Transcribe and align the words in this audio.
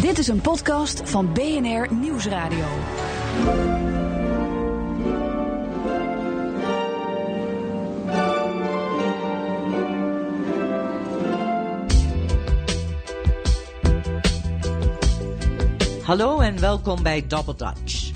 Dit 0.00 0.18
is 0.18 0.28
een 0.28 0.40
podcast 0.40 1.10
van 1.10 1.32
BNR 1.32 1.94
Nieuwsradio. 1.94 2.64
Hallo 16.02 16.40
en 16.40 16.60
welkom 16.60 17.02
bij 17.02 17.26
Double 17.26 17.54
Dutch. 17.54 18.10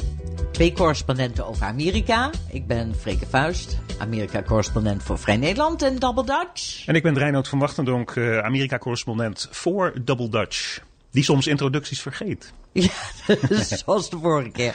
Twee 0.52 0.72
correspondenten 0.72 1.46
over 1.46 1.66
Amerika. 1.66 2.30
Ik 2.50 2.66
ben 2.66 2.94
Freke 2.94 3.26
Vuist, 3.26 3.78
Amerika-correspondent 3.98 5.02
voor 5.02 5.18
Vrij 5.18 5.36
Nederland 5.36 5.82
en 5.82 5.98
Double 5.98 6.24
Dutch. 6.24 6.86
En 6.86 6.94
ik 6.94 7.02
ben 7.02 7.18
Reinoud 7.18 7.48
van 7.48 7.58
Wachtendonk, 7.58 8.14
uh, 8.14 8.38
Amerika-correspondent 8.38 9.48
voor 9.50 9.94
Double 10.04 10.28
Dutch. 10.28 10.86
Die 11.10 11.22
soms 11.22 11.46
introducties 11.46 12.00
vergeet. 12.00 12.52
Ja, 12.72 12.90
zoals 13.76 14.10
de 14.10 14.18
vorige 14.18 14.50
keer. 14.50 14.74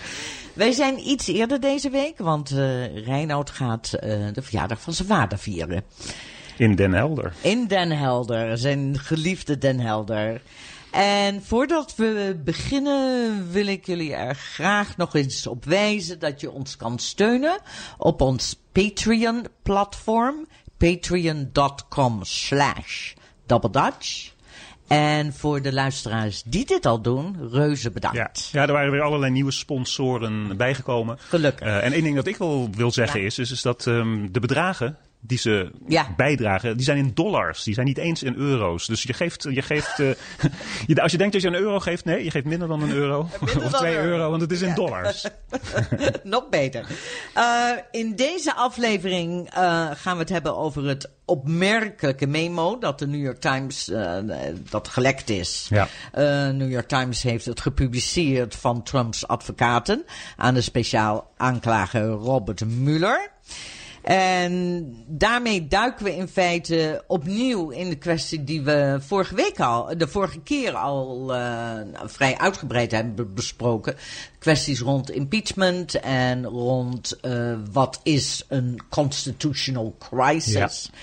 Wij 0.54 0.72
zijn 0.72 1.10
iets 1.10 1.28
eerder 1.28 1.60
deze 1.60 1.90
week, 1.90 2.18
want 2.18 2.52
uh, 2.52 3.06
Reinoud 3.06 3.50
gaat 3.50 3.92
uh, 3.94 4.00
de 4.34 4.42
verjaardag 4.42 4.82
van 4.82 4.94
zijn 4.94 5.08
vader 5.08 5.38
vieren. 5.38 5.84
In 6.58 6.76
Den 6.76 6.94
Helder. 6.94 7.34
In 7.42 7.68
Den 7.68 7.92
Helder, 7.92 8.58
zijn 8.58 9.00
geliefde 9.00 9.58
Den 9.58 9.80
Helder. 9.80 10.42
En 10.92 11.44
voordat 11.44 11.96
we 11.96 12.42
beginnen 12.44 13.52
wil 13.52 13.68
ik 13.68 13.86
jullie 13.86 14.14
er 14.14 14.36
graag 14.36 14.98
nog 14.98 15.16
eens 15.16 15.48
op 15.48 15.66
wijzen 15.66 16.20
dat 16.20 16.42
je 16.42 16.52
ons 16.52 16.78
kan 16.78 17.00
steunen 17.00 17.60
op 17.98 18.22
ons 18.22 18.60
Patreon 18.72 19.48
platform. 19.62 20.48
Patreon.com 20.78 22.24
slash 22.24 23.14
Dutch. 23.46 24.33
En 24.88 25.34
voor 25.34 25.62
de 25.62 25.74
luisteraars 25.74 26.44
die 26.46 26.66
dit 26.66 26.86
al 26.86 27.02
doen, 27.02 27.50
reuze 27.52 27.92
bedankt. 27.92 28.18
Ja, 28.18 28.32
ja 28.52 28.68
er 28.68 28.74
waren 28.74 28.92
weer 28.92 29.02
allerlei 29.02 29.32
nieuwe 29.32 29.52
sponsoren 29.52 30.58
bijgekomen. 30.58 31.18
Gelukkig. 31.20 31.68
Uh, 31.68 31.84
en 31.84 31.94
één 31.94 32.04
ding 32.04 32.16
dat 32.16 32.28
ik 32.28 32.38
wel 32.38 32.70
wil 32.76 32.92
zeggen 32.92 33.20
ja. 33.20 33.26
is, 33.26 33.40
is, 33.40 33.52
is 33.52 33.62
dat 33.62 33.86
um, 33.86 34.32
de 34.32 34.40
bedragen 34.40 34.98
die 35.26 35.38
ze 35.38 35.72
ja. 35.88 36.14
bijdragen, 36.16 36.76
die 36.78 36.86
zijn 36.86 36.98
in 36.98 37.12
dollars. 37.14 37.64
Die 37.64 37.74
zijn 37.74 37.86
niet 37.86 37.98
eens 37.98 38.24
in 38.24 38.36
euro's. 38.36 38.86
Dus 38.86 39.04
je 39.04 39.14
geeft, 39.14 39.48
je 39.50 39.62
geeft 39.62 40.00
uh, 40.00 40.14
je, 40.88 41.02
als 41.02 41.12
je 41.12 41.18
denkt 41.18 41.34
dat 41.34 41.42
je 41.42 41.48
een 41.48 41.56
euro 41.56 41.80
geeft, 41.80 42.06
nee, 42.06 42.24
je 42.24 42.32
geeft 42.32 42.46
minder 42.46 42.68
dan 42.68 42.82
een 42.82 42.92
euro. 42.92 43.20
of 43.42 43.72
twee 43.72 43.96
euro. 43.96 44.08
euro, 44.08 44.30
want 44.30 44.42
het 44.42 44.52
is 44.52 44.62
in 44.62 44.76
dollars. 44.76 45.26
Nog 46.24 46.50
beter. 46.50 46.88
Uh, 47.38 47.70
in 47.92 48.16
deze 48.16 48.56
aflevering 48.56 49.56
uh, 49.58 49.90
gaan 49.94 50.14
we 50.14 50.20
het 50.20 50.30
hebben 50.30 50.58
over 50.58 50.88
het 50.88 51.10
opmerkelijke 51.26 52.28
memo 52.28 52.80
dat 52.80 53.00
de 53.00 53.08
New 53.08 53.22
York 53.22 53.40
Times, 53.40 53.92
dat 54.70 54.88
gelekt 54.88 55.30
is. 55.30 55.70
Ja. 55.70 55.88
New 56.52 56.72
York 56.72 56.88
Times 56.88 57.24
heeft 57.24 57.46
het 57.46 57.62
gepubliceerd 57.62 58.56
van 58.56 58.84
Trumps 58.84 59.28
advocaten 59.28 60.06
aan 60.38 60.54
de 60.54 60.62
speciaal 60.62 61.32
aanklager 61.38 62.08
Robert 62.08 62.66
Mueller. 62.66 63.32
En 64.04 64.96
daarmee 65.08 65.68
duiken 65.68 66.06
we 66.06 66.16
in 66.16 66.28
feite 66.28 67.04
opnieuw 67.08 67.70
in 67.70 67.90
de 67.90 67.96
kwestie 67.96 68.44
die 68.44 68.62
we 68.62 68.98
vorige 69.00 69.36
week 69.36 69.60
al, 69.60 69.98
de 69.98 70.08
vorige 70.08 70.40
keer 70.40 70.74
al 70.76 71.36
uh, 71.36 71.80
vrij 72.06 72.38
uitgebreid 72.38 72.92
hebben 72.92 73.34
besproken. 73.34 73.96
Kwesties 74.40 74.80
rond 74.80 75.12
impeachment 75.12 76.00
en 76.00 76.46
rond 76.46 77.18
uh, 77.22 77.56
wat 77.72 78.00
is 78.04 78.46
een 78.48 78.80
constitutional 78.90 79.96
crisis. 80.00 80.90
Ja. 80.92 80.98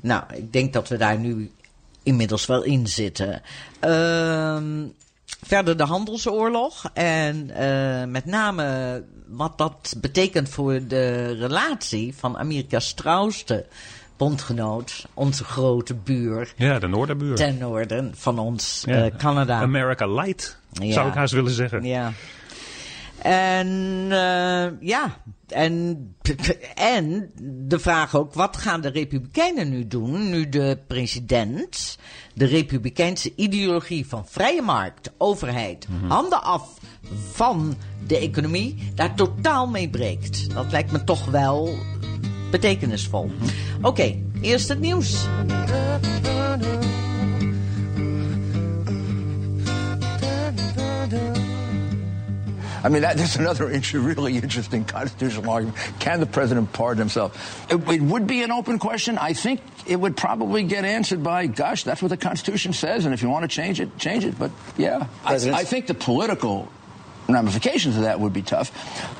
Nou, 0.00 0.22
ik 0.34 0.52
denk 0.52 0.72
dat 0.72 0.88
we 0.88 0.96
daar 0.96 1.18
nu 1.18 1.50
inmiddels 2.02 2.46
wel 2.46 2.62
in 2.62 2.86
zitten. 2.86 3.42
Uh, 3.84 4.62
verder 5.46 5.76
de 5.76 5.84
handelsoorlog 5.84 6.90
en 6.94 7.50
uh, 7.60 8.04
met 8.04 8.24
name 8.24 9.04
wat 9.26 9.58
dat 9.58 9.94
betekent 10.00 10.48
voor 10.48 10.80
de 10.88 11.32
relatie 11.32 12.14
van 12.16 12.38
Amerika's 12.38 12.94
trouwste 12.94 13.66
bondgenoot, 14.16 15.06
onze 15.14 15.44
grote 15.44 15.94
buur. 15.94 16.52
Ja, 16.56 16.78
de 16.78 16.86
noorderbuur. 16.86 17.36
Ten 17.36 17.58
noorden 17.58 18.12
van 18.16 18.38
ons, 18.38 18.82
ja. 18.86 19.04
uh, 19.04 19.16
Canada. 19.16 19.60
America 19.60 20.06
Light, 20.06 20.58
ja. 20.72 20.92
zou 20.92 21.08
ik 21.08 21.14
haast 21.14 21.32
willen 21.32 21.52
zeggen. 21.52 21.84
Ja. 21.84 22.12
En 23.22 23.68
uh, 24.10 24.66
ja, 24.80 25.20
en, 25.48 26.06
en 26.74 27.30
de 27.68 27.78
vraag 27.78 28.16
ook, 28.16 28.34
wat 28.34 28.56
gaan 28.56 28.80
de 28.80 28.88
Republikeinen 28.88 29.68
nu 29.68 29.86
doen, 29.86 30.30
nu 30.30 30.48
de 30.48 30.78
president 30.86 31.98
de 32.34 32.44
Republikeinse 32.44 33.32
ideologie 33.36 34.06
van 34.06 34.26
vrije 34.26 34.62
markt, 34.62 35.12
overheid, 35.18 35.88
mm 35.88 36.00
-hmm. 36.00 36.10
handen 36.10 36.42
af 36.42 36.78
van 37.32 37.76
de 38.06 38.18
economie, 38.18 38.90
daar 38.94 39.14
totaal 39.14 39.66
mee 39.66 39.88
breekt. 39.88 40.54
Dat 40.54 40.72
lijkt 40.72 40.92
me 40.92 41.04
toch 41.04 41.24
wel 41.24 41.74
betekenisvol. 42.50 43.30
Oké, 43.76 43.86
okay, 43.86 44.22
eerst 44.40 44.68
het 44.68 44.80
nieuws. 44.80 45.26
I 52.82 52.88
mean, 52.88 53.02
that, 53.02 53.16
that's 53.18 53.36
another 53.36 53.70
issue, 53.70 54.00
really 54.00 54.36
interesting 54.36 54.84
constitutional 54.84 55.50
argument. 55.50 55.76
Can 55.98 56.20
the 56.20 56.26
president 56.26 56.72
pardon 56.72 56.98
himself? 56.98 57.70
It, 57.70 57.76
it, 57.88 58.02
would 58.02 58.26
be 58.26 58.42
an 58.42 58.52
open 58.52 58.78
question. 58.78 59.18
I 59.18 59.32
think 59.32 59.60
it 59.86 59.96
would 59.96 60.16
probably 60.16 60.64
get 60.64 60.84
answered 60.84 61.22
by, 61.22 61.46
gosh, 61.46 61.84
that's 61.84 62.02
what 62.02 62.08
the 62.08 62.16
Constitution 62.16 62.72
says, 62.72 63.04
and 63.04 63.14
if 63.14 63.22
you 63.22 63.28
want 63.28 63.42
to 63.42 63.48
change 63.48 63.80
it, 63.80 63.96
change 63.98 64.24
it. 64.24 64.38
But 64.38 64.50
yeah, 64.76 65.06
I, 65.24 65.34
I 65.34 65.64
think 65.64 65.86
the 65.86 65.94
political 65.94 66.68
ramifications 67.26 67.96
of 67.96 68.02
that 68.02 68.16
would 68.18 68.32
be 68.32 68.42
tough. 68.42 68.70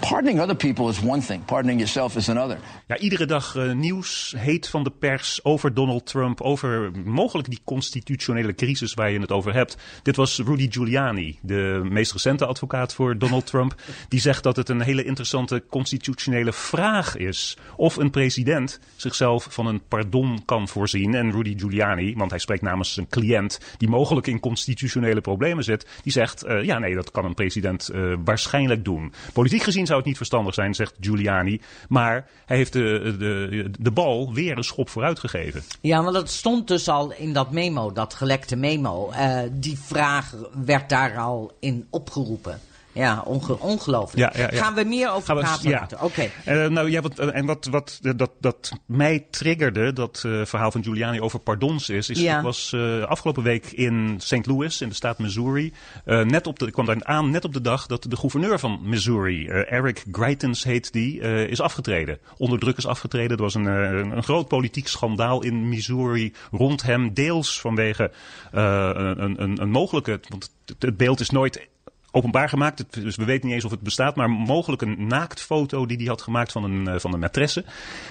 Pardoning 0.00 0.40
other 0.40 0.56
people 0.56 0.88
is 0.88 1.00
one 1.00 1.20
thing. 1.20 1.44
Pardoning 1.44 1.78
yourself 1.78 2.16
is 2.16 2.28
another. 2.28 2.58
Ja, 2.86 2.98
iedere 2.98 3.26
dag 3.26 3.54
uh, 3.54 3.72
nieuws 3.72 4.34
heet 4.36 4.68
van 4.68 4.84
de 4.84 4.90
pers 4.90 5.44
over 5.44 5.74
Donald 5.74 6.06
Trump, 6.06 6.40
over 6.40 6.90
mogelijk 7.04 7.48
die 7.48 7.60
constitutionele 7.64 8.54
crisis 8.54 8.94
waar 8.94 9.10
je 9.10 9.20
het 9.20 9.32
over 9.32 9.54
hebt. 9.54 9.76
Dit 10.02 10.16
was 10.16 10.38
Rudy 10.38 10.70
Giuliani, 10.70 11.38
de 11.42 11.80
meest 11.90 12.12
recente 12.12 12.46
advocaat 12.46 12.94
voor 12.94 13.18
Donald 13.18 13.46
Trump. 13.46 13.74
Die 14.08 14.20
zegt 14.20 14.42
dat 14.42 14.56
het 14.56 14.68
een 14.68 14.80
hele 14.80 15.04
interessante 15.04 15.64
constitutionele 15.70 16.52
vraag 16.52 17.16
is 17.16 17.56
of 17.76 17.96
een 17.96 18.10
president 18.10 18.80
zichzelf 18.96 19.46
van 19.50 19.66
een 19.66 19.82
pardon 19.88 20.44
kan 20.44 20.68
voorzien. 20.68 21.14
En 21.14 21.32
Rudy 21.32 21.58
Giuliani, 21.58 22.14
want 22.14 22.30
hij 22.30 22.40
spreekt 22.40 22.62
namens 22.62 22.92
zijn 22.92 23.08
cliënt 23.08 23.60
die 23.76 23.88
mogelijk 23.88 24.26
in 24.26 24.40
constitutionele 24.40 25.20
problemen 25.20 25.64
zit, 25.64 25.86
die 26.02 26.12
zegt 26.12 26.46
uh, 26.46 26.62
ja 26.62 26.78
nee, 26.78 26.94
dat 26.94 27.10
kan 27.10 27.24
een 27.24 27.34
president 27.34 27.90
uh, 27.96 28.16
waarschijnlijk 28.24 28.84
doen. 28.84 29.12
Politiek 29.32 29.62
gezien 29.62 29.86
zou 29.86 29.98
het 29.98 30.06
niet 30.06 30.16
verstandig 30.16 30.54
zijn, 30.54 30.74
zegt 30.74 30.94
Giuliani. 31.00 31.60
Maar 31.88 32.28
hij 32.46 32.56
heeft 32.56 32.72
de, 32.72 33.14
de, 33.18 33.70
de 33.78 33.90
bal 33.90 34.34
weer 34.34 34.56
een 34.56 34.64
schop 34.64 34.88
vooruit 34.88 35.18
gegeven. 35.18 35.62
Ja, 35.80 36.02
want 36.02 36.14
dat 36.14 36.30
stond 36.30 36.68
dus 36.68 36.88
al 36.88 37.12
in 37.12 37.32
dat 37.32 37.50
memo, 37.50 37.92
dat 37.92 38.14
gelekte 38.14 38.56
memo. 38.56 39.10
Uh, 39.12 39.40
die 39.52 39.78
vraag 39.78 40.34
werd 40.64 40.88
daar 40.88 41.18
al 41.18 41.56
in 41.60 41.86
opgeroepen. 41.90 42.60
Ja, 42.96 43.22
onge 43.24 43.60
ongelooflijk. 43.60 44.34
Ja, 44.34 44.42
ja, 44.42 44.48
ja. 44.52 44.62
Gaan 44.62 44.74
we 44.74 44.84
meer 44.84 45.10
over 45.10 45.34
we, 45.34 45.40
praten 45.40 45.70
ja. 45.70 45.88
Oké. 45.92 46.04
Okay. 46.04 46.30
Uh, 46.64 46.70
nou 46.70 46.90
ja, 46.90 47.00
wat, 47.00 47.20
uh, 47.20 47.36
en 47.36 47.46
wat, 47.46 47.68
wat 47.70 47.98
dat, 48.16 48.30
dat 48.40 48.72
mij 48.86 49.26
triggerde, 49.30 49.92
dat 49.92 50.22
uh, 50.26 50.44
verhaal 50.44 50.70
van 50.70 50.82
Giuliani 50.82 51.20
over 51.20 51.38
pardons 51.38 51.88
is, 51.88 52.10
is 52.10 52.22
ik 52.22 52.40
was 52.42 52.74
afgelopen 53.06 53.42
week 53.42 53.66
in 53.66 54.14
St. 54.18 54.46
Louis, 54.46 54.80
in 54.80 54.88
de 54.88 54.94
staat 54.94 55.18
Missouri. 55.18 55.72
net 56.04 56.46
op 56.46 56.58
de, 56.58 56.66
ik 56.66 56.72
kwam 56.72 56.86
daar 56.86 57.04
aan 57.04 57.30
net 57.30 57.44
op 57.44 57.52
de 57.52 57.60
dag 57.60 57.86
dat 57.86 58.06
de 58.08 58.16
gouverneur 58.16 58.58
van 58.58 58.80
Missouri, 58.82 59.48
Eric 59.48 60.04
Greitens 60.12 60.64
heet 60.64 60.92
die, 60.92 61.20
is 61.48 61.60
afgetreden. 61.60 62.18
Onder 62.36 62.58
druk 62.58 62.76
is 62.76 62.86
afgetreden. 62.86 63.36
Er 63.36 63.42
was 63.42 63.54
een, 63.54 63.64
een, 63.64 64.16
een 64.16 64.22
groot 64.22 64.48
politiek 64.48 64.88
schandaal 64.88 65.42
in 65.42 65.68
Missouri 65.68 66.32
rond 66.50 66.82
hem, 66.82 67.14
deels 67.14 67.60
vanwege 67.60 68.10
een, 68.50 69.42
een, 69.42 69.62
een 69.62 69.70
mogelijke, 69.70 70.20
want 70.28 70.50
het 70.78 70.96
beeld 70.96 71.20
is 71.20 71.30
nooit 71.30 71.68
openbaar 72.16 72.48
gemaakt. 72.48 72.84
Dus 73.02 73.16
we 73.16 73.24
weten 73.24 73.46
niet 73.46 73.54
eens 73.54 73.64
of 73.64 73.70
het 73.70 73.80
bestaat. 73.80 74.16
Maar 74.16 74.30
mogelijk 74.30 74.82
een 74.82 75.06
naaktfoto 75.06 75.86
die 75.86 75.96
hij 75.96 76.06
had 76.06 76.22
gemaakt 76.22 76.52
van 76.52 76.64
een, 76.64 76.88
uh, 76.88 76.94
van 76.98 77.12
een 77.12 77.20
matresse. 77.20 77.64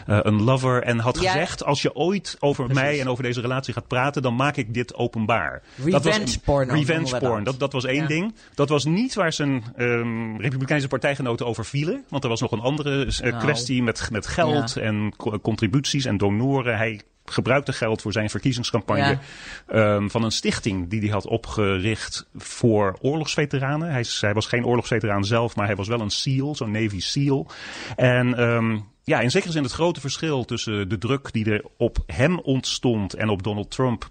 Uh, 0.08 0.20
een 0.22 0.44
lover. 0.44 0.84
En 0.84 1.00
had 1.00 1.22
ja. 1.22 1.32
gezegd, 1.32 1.64
als 1.64 1.82
je 1.82 1.96
ooit 1.96 2.38
over 2.40 2.66
Precies. 2.66 2.84
mij 2.84 3.00
en 3.00 3.08
over 3.08 3.24
deze 3.24 3.42
relatie 3.42 3.74
gaat 3.74 3.88
praten, 3.88 4.22
dan 4.22 4.36
maak 4.36 4.56
ik 4.56 4.74
dit 4.74 4.96
openbaar. 4.96 5.62
Revenge 5.84 6.40
porn. 6.40 6.70
Revenge 6.70 7.18
porn. 7.18 7.44
Dat, 7.44 7.60
dat 7.60 7.74
was 7.74 7.86
één 7.86 8.02
ja. 8.02 8.08
ding. 8.08 8.36
Dat 8.56 8.70
was 8.70 8.86
niet 8.86 9.14
waar 9.14 9.34
zijn 9.34 9.64
um, 9.78 10.42
Republikeinse 10.42 10.88
partijgenoten 10.88 11.46
over 11.46 11.66
vielen. 11.66 12.04
Want 12.10 12.24
er 12.24 12.30
was 12.30 12.42
nog 12.42 12.52
een 12.52 12.60
andere 12.60 13.06
uh, 13.06 13.20
nou. 13.20 13.38
kwestie 13.38 13.84
met, 13.84 14.10
met 14.12 14.28
geld 14.28 14.74
ja. 14.74 14.82
en 14.82 15.14
contributies 15.42 16.06
en 16.06 16.18
donoren. 16.18 16.78
Hij 16.78 17.02
gebruikte 17.26 17.74
geld 17.74 18.02
voor 18.02 18.12
zijn 18.12 18.30
verkiezingscampagne 18.30 19.20
ja. 19.68 19.96
um, 19.96 20.12
van 20.12 20.24
een 20.24 20.32
stichting 20.32 20.90
die 20.90 21.00
hij 21.00 21.10
had 21.10 21.28
opgericht 21.28 22.28
voor 22.36 22.98
oorlogsveteranen. 23.02 23.92
Hij, 23.92 24.06
hij, 24.20 24.34
was 24.34 24.46
geen 24.46 24.66
oorlogsveteraan 24.66 25.26
zelf, 25.26 25.56
maar 25.56 25.66
hij 25.66 25.76
was 25.76 25.88
wel 25.88 26.02
een 26.02 26.10
SEAL, 26.10 26.56
zo'n 26.56 26.72
Navy 26.72 27.00
SEAL. 27.00 27.48
En 27.96 28.42
um, 28.42 28.86
ja, 29.04 29.20
in 29.20 29.32
zekere 29.32 29.52
zin 29.52 29.64
het 29.64 29.72
grote 29.72 30.00
verschil 30.00 30.46
tussen 30.46 30.90
de 30.90 30.98
druk 30.98 31.34
die 31.34 31.52
er 31.52 31.66
op 31.78 31.98
hem 32.06 32.40
ontstond 32.40 33.14
en 33.14 33.30
op 33.30 33.44
Donald 33.44 33.72
Trump 33.72 34.08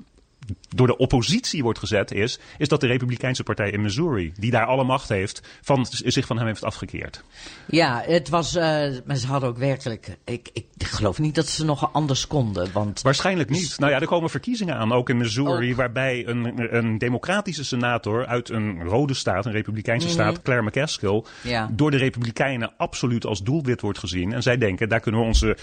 door 0.68 0.86
de 0.86 0.96
oppositie 0.96 1.62
wordt 1.62 1.78
gezet, 1.78 2.12
is, 2.12 2.38
is 2.58 2.68
dat 2.68 2.80
de 2.80 2.86
Republikeinse 2.86 3.42
Partij 3.42 3.70
in 3.70 3.82
Missouri, 3.82 4.32
die 4.36 4.50
daar 4.50 4.66
alle 4.66 4.84
macht 4.84 5.08
heeft, 5.08 5.42
van, 5.62 5.86
zich 5.90 6.26
van 6.26 6.36
hem 6.36 6.46
heeft 6.46 6.64
afgekeerd. 6.64 7.24
Ja, 7.66 8.02
het 8.06 8.28
was, 8.28 8.56
uh, 8.56 8.62
maar 9.04 9.16
ze 9.16 9.26
hadden 9.26 9.48
ook 9.48 9.58
werkelijk, 9.58 10.16
ik, 10.24 10.48
ik 10.52 10.64
geloof 10.78 11.18
niet 11.18 11.34
dat 11.34 11.48
ze 11.48 11.64
nog 11.64 11.92
anders 11.92 12.26
konden. 12.26 12.72
Want 12.72 13.02
Waarschijnlijk 13.02 13.50
niet. 13.50 13.78
Nou 13.78 13.92
ja, 13.92 14.00
er 14.00 14.06
komen 14.06 14.30
verkiezingen 14.30 14.76
aan, 14.76 14.92
ook 14.92 15.08
in 15.08 15.16
Missouri, 15.16 15.74
waarbij 15.74 16.26
een, 16.26 16.74
een 16.76 16.98
democratische 16.98 17.64
senator 17.64 18.26
uit 18.26 18.48
een 18.48 18.82
rode 18.84 19.14
staat, 19.14 19.46
een 19.46 19.52
republikeinse 19.52 20.06
mhm. 20.06 20.14
staat, 20.14 20.42
Claire 20.42 20.66
McCaskill, 20.66 21.24
door 21.70 21.90
de 21.90 21.96
republikeinen 21.96 22.72
absoluut 22.76 23.26
als 23.26 23.42
doelwit 23.42 23.80
wordt 23.80 23.98
gezien. 23.98 24.32
En 24.32 24.42
zij 24.42 24.58
denken, 24.58 24.88
daar 24.88 25.00
kunnen 25.00 25.20
we 25.20 25.26
onze 25.26 25.56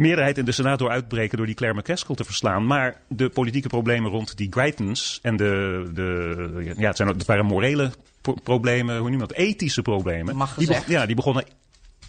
meerderheid 0.00 0.38
in 0.38 0.44
de 0.44 0.52
Senaat 0.52 0.78
door 0.78 0.90
uitbreken 0.90 1.36
door 1.36 1.46
die 1.46 1.54
Claire 1.54 1.78
McCaskill 1.78 2.14
te 2.14 2.24
verslaan. 2.24 2.66
Maar 2.66 3.00
de 3.08 3.28
politieke 3.28 3.68
problemen 3.68 4.10
rond 4.10 4.36
die 4.36 4.52
Greitens 4.52 5.18
en 5.22 5.36
de, 5.36 5.84
de 5.94 6.74
ja, 6.76 6.86
het, 6.88 6.96
zijn, 6.96 7.08
het 7.08 7.24
waren 7.24 7.46
morele 7.46 7.90
problemen, 8.42 8.98
hoe 8.98 9.10
noem 9.10 9.20
je 9.20 9.26
dat, 9.26 9.36
ethische 9.36 9.82
problemen. 9.82 10.36
Mag 10.36 10.54
die, 10.54 10.76
ja, 10.86 11.06
die 11.06 11.16
begonnen 11.16 11.44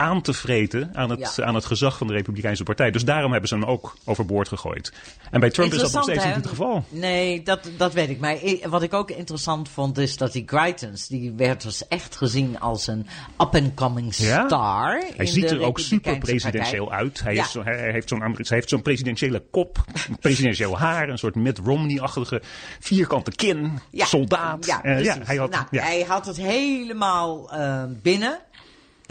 aan 0.01 0.21
te 0.21 0.33
vreten 0.33 0.89
aan 0.94 1.09
het, 1.09 1.42
aan 1.42 1.56
het 1.56 1.65
gezag 1.65 1.98
van 1.98 2.07
de 2.07 2.13
Republikeinse 2.13 2.63
Partij. 2.63 2.92
Dus 2.92 3.06
daarom 3.06 3.31
hebben 3.31 3.50
ze 3.50 3.56
hem 3.56 3.65
ook 3.65 3.98
overboord 4.06 4.48
gegooid. 4.48 4.94
En 5.31 5.39
bij 5.39 5.50
Trump 5.50 5.74
is 5.74 5.81
dat 5.81 5.92
nog 5.92 6.03
steeds 6.03 6.25
niet 6.25 6.36
het 6.36 6.48
geval. 6.48 6.83
Nee, 6.89 7.44
dat, 7.44 7.69
dat 7.77 7.94
weet 7.94 8.09
ik. 8.09 8.19
Maar 8.19 8.38
wat 8.63 8.83
ik 8.83 8.94
ook 8.94 9.12
interessant 9.12 9.69
vond 9.69 9.98
is 9.98 10.18
dat 10.18 10.31
die 10.31 10.44
Greitens, 10.45 11.07
die 11.07 11.33
werd 11.33 11.62
dus 11.62 11.88
echt 11.88 12.15
gezien 12.15 12.59
als 12.59 12.88
een 12.88 13.07
up-and-coming 13.42 14.13
star. 14.13 15.03
Hij 15.15 15.25
ziet 15.25 15.51
er 15.51 15.62
ook 15.62 15.80
super 15.80 16.18
presidentieel 16.18 16.92
uit. 16.92 17.21
Hij, 17.24 17.36
is, 17.36 17.54
hij, 17.63 17.92
heeft 17.92 18.09
zo'n 18.09 18.36
heeft 18.38 18.69
zo'n 18.69 18.81
presidentiële 18.81 19.44
kop, 19.51 19.83
presidentieel 20.19 20.77
haar, 20.77 21.09
een 21.09 21.18
soort 21.18 21.36
Mitt 21.36 21.57
Romney-achtige 21.57 22.42
vierkante 22.80 23.31
kin, 23.31 23.80
soldaat. 23.94 24.65
Ja, 24.65 24.86
uh, 24.86 25.04
ja, 25.04 25.18
hij, 25.24 25.36
had, 25.36 25.50
nou, 25.50 25.65
hij 25.69 26.06
had 26.07 26.25
het 26.25 26.38
helemaal 26.38 27.54
uh, 27.54 27.83
binnen. 28.01 28.39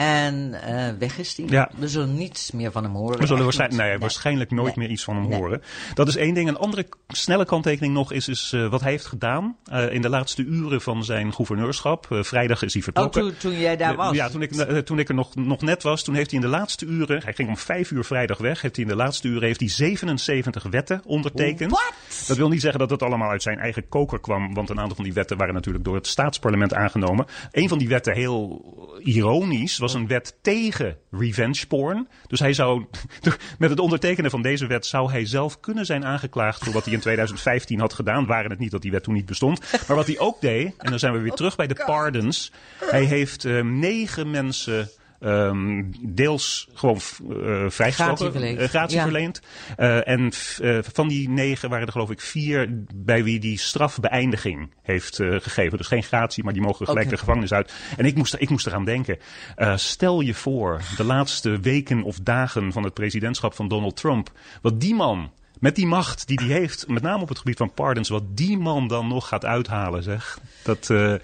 En 0.00 0.54
uh, 0.68 0.88
weg 0.98 1.18
is 1.18 1.36
hij. 1.36 1.46
Ja. 1.48 1.70
We 1.76 1.88
zullen 1.88 2.14
niets 2.14 2.50
meer 2.50 2.72
van 2.72 2.82
hem 2.82 2.94
horen. 2.94 3.18
We 3.18 3.26
zullen 3.26 3.42
waarschijnlijk, 3.42 3.82
nee, 3.82 3.98
waarschijnlijk 3.98 4.50
nooit 4.50 4.76
meer 4.76 4.88
iets 4.90 5.04
van 5.04 5.16
hem 5.16 5.32
horen. 5.32 5.62
Dat 5.94 6.08
is 6.08 6.16
één 6.16 6.34
ding. 6.34 6.48
Een 6.48 6.56
andere 6.56 6.86
snelle 7.08 7.44
kanttekening 7.44 7.94
nog 7.94 8.12
is, 8.12 8.28
is 8.28 8.52
uh, 8.54 8.68
wat 8.68 8.80
hij 8.80 8.90
heeft 8.90 9.06
gedaan 9.06 9.56
uh, 9.72 9.92
in 9.92 10.02
de 10.02 10.08
laatste 10.08 10.44
uren 10.44 10.80
van 10.80 11.04
zijn 11.04 11.32
gouverneurschap. 11.32 12.06
vrijdag 12.10 12.62
is 12.62 12.72
hij 12.72 12.82
vertrokken. 12.82 13.22
Oh, 13.22 13.28
toen, 13.28 13.36
toen 13.38 13.60
jij 13.60 13.76
daar 13.76 13.96
was? 13.96 14.14
Ja, 14.14 14.28
toen 14.28 14.42
ik, 14.42 14.52
toen 14.84 14.98
ik 14.98 15.08
er 15.08 15.14
nog, 15.14 15.34
nog 15.34 15.60
net 15.60 15.82
was, 15.82 16.04
toen 16.04 16.14
heeft 16.14 16.30
hij 16.30 16.40
in 16.40 16.46
de 16.46 16.56
laatste 16.56 16.86
uren, 16.86 17.22
hij 17.22 17.32
ging 17.32 17.48
om 17.48 17.56
vijf 17.56 17.90
uur 17.90 18.04
vrijdag 18.04 18.38
weg, 18.38 18.60
heeft 18.60 18.76
hij 18.76 18.84
in 18.84 18.90
de 18.90 18.96
laatste 18.96 19.28
uren 19.28 19.42
heeft 19.42 19.60
hij 19.60 19.68
77 19.68 20.62
wetten 20.62 21.02
ondertekend. 21.04 21.70
What? 21.70 22.24
Dat 22.26 22.36
wil 22.36 22.48
niet 22.48 22.60
zeggen 22.60 22.80
dat 22.80 22.90
het 22.90 23.02
allemaal 23.02 23.30
uit 23.30 23.42
zijn 23.42 23.58
eigen 23.58 23.88
koker 23.88 24.20
kwam, 24.20 24.54
want 24.54 24.70
een 24.70 24.80
aantal 24.80 24.96
van 24.96 25.04
die 25.04 25.14
wetten 25.14 25.36
waren 25.36 25.54
natuurlijk 25.54 25.84
door 25.84 25.94
het 25.94 26.06
staatsparlement 26.06 26.74
aangenomen. 26.74 27.26
Een 27.52 27.68
van 27.68 27.78
die 27.78 27.88
wetten, 27.88 28.14
heel 28.14 28.64
ironisch, 29.02 29.78
was 29.78 29.89
een 29.94 30.06
wet 30.06 30.38
tegen 30.42 30.96
revenge 31.10 31.66
porn. 31.66 32.08
Dus 32.26 32.40
hij 32.40 32.52
zou, 32.52 32.86
met 33.58 33.70
het 33.70 33.80
ondertekenen 33.80 34.30
van 34.30 34.42
deze 34.42 34.66
wet, 34.66 34.86
zou 34.86 35.10
hij 35.10 35.26
zelf 35.26 35.60
kunnen 35.60 35.86
zijn 35.86 36.04
aangeklaagd 36.04 36.64
voor 36.64 36.72
wat 36.72 36.84
hij 36.84 36.92
in 36.92 37.00
2015 37.00 37.80
had 37.80 37.92
gedaan. 37.92 38.26
Waren 38.26 38.50
het 38.50 38.58
niet 38.58 38.70
dat 38.70 38.82
die 38.82 38.90
wet 38.90 39.02
toen 39.02 39.14
niet 39.14 39.26
bestond. 39.26 39.60
Maar 39.86 39.96
wat 39.96 40.06
hij 40.06 40.18
ook 40.18 40.40
deed, 40.40 40.74
en 40.78 40.90
dan 40.90 40.98
zijn 40.98 41.12
we 41.12 41.18
weer 41.18 41.32
terug 41.32 41.56
bij 41.56 41.66
de 41.66 41.82
pardons. 41.86 42.52
Hij 42.78 43.04
heeft 43.04 43.44
uh, 43.44 43.62
negen 43.62 44.30
mensen 44.30 44.90
Um, 45.20 45.90
deels 46.00 46.68
gewoon 46.74 47.00
uh, 47.30 47.64
vrijgesproken, 47.68 48.68
gratie 48.68 48.96
uh, 48.96 49.02
verleend. 49.02 49.40
Uh, 49.78 50.08
en 50.08 50.32
van 50.92 51.08
die 51.08 51.28
negen 51.28 51.68
waren 51.70 51.86
er 51.86 51.92
geloof 51.92 52.10
ik 52.10 52.20
vier 52.20 52.84
bij 52.94 53.24
wie 53.24 53.40
die 53.40 53.58
strafbeëindiging 53.58 54.74
heeft 54.82 55.16
gegeven. 55.16 55.78
Dus 55.78 55.86
geen 55.86 56.02
gratie, 56.02 56.44
maar 56.44 56.52
die 56.52 56.62
mogen 56.62 56.86
gelijk 56.86 57.06
okay. 57.06 57.10
de 57.10 57.18
gevangenis 57.18 57.52
uit. 57.52 57.72
En 57.96 58.04
ik 58.04 58.16
moest, 58.16 58.36
ik 58.38 58.50
moest 58.50 58.66
eraan 58.66 58.84
denken. 58.84 59.18
stel 59.74 60.20
je 60.20 60.34
voor, 60.34 60.80
de 60.96 61.04
laatste 61.04 61.60
weken 61.60 62.02
of 62.02 62.18
dagen 62.22 62.72
van 62.72 62.84
het 62.84 62.94
presidentschap 62.94 63.54
van 63.54 63.68
Donald 63.68 63.96
Trump. 63.96 64.32
Wat 64.62 64.80
die 64.80 64.94
man 64.94 65.30
met 65.60 65.76
die 65.76 65.86
macht 65.86 66.26
die 66.26 66.38
hij 66.38 66.58
heeft, 66.58 66.88
met 66.88 67.02
name 67.02 67.22
op 67.22 67.28
het 67.28 67.38
gebied 67.38 67.56
van 67.56 67.74
pardons, 67.74 68.08
wat 68.08 68.36
die 68.36 68.58
man 68.58 68.88
dan 68.88 69.08
nog 69.08 69.28
gaat 69.28 69.44
uithalen, 69.44 70.02
zeg. 70.02 70.38
Dat, 70.62 70.88
uh, 70.88 71.14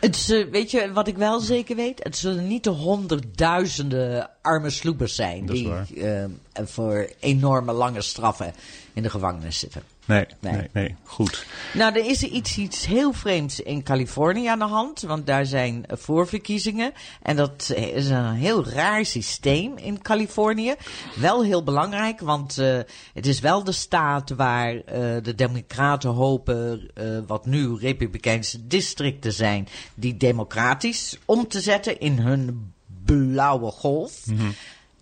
het, 0.00 0.28
uh, 0.30 0.50
weet 0.50 0.70
je 0.70 0.92
wat 0.92 1.08
ik 1.08 1.16
wel 1.16 1.40
zeker 1.40 1.76
weet? 1.76 2.04
Het 2.04 2.16
zullen 2.16 2.46
niet 2.46 2.64
de 2.64 2.70
honderdduizenden 2.70 4.30
arme 4.42 4.70
sloepers 4.70 5.14
zijn 5.14 5.46
die 5.46 5.72
uh, 5.94 6.24
voor 6.54 7.10
enorme 7.20 7.72
lange 7.72 8.02
straffen 8.02 8.54
in 8.92 9.02
de 9.02 9.10
gevangenis 9.10 9.58
zitten. 9.58 9.82
Nee, 10.06 10.26
nee, 10.40 10.68
nee, 10.72 10.94
goed. 11.04 11.46
Nou, 11.74 11.94
er 11.94 12.06
is 12.06 12.22
iets, 12.22 12.58
iets 12.58 12.86
heel 12.86 13.12
vreemds 13.12 13.60
in 13.60 13.82
Californië 13.82 14.46
aan 14.46 14.58
de 14.58 14.64
hand. 14.64 15.00
Want 15.00 15.26
daar 15.26 15.46
zijn 15.46 15.84
voorverkiezingen. 15.88 16.92
En 17.22 17.36
dat 17.36 17.72
is 17.76 18.08
een 18.08 18.32
heel 18.32 18.66
raar 18.66 19.04
systeem 19.04 19.76
in 19.76 20.02
Californië. 20.02 20.74
Wel 21.16 21.44
heel 21.44 21.62
belangrijk, 21.62 22.20
want 22.20 22.58
uh, 22.58 22.78
het 23.14 23.26
is 23.26 23.40
wel 23.40 23.64
de 23.64 23.72
staat 23.72 24.30
waar 24.30 24.74
uh, 24.74 24.82
de 25.22 25.34
Democraten 25.36 26.10
hopen, 26.10 26.90
uh, 26.94 27.18
wat 27.26 27.46
nu 27.46 27.74
Republikeinse 27.74 28.66
districten 28.66 29.32
zijn, 29.32 29.68
die 29.94 30.16
democratisch 30.16 31.18
om 31.24 31.48
te 31.48 31.60
zetten 31.60 32.00
in 32.00 32.18
hun 32.18 32.72
blauwe 33.04 33.70
golf. 33.70 34.26
Mm 34.26 34.38
-hmm. 34.38 34.54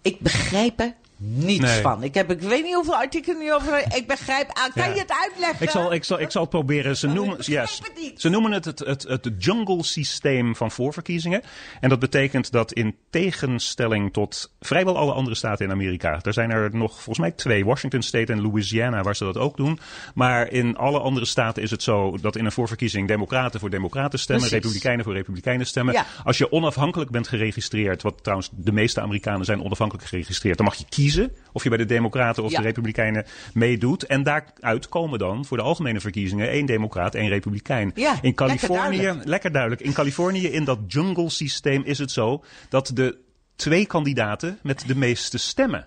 Ik 0.03 0.21
begrijp 0.21 0.81
er 0.81 0.95
niets 1.16 1.72
van. 1.72 2.02
Ik, 2.02 2.14
heb, 2.14 2.31
ik 2.31 2.40
weet 2.40 2.62
niet 2.62 2.75
hoeveel 2.75 2.96
artikelen 2.96 3.38
nu 3.38 3.52
over. 3.52 3.84
Ik 3.96 4.06
begrijp. 4.06 4.50
Ah, 4.52 4.75
kan 4.75 4.94
je 4.94 5.00
het 5.00 5.12
uitleggen? 5.22 5.62
Ik 5.62 5.70
zal, 5.70 5.93
ik 5.93 6.05
zal, 6.05 6.20
ik 6.20 6.31
zal 6.31 6.40
het 6.40 6.50
proberen. 6.50 6.96
Ze 6.96 7.06
noemen, 7.06 7.37
yes, 7.40 7.81
het 7.82 8.20
ze 8.20 8.28
noemen 8.28 8.52
het 8.52 8.64
het, 8.64 8.78
het, 8.78 9.02
het 9.02 9.31
jungle 9.38 9.82
systeem 9.82 10.56
van 10.56 10.70
voorverkiezingen. 10.70 11.43
En 11.81 11.88
dat 11.88 11.99
betekent 11.99 12.52
dat 12.52 12.72
in 12.72 12.96
tegenstelling 13.11 14.12
tot 14.12 14.52
vrijwel 14.61 14.96
alle 14.96 15.12
andere 15.12 15.37
staten 15.37 15.64
in 15.64 15.70
Amerika. 15.70 16.19
Er 16.22 16.32
zijn 16.32 16.50
er 16.50 16.70
nog 16.72 16.93
volgens 16.93 17.19
mij 17.19 17.31
twee: 17.31 17.64
Washington 17.64 18.02
State 18.02 18.32
en 18.32 18.40
Louisiana, 18.40 19.02
waar 19.02 19.16
ze 19.16 19.25
dat 19.25 19.38
ook 19.38 19.56
doen. 19.56 19.78
Maar 20.14 20.50
in 20.52 20.76
alle 20.76 20.99
andere 20.99 21.26
staten 21.26 21.62
is 21.62 21.70
het 21.70 21.82
zo 21.82 22.19
dat 22.20 22.37
in 22.37 22.44
een 22.44 22.52
voorverkiezing 22.52 23.08
Democraten 23.08 23.61
voor 23.61 23.70
Democraten 23.70 24.19
stemmen, 24.19 24.44
Precies. 24.44 24.64
Republikeinen 24.64 25.05
voor 25.05 25.14
Republikeinen 25.14 25.66
stemmen. 25.66 25.94
Ja. 25.94 26.06
Als 26.25 26.38
je 26.38 26.52
onafhankelijk 26.52 27.11
bent 27.11 27.28
geregistreerd, 27.28 28.02
wat 28.02 28.22
trouwens 28.22 28.50
de 28.52 28.72
meeste 28.72 29.00
Amerikanen 29.00 29.44
zijn 29.44 29.64
onafhankelijk 29.64 30.08
geregistreerd, 30.08 30.56
dan 30.56 30.66
mag 30.66 30.75
je 30.75 30.84
kiezen 30.88 31.04
of 31.53 31.62
je 31.62 31.69
bij 31.69 31.79
de 31.79 31.85
Democraten 31.85 32.43
of 32.43 32.53
de 32.53 32.62
Republikeinen 32.62 33.25
meedoet. 33.53 34.03
En 34.06 34.23
daaruit 34.23 34.89
komen 34.89 35.19
dan 35.19 35.45
voor 35.45 35.56
de 35.56 35.62
algemene 35.62 36.01
verkiezingen 36.01 36.51
één 36.51 36.67
Democraat, 36.67 37.15
één 37.15 37.29
Republikein. 37.29 37.93
Ja, 37.95 38.19
in 38.23 38.35
Californië, 38.35 39.03
lekker 39.03 39.29
lekker 39.29 39.53
duidelijk. 39.53 39.83
In 39.83 39.93
Californië, 39.93 40.47
in 40.47 40.65
dat 40.65 40.79
jungle 40.87 41.31
systeem, 41.31 41.83
is 41.85 41.99
het 41.99 42.11
zo 42.11 42.45
dat 42.69 42.90
de 42.95 43.19
twee 43.57 43.87
kandidaten 43.87 44.59
met 44.62 44.85
de 44.87 44.97
meeste 44.97 45.38
stemmen 45.38 45.87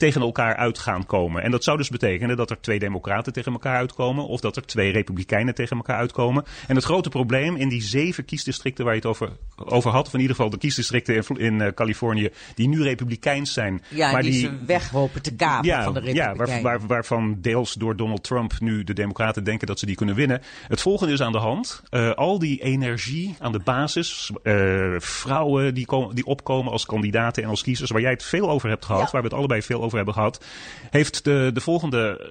tegen 0.00 0.20
elkaar 0.20 0.56
uit 0.56 0.78
gaan 0.78 1.06
komen. 1.06 1.42
En 1.42 1.50
dat 1.50 1.64
zou 1.64 1.76
dus 1.76 1.88
betekenen 1.88 2.36
dat 2.36 2.50
er 2.50 2.60
twee 2.60 2.78
democraten 2.78 3.32
tegen 3.32 3.52
elkaar 3.52 3.76
uitkomen. 3.76 4.26
Of 4.26 4.40
dat 4.40 4.56
er 4.56 4.66
twee 4.66 4.92
republikeinen 4.92 5.54
tegen 5.54 5.76
elkaar 5.76 5.96
uitkomen. 5.96 6.44
En 6.66 6.74
het 6.74 6.84
grote 6.84 7.08
probleem 7.08 7.56
in 7.56 7.68
die 7.68 7.82
zeven 7.82 8.24
kiesdistricten 8.24 8.84
waar 8.84 8.94
je 8.94 9.00
het 9.00 9.08
over, 9.08 9.28
over 9.56 9.90
had. 9.90 10.06
Of 10.06 10.14
in 10.14 10.20
ieder 10.20 10.36
geval 10.36 10.50
de 10.50 10.58
kiesdistricten 10.58 11.14
in, 11.14 11.36
in 11.36 11.54
uh, 11.54 11.68
Californië. 11.74 12.30
Die 12.54 12.68
nu 12.68 12.82
republikeins 12.82 13.52
zijn. 13.52 13.82
Ja, 13.88 14.12
maar 14.12 14.22
die, 14.22 14.30
die 14.30 14.40
ze 14.40 15.20
te 15.20 15.34
kapen 15.34 15.68
ja, 15.68 15.82
van 15.82 15.94
de 15.94 16.00
republikeinen. 16.00 16.46
Ja, 16.46 16.62
waar, 16.62 16.62
waar, 16.62 16.86
waarvan 16.86 17.36
deels 17.40 17.74
door 17.74 17.96
Donald 17.96 18.24
Trump 18.24 18.52
nu 18.60 18.84
de 18.84 18.92
democraten 18.92 19.44
denken 19.44 19.66
dat 19.66 19.78
ze 19.78 19.86
die 19.86 19.96
kunnen 19.96 20.14
winnen. 20.14 20.42
Het 20.68 20.80
volgende 20.80 21.12
is 21.12 21.20
aan 21.20 21.32
de 21.32 21.38
hand. 21.38 21.82
Uh, 21.90 22.10
al 22.10 22.38
die 22.38 22.62
energie 22.62 23.36
aan 23.38 23.52
de 23.52 23.60
basis. 23.64 24.30
Uh, 24.42 24.94
vrouwen 24.98 25.74
die, 25.74 25.86
komen, 25.86 26.14
die 26.14 26.26
opkomen 26.26 26.72
als 26.72 26.86
kandidaten 26.86 27.42
en 27.42 27.48
als 27.48 27.62
kiezers. 27.62 27.90
Waar 27.90 28.00
jij 28.00 28.10
het 28.10 28.24
veel 28.24 28.50
over 28.50 28.68
hebt 28.68 28.84
gehad. 28.84 29.02
Ja. 29.02 29.08
Waar 29.10 29.22
we 29.22 29.28
het 29.28 29.36
allebei 29.36 29.62
veel 29.62 29.82
over 29.82 29.89
hebben 29.96 30.14
gehad, 30.14 30.44
heeft 30.90 31.24
de, 31.24 31.50
de 31.54 31.60
volgende 31.60 32.28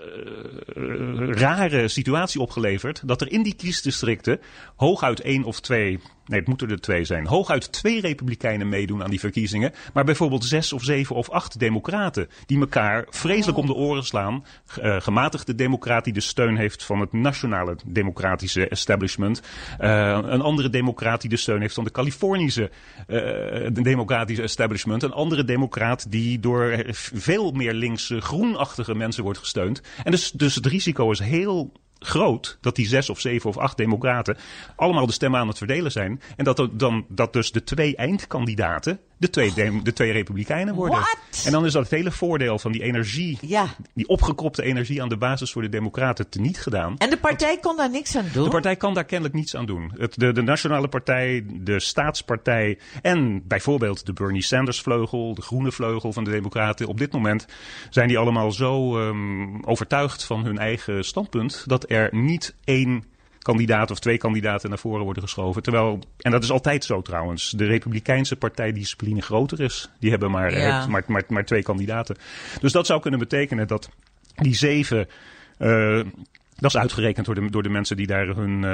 uh, 0.77 1.29
rare 1.29 1.87
situatie 1.87 2.41
opgeleverd. 2.41 3.01
Dat 3.07 3.21
er 3.21 3.31
in 3.31 3.43
die 3.43 3.55
kiesdistricten 3.55 4.39
hooguit 4.75 5.21
één 5.21 5.43
of 5.43 5.59
twee 5.59 5.99
Nee, 6.29 6.39
het 6.39 6.47
moeten 6.47 6.69
er 6.69 6.81
twee 6.81 7.05
zijn. 7.05 7.27
Hooguit 7.27 7.71
twee 7.71 8.01
republikeinen 8.01 8.69
meedoen 8.69 9.03
aan 9.03 9.09
die 9.09 9.19
verkiezingen. 9.19 9.73
Maar 9.93 10.03
bijvoorbeeld 10.03 10.45
zes 10.45 10.73
of 10.73 10.83
zeven 10.83 11.15
of 11.15 11.29
acht 11.29 11.59
democraten. 11.59 12.27
Die 12.45 12.59
elkaar 12.59 13.05
vreselijk 13.09 13.57
om 13.57 13.65
de 13.65 13.73
oren 13.73 14.03
slaan. 14.03 14.45
Uh, 14.81 15.01
gematigde 15.01 15.55
democraat 15.55 16.03
die 16.03 16.13
de 16.13 16.19
steun 16.19 16.57
heeft 16.57 16.83
van 16.83 16.99
het 16.99 17.13
nationale 17.13 17.75
democratische 17.85 18.67
establishment. 18.67 19.41
Uh, 19.79 20.19
een 20.23 20.41
andere 20.41 20.69
democraat 20.69 21.21
die 21.21 21.29
de 21.29 21.37
steun 21.37 21.61
heeft 21.61 21.73
van 21.73 21.83
de 21.83 21.91
Californische 21.91 22.71
uh, 23.07 23.67
democratische 23.71 24.43
establishment. 24.43 25.03
Een 25.03 25.11
andere 25.11 25.43
democraat 25.43 26.11
die 26.11 26.39
door 26.39 26.83
veel 27.13 27.51
meer 27.51 27.73
linkse 27.73 28.21
groenachtige 28.21 28.95
mensen 28.95 29.23
wordt 29.23 29.39
gesteund. 29.39 29.81
En 30.03 30.11
dus, 30.11 30.31
dus 30.31 30.55
het 30.55 30.65
risico 30.65 31.11
is 31.11 31.19
heel 31.19 31.71
groot 31.99 32.57
dat 32.61 32.75
die 32.75 32.87
zes 32.87 33.09
of 33.09 33.19
zeven 33.19 33.49
of 33.49 33.57
acht 33.57 33.77
democraten 33.77 34.37
allemaal 34.75 35.05
de 35.05 35.13
stemmen 35.13 35.39
aan 35.39 35.47
het 35.47 35.57
verdelen 35.57 35.91
zijn. 35.91 36.21
En 36.35 36.43
dat, 36.43 36.69
dan, 36.71 37.05
dat 37.09 37.33
dus 37.33 37.51
de 37.51 37.63
twee 37.63 37.95
eindkandidaten 37.95 38.99
de 39.19 39.29
twee, 39.29 39.81
de 39.83 39.93
twee 39.93 40.11
republikeinen 40.11 40.75
worden. 40.75 40.99
What? 40.99 41.43
En 41.45 41.51
dan 41.51 41.65
is 41.65 41.73
dat 41.73 41.89
hele 41.89 42.11
voordeel 42.11 42.59
van 42.59 42.71
die 42.71 42.83
energie, 42.83 43.37
Ja. 43.41 43.65
die 43.93 44.07
opgekropte 44.07 44.63
energie 44.63 45.01
aan 45.01 45.09
de 45.09 45.17
basis 45.17 45.51
voor 45.51 45.61
de 45.61 45.69
democraten 45.69 46.29
teniet 46.29 46.59
gedaan. 46.59 46.97
En 46.97 47.09
de 47.09 47.17
partij 47.17 47.57
kon 47.57 47.77
daar 47.77 47.89
niks 47.89 48.15
aan 48.15 48.25
doen? 48.33 48.43
De 48.43 48.49
partij 48.49 48.75
kan 48.75 48.93
daar 48.93 49.05
kennelijk 49.05 49.35
niets 49.35 49.55
aan 49.55 49.65
doen. 49.65 49.91
Het, 49.97 50.19
de, 50.19 50.31
de 50.31 50.41
Nationale 50.41 50.87
Partij, 50.87 51.45
de 51.53 51.79
Staatspartij 51.79 52.77
en 53.01 53.47
bijvoorbeeld 53.47 54.05
de 54.05 54.13
Bernie 54.13 54.43
Sanders 54.43 54.81
vleugel, 54.81 55.33
de 55.35 55.41
groene 55.41 55.71
vleugel 55.71 56.13
van 56.13 56.23
de 56.23 56.31
Democraten. 56.31 56.87
Op 56.87 56.97
dit 56.97 57.11
moment 57.11 57.47
zijn 57.89 58.07
die 58.07 58.17
allemaal 58.17 58.51
zo 58.51 58.99
um, 58.99 59.63
overtuigd 59.65 60.23
van 60.23 60.45
hun 60.45 60.57
eigen 60.57 61.03
standpunt 61.03 61.63
dat 61.67 61.89
er 61.89 62.09
niet 62.11 62.55
één 62.63 63.03
kandidaat 63.49 63.91
of 63.91 63.99
twee 63.99 64.17
kandidaten 64.17 64.69
naar 64.69 64.79
voren 64.79 65.03
worden 65.03 65.23
geschoven. 65.23 65.61
Terwijl, 65.63 65.99
en 66.17 66.31
dat 66.31 66.43
is 66.43 66.51
altijd 66.51 66.83
zo 66.85 67.01
trouwens, 67.01 67.49
de 67.51 67.65
Republikeinse 67.65 68.35
partijdiscipline 68.35 69.21
groter 69.21 69.59
is. 69.61 69.89
Die 69.99 70.09
hebben 70.09 70.31
maar, 70.31 70.57
Ja. 70.57 70.87
maar, 70.87 71.03
maar, 71.07 71.23
maar 71.27 71.45
twee 71.45 71.63
kandidaten. 71.63 72.15
Dus 72.61 72.71
dat 72.71 72.85
zou 72.85 72.99
kunnen 73.01 73.19
betekenen 73.19 73.67
dat 73.67 73.89
die 74.35 74.55
zeven. 74.55 75.07
eh, 75.57 76.01
dat 76.55 76.73
is 76.73 76.77
uitgerekend 76.77 77.25
door 77.25 77.35
de, 77.35 77.49
door 77.49 77.63
de 77.63 77.69
mensen 77.69 77.97
die 77.97 78.07
daar 78.07 78.27
hun, 78.27 78.63
eh, 78.63 78.71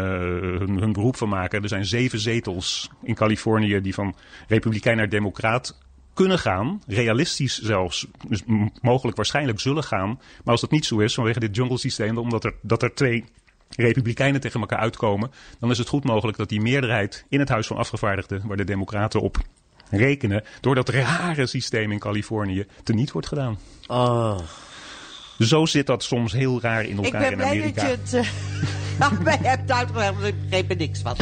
hun, 0.60 0.78
hun 0.80 0.94
beroep 0.94 1.16
van 1.18 1.30
maken. 1.30 1.62
Er 1.64 1.70
zijn 1.70 1.86
zeven 1.86 2.20
zetels 2.20 2.90
in 3.04 3.16
Californië 3.16 3.82
die 3.82 3.94
van 3.94 4.16
republikein 4.48 4.98
naar 4.98 5.10
democraat 5.10 5.78
kunnen 6.14 6.40
gaan. 6.40 6.82
Realistisch 6.88 7.60
zelfs. 7.62 8.08
Dus 8.28 8.44
mogelijk 8.82 9.18
waarschijnlijk 9.18 9.60
zullen 9.60 9.84
gaan. 9.84 10.08
Maar 10.10 10.52
als 10.54 10.62
dat 10.62 10.72
niet 10.72 10.86
zo 10.86 10.98
is 11.00 11.14
vanwege 11.14 11.40
dit 11.40 11.56
jungle 11.56 11.78
systeem, 11.78 12.18
omdat 12.18 12.44
er, 12.44 12.54
dat 12.62 12.84
er 12.84 12.94
twee 12.94 13.26
republikeinen 13.76 14.42
tegen 14.42 14.60
elkaar 14.60 14.80
uitkomen, 14.80 15.32
dan 15.60 15.72
is 15.72 15.78
het 15.78 15.88
goed 15.88 16.04
mogelijk 16.04 16.38
dat 16.38 16.50
die 16.50 16.62
meerderheid 16.62 17.26
in 17.30 17.40
het 17.40 17.50
Huis 17.50 17.68
van 17.68 17.78
Afgevaardigden, 17.78 18.42
waar 18.48 18.58
de 18.58 18.64
democraten 18.64 19.22
op 19.22 19.38
rekenen, 19.90 20.44
door 20.62 20.76
dat 20.76 20.90
rare 20.90 21.46
systeem 21.46 21.92
in 21.92 22.00
Californië 22.00 22.66
teniet 22.84 23.12
wordt 23.12 23.28
gedaan. 23.28 23.60
Oh. 23.88 24.40
Zo 25.40 25.66
zit 25.66 25.88
dat 25.88 26.04
soms 26.04 26.34
heel 26.34 26.62
raar 26.62 26.84
in 26.84 26.98
Ik 26.98 27.04
elkaar 27.04 27.22
ben 27.22 27.32
in 27.32 27.38
blij 27.38 27.50
Amerika. 27.50 27.88
dat 27.88 28.10
je 28.10 28.18
het 28.18 29.14
uh, 29.14 29.20
mij 29.20 29.40
hebt 29.42 29.72
uitgelegd, 29.72 30.14
want 30.14 30.26
ik 30.26 30.42
begreep 30.42 30.70
er 30.70 30.76
niks 30.76 31.02
van. 31.02 31.16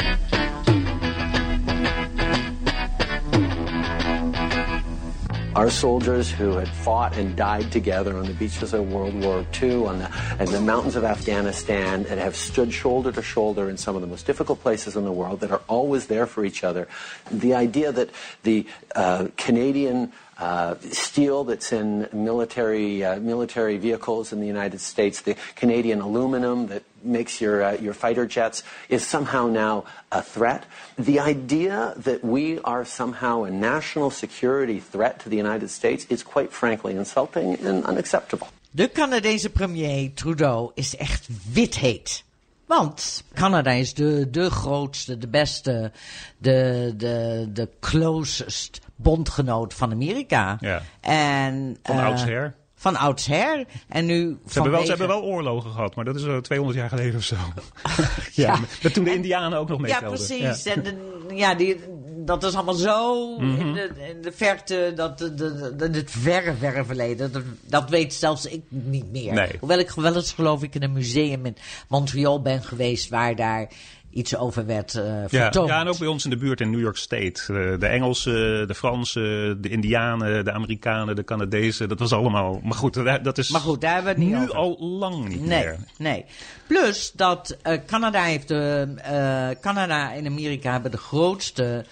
Our 5.56 5.70
soldiers 5.70 6.32
who 6.32 6.54
had 6.54 6.68
fought 6.68 7.16
and 7.16 7.36
died 7.36 7.72
together 7.72 8.18
on 8.18 8.26
the 8.26 8.34
beaches 8.34 8.74
of 8.74 8.92
World 8.92 9.14
War 9.24 9.46
II, 9.62 9.86
on 9.86 10.00
the, 10.00 10.10
in 10.40 10.52
the 10.52 10.60
mountains 10.60 10.96
of 10.96 11.04
Afghanistan, 11.04 12.08
and 12.10 12.20
have 12.20 12.36
stood 12.36 12.74
shoulder 12.74 13.12
to 13.12 13.22
shoulder 13.22 13.70
in 13.70 13.78
some 13.78 13.96
of 13.96 14.02
the 14.02 14.08
most 14.08 14.26
difficult 14.26 14.62
places 14.62 14.96
in 14.96 15.06
the 15.06 15.12
world, 15.12 15.42
that 15.42 15.52
are 15.52 15.62
always 15.68 16.08
there 16.08 16.26
for 16.26 16.44
each 16.44 16.64
other. 16.64 16.88
The 17.30 17.54
idea 17.54 17.92
that 17.92 18.10
the 18.42 18.66
uh, 18.96 19.28
Canadian 19.38 20.12
uh, 20.40 20.74
steel 20.92 21.44
that's 21.44 21.72
in 21.72 22.10
military 22.12 23.04
uh, 23.04 23.20
military 23.20 23.78
vehicles 23.78 24.34
in 24.34 24.40
the 24.40 24.48
United 24.48 24.82
States, 24.82 25.22
the 25.22 25.36
Canadian 25.56 26.02
aluminum 26.02 26.66
that 26.68 26.82
makes 27.04 27.40
your 27.42 27.64
uh, 27.64 27.74
your 27.82 27.94
fighter 27.94 28.26
jets, 28.26 28.64
is 28.90 29.06
somehow 29.06 29.48
now 29.48 29.84
a 30.12 30.22
threat. 30.22 30.66
The 30.98 31.20
idea 31.20 31.94
that 31.98 32.24
we 32.24 32.60
are 32.64 32.86
somehow 32.86 33.44
a 33.44 33.52
national 33.52 34.12
security 34.12 34.80
threat 34.80 35.20
to 35.20 35.30
the 35.30 35.38
United 35.38 35.70
States 35.70 36.06
is 36.10 36.24
quite 36.24 36.52
frankly 36.52 36.96
insulting 36.96 37.60
and 37.66 37.86
unacceptable. 37.86 38.48
De 38.72 38.88
Canadese 38.88 39.50
premier 39.50 40.12
Trudeau 40.16 40.72
is 40.76 40.96
echt 40.96 41.28
wit-heet. 41.54 42.24
Want 42.66 43.24
Canada 43.34 43.72
is 43.72 43.94
de, 43.94 44.30
de 44.30 44.50
grootste, 44.50 45.18
de 45.18 45.28
beste, 45.28 45.92
de, 46.38 46.94
de, 46.98 47.46
de 47.54 47.70
closest 47.80 48.82
bondgenoot 48.96 49.74
van 49.74 49.92
Amerika. 49.92 50.58
Ja. 50.60 50.82
En, 51.02 51.78
Van 51.84 51.96
eh, 51.96 52.06
oudsher. 52.06 52.54
Van 52.84 52.96
oudsher. 52.96 53.66
En 53.88 54.06
nu 54.06 54.38
Ze 54.48 54.54
hebben, 54.54 54.72
wel, 54.72 54.82
ze 54.82 54.90
hebben 54.90 55.08
wel 55.08 55.22
oorlogen 55.22 55.72
gehad, 55.72 55.96
maar 55.96 56.06
dat 56.06 56.16
is 56.16 56.24
uh, 56.24 56.38
200 56.38 56.80
jaar 56.80 56.90
geleden 56.90 57.16
of 57.16 57.24
zo. 57.24 57.36
ja, 58.44 58.60
Ja. 58.82 58.90
toen 58.90 59.04
de 59.04 59.14
Indianen 59.14 59.60
ook 59.60 59.68
nog 59.70 59.78
Ja, 59.78 59.84
meetelden. 59.84 60.10
precies. 60.28 60.64
Ja. 60.64 60.74
En 60.74 60.84
de, 60.84 60.96
ja, 61.36 61.56
die, 61.56 61.80
dat 62.16 62.44
is 62.44 62.54
allemaal 62.56 62.74
zo 62.74 63.28
Mhm. 63.40 63.60
in, 63.60 63.74
de, 63.74 63.90
in 64.10 64.22
de 64.22 64.32
verte, 64.32 64.92
dat, 64.96 65.18
de, 65.18 65.34
de, 65.34 65.76
de- 65.78 65.90
het 65.98 66.12
verre, 66.12 66.54
verre 66.54 66.86
verleden. 66.86 67.32
Dat, 67.32 67.44
dat 67.62 67.90
weet 67.90 68.14
zelfs 68.14 68.46
ik 68.46 68.62
niet 68.70 69.12
meer. 69.12 69.34
Nee. 69.34 69.50
Hoewel 69.60 69.80
ik 69.80 69.92
wel 69.92 70.16
eens 70.16 70.32
geloof 70.34 70.64
ik 70.64 70.76
in 70.76 70.84
een 70.84 70.94
museum 70.94 71.46
in 71.46 71.56
Montreal 71.88 72.42
ben 72.42 72.64
geweest 72.64 73.10
waar 73.10 73.36
daar 73.36 73.68
iets 74.14 74.36
over 74.36 74.66
werd 74.66 74.96
eh 74.96 75.04
Ja, 75.06 75.28
vertoond. 75.28 75.70
ja, 75.70 75.80
en 75.80 75.88
ook 75.88 75.98
bij 75.98 76.08
ons 76.08 76.24
in 76.24 76.30
de 76.30 76.38
buurt 76.38 76.62
in 76.62 76.70
New 76.70 76.80
York 76.80 76.98
State. 76.98 77.42
Eh, 77.48 77.80
de 77.80 77.88
Engelsen, 77.88 78.68
de 78.68 78.76
Fransen, 78.76 79.62
de 79.62 79.70
Indianen, 79.70 80.46
de 80.46 80.52
Amerikanen, 80.52 81.16
de 81.16 81.24
Canadezen. 81.24 81.90
Dat 81.90 82.00
was 82.00 82.12
allemaal. 82.14 82.60
Maar 82.64 82.78
goed, 82.78 82.94
dat- 82.94 83.24
dat 83.24 83.38
is 83.38 83.50
Maar 83.50 83.62
goed, 83.62 83.82
daar 83.82 83.94
hebben 83.94 84.16
we 84.16 84.20
het 84.22 84.30
niet 84.30 84.38
nu 84.40 84.44
over. 84.44 84.56
al 84.56 84.78
lang 84.80 85.28
niet 85.28 85.46
Nee, 85.46 85.64
meer. 85.64 85.78
nee. 85.98 86.26
Plus 86.68 87.12
dat 87.16 87.58
eh, 87.62 87.80
Canada 87.88 88.24
heeft 88.24 88.48
de, 88.48 89.56
Canada 89.62 90.14
en 90.14 90.26
Amerika 90.26 90.72
hebben 90.72 90.92
de 90.92 90.98
grootste, 90.98 91.86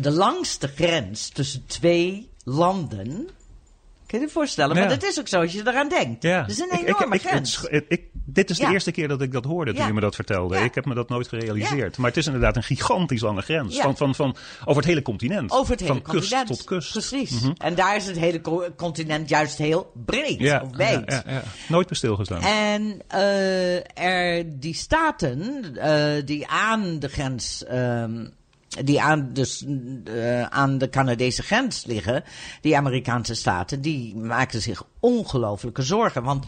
de 0.00 0.10
langste 0.10 0.68
grens 0.68 1.28
tussen 1.28 1.66
twee 1.66 2.30
landen. 2.44 3.28
Kun 4.12 4.20
je 4.20 4.26
je 4.26 4.32
voorstellen? 4.32 4.74
Ja. 4.76 4.80
Maar 4.80 4.90
dat 4.98 5.02
is 5.04 5.18
ook 5.20 5.28
zo 5.28 5.40
als 5.40 5.52
je 5.52 5.60
eraan 5.66 5.88
denkt. 5.88 6.22
Ja. 6.22 6.40
Dat 6.40 6.50
is 6.50 6.58
een 6.58 6.70
Ik- 6.72 6.80
ik- 6.80 6.86
enorme 6.88 7.14
ik- 7.14 7.20
grens. 7.20 7.62
ik- 7.70 7.84
ik- 7.88 8.02
dit 8.12 8.50
is 8.50 8.58
de 8.58 8.66
eerste 8.66 8.90
keer 8.90 9.08
dat 9.08 9.22
ik 9.22 9.32
dat 9.32 9.44
hoorde 9.44 9.70
toen 9.70 9.80
Ja. 9.80 9.86
je 9.86 9.92
me 9.92 10.00
dat 10.00 10.14
vertelde. 10.14 10.54
Ja. 10.56 10.62
Ik 10.62 10.74
heb 10.74 10.84
me 10.84 10.94
dat 10.94 11.08
nooit 11.08 11.28
gerealiseerd. 11.28 11.96
Maar 11.96 12.08
het 12.08 12.16
is 12.16 12.26
inderdaad 12.26 12.56
een 12.56 12.62
gigantisch 12.62 13.20
lange 13.20 13.42
grens. 13.42 13.76
Ja. 13.76 13.82
Van, 13.82 13.96
van, 13.96 14.14
van, 14.14 14.36
over 14.64 14.76
het 14.76 14.84
hele 14.84 15.02
continent. 15.02 15.50
Over 15.50 15.70
het 15.70 15.80
hele 15.80 15.92
van 15.92 16.02
continent. 16.02 16.46
kust 16.46 16.46
tot 16.46 16.64
kust. 16.64 16.94
Mhm. 16.94 17.08
Precies. 17.08 17.40
En 17.56 17.74
daar 17.74 17.96
is 17.96 18.06
het 18.06 18.18
hele 18.18 18.40
co- 18.40 18.68
continent 18.76 19.28
juist 19.28 19.58
heel 19.58 19.92
breed. 20.04 20.38
Ja, 20.40 20.62
of 20.62 20.76
wijd. 20.76 21.10
ja, 21.10 21.22
ja, 21.26 21.32
ja. 21.32 21.42
Nooit 21.68 21.86
meer 21.90 21.98
stilgestaan. 21.98 22.40
En 22.42 23.02
eh, 23.08 23.98
er, 23.98 24.44
die 24.60 24.74
staten 24.74 25.64
eh, 25.76 26.22
die 26.24 26.46
aan 26.48 26.98
de 26.98 27.08
grens, 27.08 27.64
ehm, 27.64 28.26
die 28.84 29.00
aan, 29.00 29.32
dus, 29.32 29.66
aan 30.48 30.78
de 30.78 30.88
Canadese 30.88 31.42
grens 31.42 31.84
liggen, 31.84 32.24
die 32.60 32.76
Amerikaanse 32.76 33.34
staten, 33.34 33.80
die 33.80 34.16
maken 34.16 34.62
zich 34.62 34.84
ongelooflijke 35.02 35.82
zorgen. 35.82 36.22
Want 36.22 36.44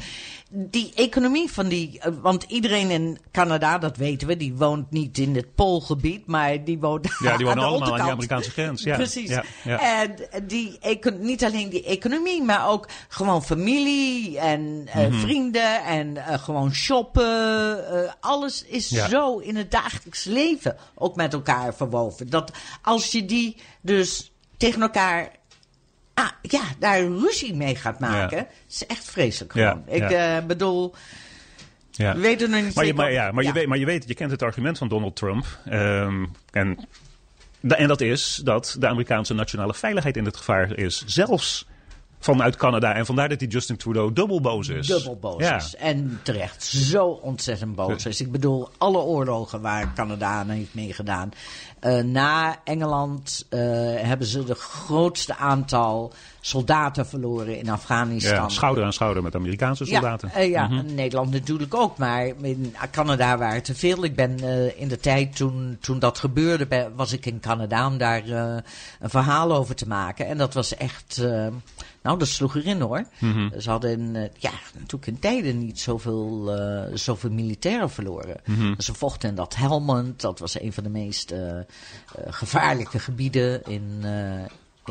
die 0.50 0.92
economie 0.94 1.50
van 1.52 1.68
die, 1.68 1.98
eh, 2.00 2.12
want 2.22 2.42
iedereen 2.42 2.90
in 2.90 3.18
Canada, 3.32 3.78
dat 3.78 3.96
weten 3.96 4.26
we, 4.28 4.36
die 4.36 4.54
woont 4.54 4.90
niet 4.90 5.18
in 5.18 5.34
het 5.36 5.54
Poolgebied, 5.54 6.26
maar 6.26 6.64
die 6.64 6.78
woont 6.78 7.08
Ja, 7.18 7.36
die 7.36 7.46
wonen 7.46 7.62
aan 7.62 7.68
de 7.68 7.74
allemaal 7.76 7.76
aan 7.76 7.80
onderkant. 7.82 8.10
Amerikaanse 8.10 8.50
grens. 8.50 8.82
Ja, 8.82 8.96
Precies. 8.96 9.28
ja, 9.30 9.44
ja. 9.64 10.02
En 10.02 10.14
die, 10.46 10.78
niet 11.20 11.44
alleen 11.44 11.68
die 11.68 11.84
economie, 11.84 12.42
maar 12.42 12.68
ook 12.68 12.88
gewoon 13.08 13.44
familie 13.44 14.38
en 14.38 14.82
eh, 14.92 15.06
Mhm. 15.08 15.20
vrienden 15.20 15.84
en 15.84 16.16
eh, 16.26 16.38
gewoon 16.38 16.74
shoppen. 16.74 18.20
alles 18.20 18.64
is 18.64 18.88
Ja. 18.88 19.08
zo 19.08 19.38
in 19.38 19.56
het 19.56 19.70
dagelijks 19.70 20.24
leven 20.24 20.76
ook 20.94 21.16
met 21.16 21.32
elkaar 21.32 21.74
verwoven. 21.74 22.30
Dat 22.30 22.52
als 22.82 23.10
je 23.12 23.24
die 23.24 23.56
dus 23.80 24.32
tegen 24.56 24.82
elkaar. 24.82 25.30
Ah, 26.14 26.28
ja, 26.42 26.62
daar 26.78 27.00
ruzie 27.02 27.54
mee 27.54 27.74
gaat 27.76 27.98
maken. 27.98 28.36
Ja. 28.36 28.46
is 28.70 28.86
echt 28.86 29.04
vreselijk 29.04 29.52
gewoon. 29.52 29.82
Ik 29.86 30.02
eh, 30.10 30.36
bedoel, 30.46 30.94
Ja. 31.90 32.14
we 32.14 32.20
weten 32.20 32.50
nog 32.50 32.62
niet 32.62 32.74
Maar 32.74 32.86
je, 32.86 32.94
maar, 32.94 33.12
ja, 33.12 33.32
maar, 33.32 33.44
Je 33.44 33.52
weet, 33.52 33.66
maar 33.66 33.78
je 33.78 33.86
weet, 33.86 34.08
je 34.08 34.14
kent 34.14 34.30
het 34.30 34.42
argument 34.42 34.78
van 34.78 34.88
Donald 34.88 35.16
Trump. 35.16 35.46
Ehm, 35.64 36.24
en, 36.50 36.78
en 37.68 37.88
dat 37.88 38.00
is 38.00 38.40
dat 38.44 38.76
de 38.78 38.88
Amerikaanse 38.88 39.34
nationale 39.34 39.74
veiligheid 39.74 40.16
in 40.16 40.24
het 40.24 40.36
gevaar 40.36 40.78
is. 40.78 41.02
Zelfs 41.06 41.66
vanuit 42.24 42.56
Canada. 42.56 42.94
En 42.94 43.06
vandaar 43.06 43.28
dat 43.28 43.38
die 43.38 43.48
Justin 43.48 43.76
Trudeau 43.76 44.12
dubbel 44.12 44.40
boos 44.40 44.68
is. 44.68 44.86
dubbel 44.86 45.18
boos 45.18 45.42
Ja. 45.42 45.56
is. 45.56 45.74
En 45.76 46.20
terecht 46.22 46.64
zo 46.64 47.06
ontzettend 47.06 47.74
boos 47.74 48.06
is. 48.06 48.20
Ik 48.20 48.32
bedoel, 48.32 48.68
alle 48.78 48.98
oorlogen 48.98 49.60
waar 49.60 49.92
Canada 49.94 50.28
aan 50.28 50.48
heeft 50.48 50.74
meegedaan. 50.74 51.30
Eh, 51.84 52.02
na 52.02 52.56
Engeland 52.64 53.46
eh, 53.48 53.60
hebben 53.96 54.26
ze 54.26 54.44
de 54.44 54.54
grootste 54.54 55.36
aantal 55.36 56.12
soldaten 56.40 57.06
verloren 57.06 57.58
in 57.58 57.68
Afghanistan. 57.68 58.34
Ja, 58.34 58.48
schouder 58.48 58.84
aan 58.84 58.92
schouder 58.92 59.22
met 59.22 59.34
Amerikaanse 59.34 59.84
soldaten. 59.84 60.28
Ja, 60.28 60.34
eh, 60.34 60.50
ja 60.50 60.66
Nederland 60.82 61.30
natuurlijk 61.30 61.74
ook, 61.74 61.98
maar 61.98 62.26
in 62.26 62.74
Canada 62.90 63.38
waren 63.38 63.62
te 63.62 63.74
veel. 63.74 64.04
Ik 64.04 64.16
ben 64.16 64.38
in 64.78 64.88
de 64.88 64.96
tijd 64.96 65.36
toen, 65.36 65.76
toen 65.80 65.98
dat 65.98 66.18
gebeurde, 66.18 66.90
was 66.96 67.12
ik 67.12 67.26
in 67.26 67.40
Canada 67.40 67.86
om 67.86 67.98
daar 67.98 68.28
een 68.28 69.10
verhaal 69.10 69.54
over 69.54 69.74
te 69.74 69.88
maken. 69.88 70.26
En 70.26 70.38
dat 70.38 70.54
was 70.54 70.76
echt, 70.76 71.22
nou 72.02 72.18
dat 72.18 72.28
sloeg 72.28 72.56
erin 72.56 72.80
hoor. 72.80 73.04
Ze 73.58 73.70
hadden 73.70 73.90
in, 73.90 74.30
ja, 74.38 74.52
natuurlijk 74.72 75.06
in 75.06 75.18
tijden 75.18 75.58
niet 75.58 75.80
zoveel, 75.80 76.58
zoveel 76.94 77.30
militairen 77.30 77.90
verloren. 77.90 78.40
Ze 78.78 78.94
vochten 78.94 79.28
in 79.28 79.34
dat 79.34 79.56
Helmand, 79.56 80.20
dat 80.20 80.38
was 80.38 80.60
een 80.60 80.72
van 80.72 80.82
de 80.82 80.90
meest 80.90 81.34
gevaarlijke 82.28 82.98
gebieden 82.98 83.64
in... 83.64 83.98
eh, 84.02 84.44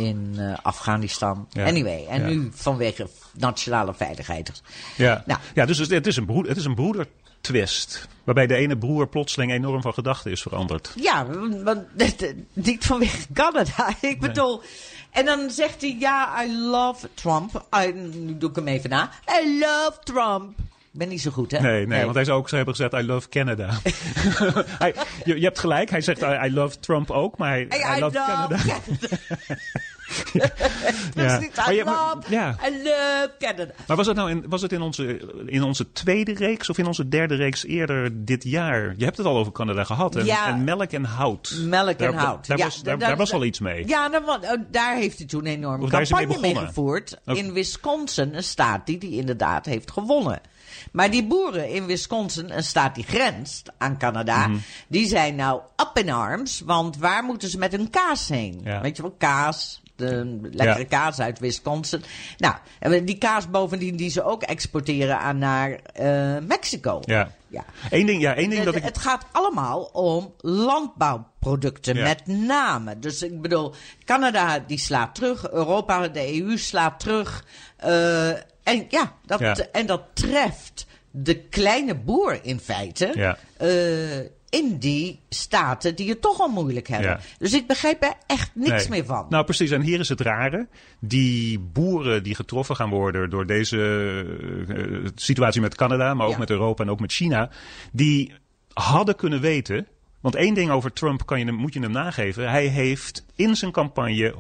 in 0.06 0.36
eh, 0.38 0.54
Afghanistan. 0.62 1.48
Ja. 1.50 1.66
Anyway, 1.66 2.06
en 2.06 2.22
Ja. 2.22 2.28
nu 2.28 2.50
vanwege 2.54 3.08
nationale 3.34 3.94
veiligheid. 3.94 4.62
Ja, 4.98 5.24
Nou. 5.26 5.40
ja 5.54 5.66
dus 5.66 5.78
het 5.78 6.08
is 6.08 6.16
een, 6.18 6.26
broeder, 6.26 6.50
het 6.50 6.60
is 6.60 6.66
een 6.66 6.76
broeder, 6.76 7.08
twist. 7.42 8.08
Waarbij 8.24 8.48
de 8.48 8.56
ene 8.56 8.78
broer 8.78 9.08
plotseling 9.08 9.52
enorm 9.52 9.82
van 9.82 9.94
gedachten 9.94 10.32
is 10.32 10.42
veranderd. 10.42 10.94
Ja, 10.96 11.26
want 11.64 11.86
niet 12.54 12.86
vanwege 12.86 13.28
Canada. 13.34 13.96
Ik 14.02 14.20
bedoel. 14.20 14.62
En 15.12 15.26
dan 15.26 15.50
zegt 15.50 15.82
hij: 15.82 15.96
Ja, 16.00 16.44
I 16.44 16.58
love 16.58 17.10
Trump. 17.14 17.66
nu 17.94 18.38
doe 18.38 18.50
ik 18.50 18.56
hem 18.56 18.68
even 18.68 18.90
na. 18.90 19.10
I 19.44 19.60
love 19.60 19.94
Trump. 20.04 20.58
Ik 20.94 21.00
ben 21.00 21.08
niet 21.08 21.22
zo 21.22 21.32
goed, 21.32 21.52
hè? 21.52 21.60
Nee, 21.60 21.88
nee, 21.88 22.04
want 22.04 22.16
hij 22.16 22.26
zou 22.26 22.38
ook 22.38 22.50
zo 22.50 22.56
hebben 22.56 22.76
gezegd, 22.76 22.94
I 22.94 23.06
love 23.06 23.30
Canada. 23.30 23.70
hij, 24.84 24.96
je, 25.24 25.36
je, 25.40 25.44
hebt 25.44 25.60
gelijk, 25.60 25.90
hij 25.90 26.02
zegt, 26.02 26.22
I, 26.22 26.38
I 26.46 26.54
love 26.54 26.80
Trump 26.80 27.12
ook, 27.12 27.38
maar 27.38 27.50
hij, 27.50 27.62
I, 27.62 27.98
I 27.98 28.00
love, 28.00 28.18
Canada. 28.18 28.58
ja. 28.66 28.80
I, 31.72 31.84
love, 31.84 32.18
ja. 32.30 32.58
I 32.68 32.84
love 32.84 33.32
Canada. 33.40 33.74
Maar 33.88 33.98
was 33.98 34.08
het 34.08 34.16
nou 34.16 34.30
in, 34.30 34.44
was 34.48 34.62
het 34.62 34.72
in, 34.72 34.82
onze, 34.82 35.22
in 35.46 35.64
onze 35.64 35.92
tweede 35.92 36.34
reeks 36.34 36.70
of 36.70 36.78
in 36.78 36.86
onze 36.86 37.08
derde 37.08 37.36
reeks 37.36 37.66
eerder 37.66 38.26
dit 38.26 38.44
jaar? 38.44 38.94
Je 38.98 39.04
hebt 39.04 39.18
het 39.18 39.26
al 39.26 39.38
over 39.38 39.52
Canada 39.52 39.84
gehad. 39.84 40.16
En, 40.16 40.26
ja. 40.26 40.48
en 40.48 40.64
melk 40.64 40.92
en 40.92 41.04
hout. 41.04 41.56
Melk 41.64 42.00
en 42.00 42.14
hout. 42.14 42.48
Daar, 42.48 42.58
was, 42.58 42.84
daar, 42.84 42.98
daar, 42.98 43.18
was 43.18 43.34
al 43.34 43.44
iets 43.44 43.60
mee. 43.60 43.88
Ja, 43.88 44.10
daar, 44.10 44.40
daar 44.72 44.96
heeft 44.96 45.18
hij 45.18 45.28
toen 45.28 45.46
een 45.46 45.54
enorme 45.54 45.88
campagne 45.88 46.40
mee 46.40 46.56
gevoerd. 46.56 47.20
In 47.26 47.54
Wisconsin, 47.54 48.36
een 48.36 48.44
staat 48.44 48.86
die 48.86 48.98
die 48.98 49.12
inderdaad 49.12 49.66
heeft 49.66 49.92
gewonnen. 49.92 50.42
Maar 50.92 51.12
die 51.12 51.28
boeren 51.28 51.70
in 51.70 51.86
Wisconsin, 51.86 52.52
een 52.52 52.64
staat 52.64 52.96
die 52.96 53.04
grenst 53.04 53.72
aan 53.78 53.98
Canada, 53.98 54.48
mhm. 54.48 54.58
die 54.88 55.08
zijn 55.08 55.36
nou 55.36 55.62
up 55.76 55.98
in 55.98 56.10
arms. 56.10 56.62
Want 56.66 56.98
waar 56.98 57.24
moeten 57.24 57.50
ze 57.50 57.58
met 57.58 57.72
hun 57.72 57.90
kaas 57.90 58.28
heen? 58.28 58.62
Weet 58.82 58.96
je 58.96 59.02
wel, 59.02 59.16
kaas, 59.18 59.82
de 59.96 60.40
lekkere 60.52 60.86
kaas 60.86 61.20
uit 61.20 61.40
Wisconsin. 61.40 62.04
Nou, 62.38 63.04
die 63.04 63.18
kaas 63.18 63.50
bovendien 63.50 63.96
die 63.96 64.10
ze 64.10 64.24
ook 64.24 64.44
exporteren 64.44 65.20
aan 65.20 65.38
naar 65.38 65.80
uh, 66.02 66.38
Mexico. 66.48 67.00
Ja. 67.06 67.32
Ja. 67.48 67.66
Eén 67.90 68.06
ding, 68.06 68.22
ja, 68.22 68.36
één 68.36 68.50
ding 68.50 68.64
dat 68.64 68.76
ik... 68.76 68.84
Het 68.84 68.98
gaat 68.98 69.26
allemaal 69.32 69.84
om 69.84 70.34
landbouwproducten 70.38 72.04
met 72.04 72.28
name. 72.28 73.00
Dus 73.00 73.22
ik 73.22 73.42
bedoel, 73.42 73.74
Canada 74.06 74.60
die 74.60 74.78
slaat 74.78 75.16
terug, 75.16 75.52
Europa, 75.52 76.08
de 76.08 76.42
EU 76.42 76.58
slaat 76.58 77.00
terug. 77.00 77.46
Uh, 77.86 78.30
en 78.64 78.86
ja, 78.90 79.14
dat, 79.26 79.42
en 79.72 79.86
dat 79.86 80.02
treft 80.14 80.86
de 81.12 81.40
kleine 81.40 81.96
boer 81.96 82.40
in 82.42 82.60
feite. 82.60 83.12
Ja. 83.16 83.38
Uh, 83.62 84.20
in 84.50 84.78
die 84.78 85.20
staten 85.30 85.96
die 85.96 86.10
het 86.10 86.22
toch 86.22 86.40
al 86.40 86.48
moeilijk 86.48 86.88
hebben. 86.88 87.20
Dus 87.38 87.54
ik 87.54 87.68
begrijp 87.68 88.04
er 88.04 88.14
echt 88.28 88.52
niks 88.54 88.88
meer 88.88 89.06
van. 89.06 89.26
Nou, 89.30 89.44
precies. 89.44 89.72
En 89.72 89.82
hier 89.82 90.00
is 90.00 90.10
het 90.10 90.22
rare. 90.22 90.68
Die 91.00 91.60
boeren 91.60 92.24
die 92.24 92.36
getroffen 92.36 92.76
gaan 92.76 92.90
worden 92.90 93.30
door 93.30 93.46
deze 93.46 93.78
uh, 94.68 95.08
situatie 95.16 95.62
met 95.62 95.76
Canada, 95.76 96.14
maar 96.14 96.28
ook 96.28 96.38
met 96.38 96.50
Europa 96.50 96.84
en 96.84 96.90
ook 96.90 97.00
met 97.00 97.12
China, 97.12 97.50
die 97.92 98.34
hadden 98.74 99.16
kunnen 99.16 99.42
weten 99.42 99.88
want 100.24 100.36
één 100.36 100.54
ding 100.54 100.72
over 100.72 100.94
Trump 100.94 101.26
kan 101.26 101.40
je 101.40 101.46
hem, 101.46 101.56
moet 101.56 101.74
je 101.74 101.80
hem 101.80 101.92
nageven. 101.92 102.50
Hij 102.50 102.66
heeft 102.66 103.26
in 103.36 103.56
zijn 103.56 103.72
campagne 103.72 104.34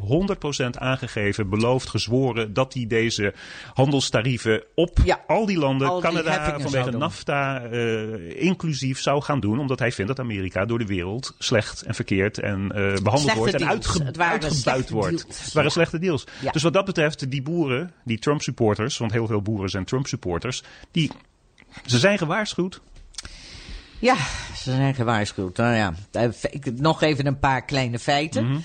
100% 0.65 0.65
aangegeven, 0.69 1.49
beloofd, 1.49 1.89
gezworen 1.89 2.53
dat 2.53 2.73
hij 2.73 2.87
deze 2.87 3.33
handelstarieven 3.73 4.63
op 4.75 4.99
al 5.27 5.45
die 5.45 5.57
landen, 5.57 5.99
Canada 5.99 6.59
vanwege 6.59 6.91
NAFTA 6.91 7.65
uh, 7.65 8.41
inclusief, 8.41 8.99
zou 8.99 9.21
gaan 9.21 9.39
doen. 9.39 9.59
Omdat 9.59 9.79
hij 9.79 9.91
vindt 9.91 10.15
dat 10.15 10.25
Amerika 10.25 10.65
door 10.65 10.79
de 10.79 10.85
wereld 10.85 11.35
slecht 11.39 11.81
en 11.81 11.95
verkeerd 11.95 12.39
en 12.39 12.71
uh, 12.75 12.93
behandeld 13.03 13.33
wordt 13.33 13.53
en 13.53 13.67
uitge 13.67 14.13
uitgebuit 14.15 14.89
wordt. 14.89 15.25
Het 15.27 15.53
waren 15.53 15.71
slechte 15.71 15.99
deals. 15.99 16.25
Dus 16.51 16.63
wat 16.63 16.73
dat 16.73 16.85
betreft, 16.85 17.31
die 17.31 17.41
boeren, 17.41 17.91
die 18.03 18.19
Trump 18.19 18.41
supporters, 18.41 18.97
want 18.97 19.11
heel 19.11 19.27
veel 19.27 19.41
boeren 19.41 19.69
zijn 19.69 19.85
Trump 19.85 20.07
supporters, 20.07 20.63
die, 20.91 21.11
ze 21.85 21.99
zijn 21.99 22.17
gewaarschuwd. 22.17 22.81
Ja, 24.03 24.15
ze 24.55 24.71
zijn 24.71 24.95
gewaarschuwd. 24.95 25.57
Nou 25.57 25.75
ja, 25.75 25.93
eh, 26.11 26.29
nog 26.75 27.01
even 27.01 27.25
een 27.25 27.39
paar 27.39 27.65
kleine 27.65 27.99
feiten. 27.99 28.45
Mm 28.45 28.63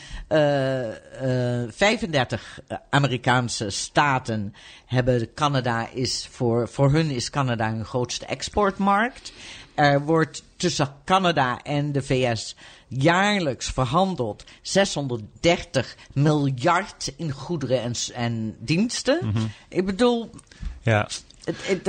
35 1.70 2.60
eh, 2.66 2.78
Amerikaanse 2.90 3.70
staten 3.70 4.54
hebben 4.86 5.34
Canada 5.34 5.88
is 5.92 6.28
voor, 6.30 6.68
voor 6.68 6.90
hun 6.92 7.10
is 7.10 7.30
Canada 7.30 7.70
hun 7.70 7.84
grootste 7.84 8.26
exportmarkt. 8.26 9.32
Er 9.74 10.00
wordt 10.04 10.42
tussen 10.56 10.94
Canada 11.04 11.62
en 11.62 11.92
de 11.92 12.02
VS 12.02 12.56
jaarlijks 12.88 13.70
verhandeld 13.70 14.44
630 14.62 15.96
miljard 16.12 17.12
in 17.16 17.30
goederen 17.30 17.82
en, 17.82 17.92
en 18.14 18.56
diensten. 18.58 19.18
Mhm. 19.22 19.46
Ik 19.68 19.86
bedoel, 19.86 20.30
ja. 20.82 21.08
Het, 21.44 21.56
het, 21.66 21.84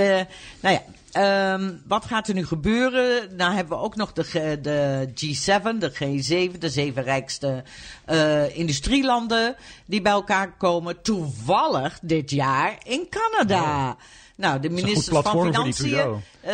nou 0.60 0.76
ja, 0.76 0.82
Um, 1.18 1.82
wat 1.88 2.06
gaat 2.06 2.28
er 2.28 2.34
nu 2.34 2.46
gebeuren? 2.46 3.36
Nou 3.36 3.54
hebben 3.54 3.78
we 3.78 3.84
ook 3.84 3.96
nog 3.96 4.14
de, 4.14 4.60
de 4.62 5.08
G7, 5.10 5.78
de 5.80 5.92
G7, 5.94 6.58
de 6.58 6.70
zeven 6.70 7.04
rijkste 7.04 7.64
uh, 8.10 8.58
industrielanden 8.58 9.56
die 9.86 10.02
bij 10.02 10.12
elkaar 10.12 10.58
komen. 10.58 11.02
Toevallig 11.02 12.00
dit 12.02 12.32
jaar 12.32 12.78
in 12.84 13.08
Canada. 13.10 13.98
Nou, 14.36 14.60
de 14.60 14.70
ministers 14.70 15.22
van 15.22 15.46
Financiën, 15.46 15.92
uh, 15.92 16.52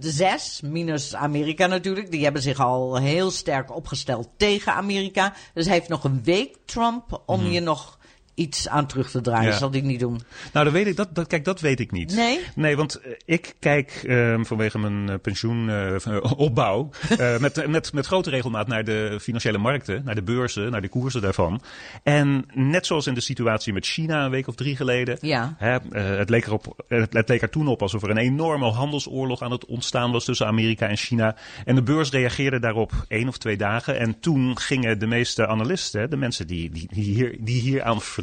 de 0.00 0.10
zes, 0.10 0.60
minus 0.64 1.14
Amerika 1.14 1.66
natuurlijk, 1.66 2.10
die 2.10 2.24
hebben 2.24 2.42
zich 2.42 2.60
al 2.60 2.96
heel 2.96 3.30
sterk 3.30 3.76
opgesteld 3.76 4.28
tegen 4.36 4.72
Amerika. 4.72 5.34
Dus 5.54 5.64
hij 5.64 5.74
heeft 5.74 5.88
nog 5.88 6.04
een 6.04 6.22
week, 6.24 6.56
Trump, 6.64 7.22
om 7.26 7.40
mm 7.40 7.50
je 7.50 7.60
nog 7.60 7.98
iets 8.34 8.68
aan 8.68 8.86
terug 8.86 9.10
te 9.10 9.20
draaien. 9.20 9.50
Ja. 9.50 9.56
Zal 9.56 9.70
die 9.70 9.82
niet 9.82 10.00
doen? 10.00 10.20
Nou, 10.52 10.64
dat 10.64 10.74
weet 10.74 10.86
ik, 10.86 10.96
dat, 10.96 11.14
dat, 11.14 11.26
kijk, 11.26 11.44
dat 11.44 11.60
weet 11.60 11.80
ik 11.80 11.90
niet. 11.90 12.14
Nee? 12.14 12.40
Nee, 12.54 12.76
want 12.76 13.00
uh, 13.06 13.12
ik 13.24 13.54
kijk 13.58 14.02
uh, 14.04 14.38
vanwege 14.42 14.78
mijn 14.78 15.08
uh, 15.10 15.14
pensioenopbouw 15.22 16.90
met, 17.40 17.66
met, 17.66 17.92
met 17.92 18.06
grote 18.06 18.30
regelmaat 18.30 18.66
naar 18.66 18.84
de 18.84 19.18
financiële 19.20 19.58
markten, 19.58 20.02
naar 20.04 20.14
de 20.14 20.22
beurzen, 20.22 20.70
naar 20.70 20.80
de 20.80 20.88
koersen 20.88 21.22
daarvan. 21.22 21.62
En 22.02 22.46
net 22.54 22.86
zoals 22.86 23.06
in 23.06 23.14
de 23.14 23.20
situatie 23.20 23.72
met 23.72 23.86
China 23.86 24.24
een 24.24 24.30
week 24.30 24.48
of 24.48 24.54
drie 24.54 24.76
geleden. 24.76 25.18
Ja. 25.20 25.54
Hè, 25.58 25.78
het, 25.98 26.30
leek 26.30 26.46
erop, 26.46 26.84
het, 26.88 27.12
het 27.12 27.28
leek 27.28 27.42
er 27.42 27.50
toen 27.50 27.68
op 27.68 27.82
alsof 27.82 28.02
er 28.02 28.10
een 28.10 28.16
enorme 28.16 28.70
handelsoorlog 28.70 29.42
aan 29.42 29.50
het 29.50 29.64
ontstaan 29.64 30.12
was 30.12 30.24
tussen 30.24 30.46
Amerika 30.46 30.88
en 30.88 30.96
China. 30.96 31.36
En 31.64 31.74
de 31.74 31.82
beurs 31.82 32.10
reageerde 32.10 32.58
daarop 32.58 32.92
één 33.08 33.28
of 33.28 33.38
twee 33.38 33.56
dagen. 33.56 33.98
En 33.98 34.20
toen 34.20 34.58
gingen 34.58 34.98
de 34.98 35.06
meeste 35.06 35.46
analisten, 35.46 36.10
de 36.10 36.16
mensen 36.16 36.46
die, 36.46 36.70
die, 36.70 36.88
die, 36.92 37.04
hier, 37.04 37.36
die 37.40 37.60
hier 37.60 37.82
aan 37.82 38.00
verdienen, 38.00 38.22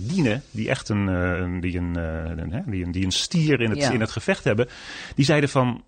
die 0.51 0.69
echt 0.69 0.89
een, 0.89 1.07
uh, 1.07 1.61
die, 1.61 1.77
een, 1.77 1.97
uh, 1.97 2.63
die, 2.65 2.85
een, 2.85 2.91
die 2.91 3.05
een 3.05 3.11
stier 3.11 3.61
in 3.61 3.69
het, 3.69 3.93
in 3.93 3.99
het 3.99 4.11
gevecht 4.11 4.43
hebben, 4.43 4.67
die 5.15 5.25
zeiden 5.25 5.49
van 5.49 5.83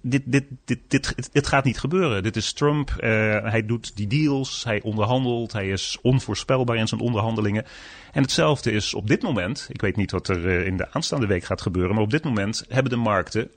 dit, 0.00 0.22
dit, 0.24 0.44
dit, 0.64 0.78
dit, 0.88 1.32
dit 1.32 1.46
gaat 1.46 1.64
niet 1.64 1.78
gebeuren. 1.78 2.22
Dit 2.22 2.36
is 2.36 2.52
Trump. 2.52 2.90
Uh, 2.90 2.98
hij 3.42 3.66
doet 3.66 3.96
die 3.96 4.06
deals. 4.06 4.64
Hij 4.64 4.82
onderhandelt. 4.82 5.52
Hij 5.52 5.68
is 5.68 5.98
onvoorspelbaar 6.02 6.76
in 6.76 6.88
zijn 6.88 7.00
onderhandelingen. 7.00 7.64
En 8.12 8.22
hetzelfde 8.22 8.72
is 8.72 8.94
op 8.94 9.06
dit 9.06 9.22
moment. 9.22 9.66
Ik 9.72 9.80
weet 9.80 9.96
niet 9.96 10.10
wat 10.10 10.28
er 10.28 10.66
in 10.66 10.76
de 10.76 10.92
aanstaande 10.92 11.26
week 11.26 11.44
gaat 11.44 11.62
gebeuren. 11.62 11.94
Maar 11.94 12.04
op 12.04 12.10
dit 12.10 12.24
moment 12.24 12.64
hebben 12.68 12.92
de 12.92 12.98
markten 12.98 13.50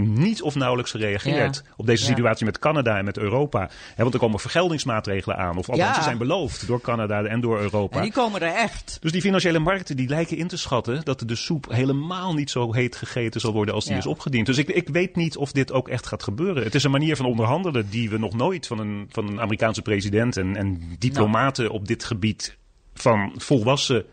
niet 0.00 0.42
of 0.42 0.54
nauwelijks 0.54 0.90
gereageerd 0.90 1.62
op 1.76 1.86
deze 1.86 2.04
situatie 2.04 2.44
met 2.44 2.58
Canada 2.58 2.98
en 2.98 3.04
met 3.04 3.18
Europa. 3.18 3.70
want 3.96 4.14
er 4.14 4.20
komen 4.20 4.40
vergeldingsmaatregelen 4.40 5.36
aan. 5.36 5.56
Of 5.56 5.70
althans, 5.70 5.96
ze 5.96 6.02
zijn 6.02 6.18
beloofd 6.18 6.66
door 6.66 6.80
Canada 6.80 7.24
en 7.24 7.40
door 7.40 7.60
Europa. 7.60 7.96
En 7.96 8.02
die 8.02 8.12
komen 8.12 8.40
er 8.40 8.54
echt. 8.54 8.98
Dus 9.00 9.12
die 9.12 9.20
financiële 9.20 9.58
markten 9.58 9.96
die 9.96 10.08
lijken 10.08 10.36
in 10.36 10.48
te 10.48 10.56
schatten 10.56 11.04
dat 11.04 11.22
de 11.26 11.34
soep 11.34 11.66
helemaal 11.70 12.34
niet 12.34 12.50
zo 12.50 12.72
heet 12.72 12.96
gegeten 12.96 13.40
zal 13.40 13.52
worden 13.52 13.74
als 13.74 13.84
die 13.84 13.96
is 13.96 14.06
opgediend. 14.06 14.46
Dus 14.46 14.58
ik, 14.58 14.68
ik 14.68 14.88
weet 14.88 15.16
niet 15.16 15.36
of 15.36 15.52
dit 15.52 15.72
ook 15.72 15.88
echt 15.88 16.06
gaat 16.06 16.22
gebeuren. 16.22 16.62
Het 16.62 16.74
is 16.74 16.84
een 16.84 16.90
manier 16.90 17.16
van 17.16 17.26
onderhandelen 17.26 17.90
die 17.90 18.10
we 18.10 18.18
nog 18.18 18.34
nooit 18.34 18.66
van 18.66 18.78
een, 18.78 19.06
van 19.10 19.28
een 19.28 19.40
Amerikaanse 19.40 19.82
president 19.82 20.36
en, 20.36 20.56
en 20.56 20.96
diplomaten 20.98 21.70
op 21.70 21.86
dit 21.86 22.04
gebied 22.04 22.56
van 22.94 23.32
volwassen, 23.36 24.04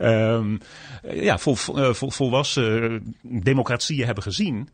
um, 0.00 0.60
ja, 1.28 1.38
vol, 1.38 1.54
vol, 1.54 2.10
volwassen 2.10 3.02
democratieën 3.22 4.06
hebben 4.06 4.22
gezien. 4.22 4.68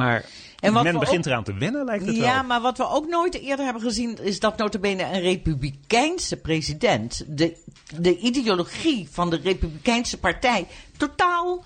Maar 0.00 0.24
men 0.60 0.98
begint 0.98 1.26
eraan 1.26 1.44
te 1.44 1.54
wennen, 1.54 1.84
lijkt 1.84 2.06
het 2.06 2.14
ja, 2.14 2.20
wel. 2.20 2.30
Ja, 2.30 2.42
maar 2.42 2.60
wat 2.60 2.78
we 2.78 2.88
ook 2.88 3.08
nooit 3.08 3.40
eerder 3.40 3.64
hebben 3.64 3.82
gezien... 3.82 4.18
is 4.22 4.40
dat 4.40 4.56
notabene 4.56 5.02
een 5.02 5.20
republikeinse 5.20 6.36
president... 6.36 7.24
de, 7.26 7.56
de 7.96 8.18
ideologie 8.18 9.08
van 9.10 9.30
de 9.30 9.40
republikeinse 9.42 10.18
partij 10.18 10.66
totaal 10.96 11.64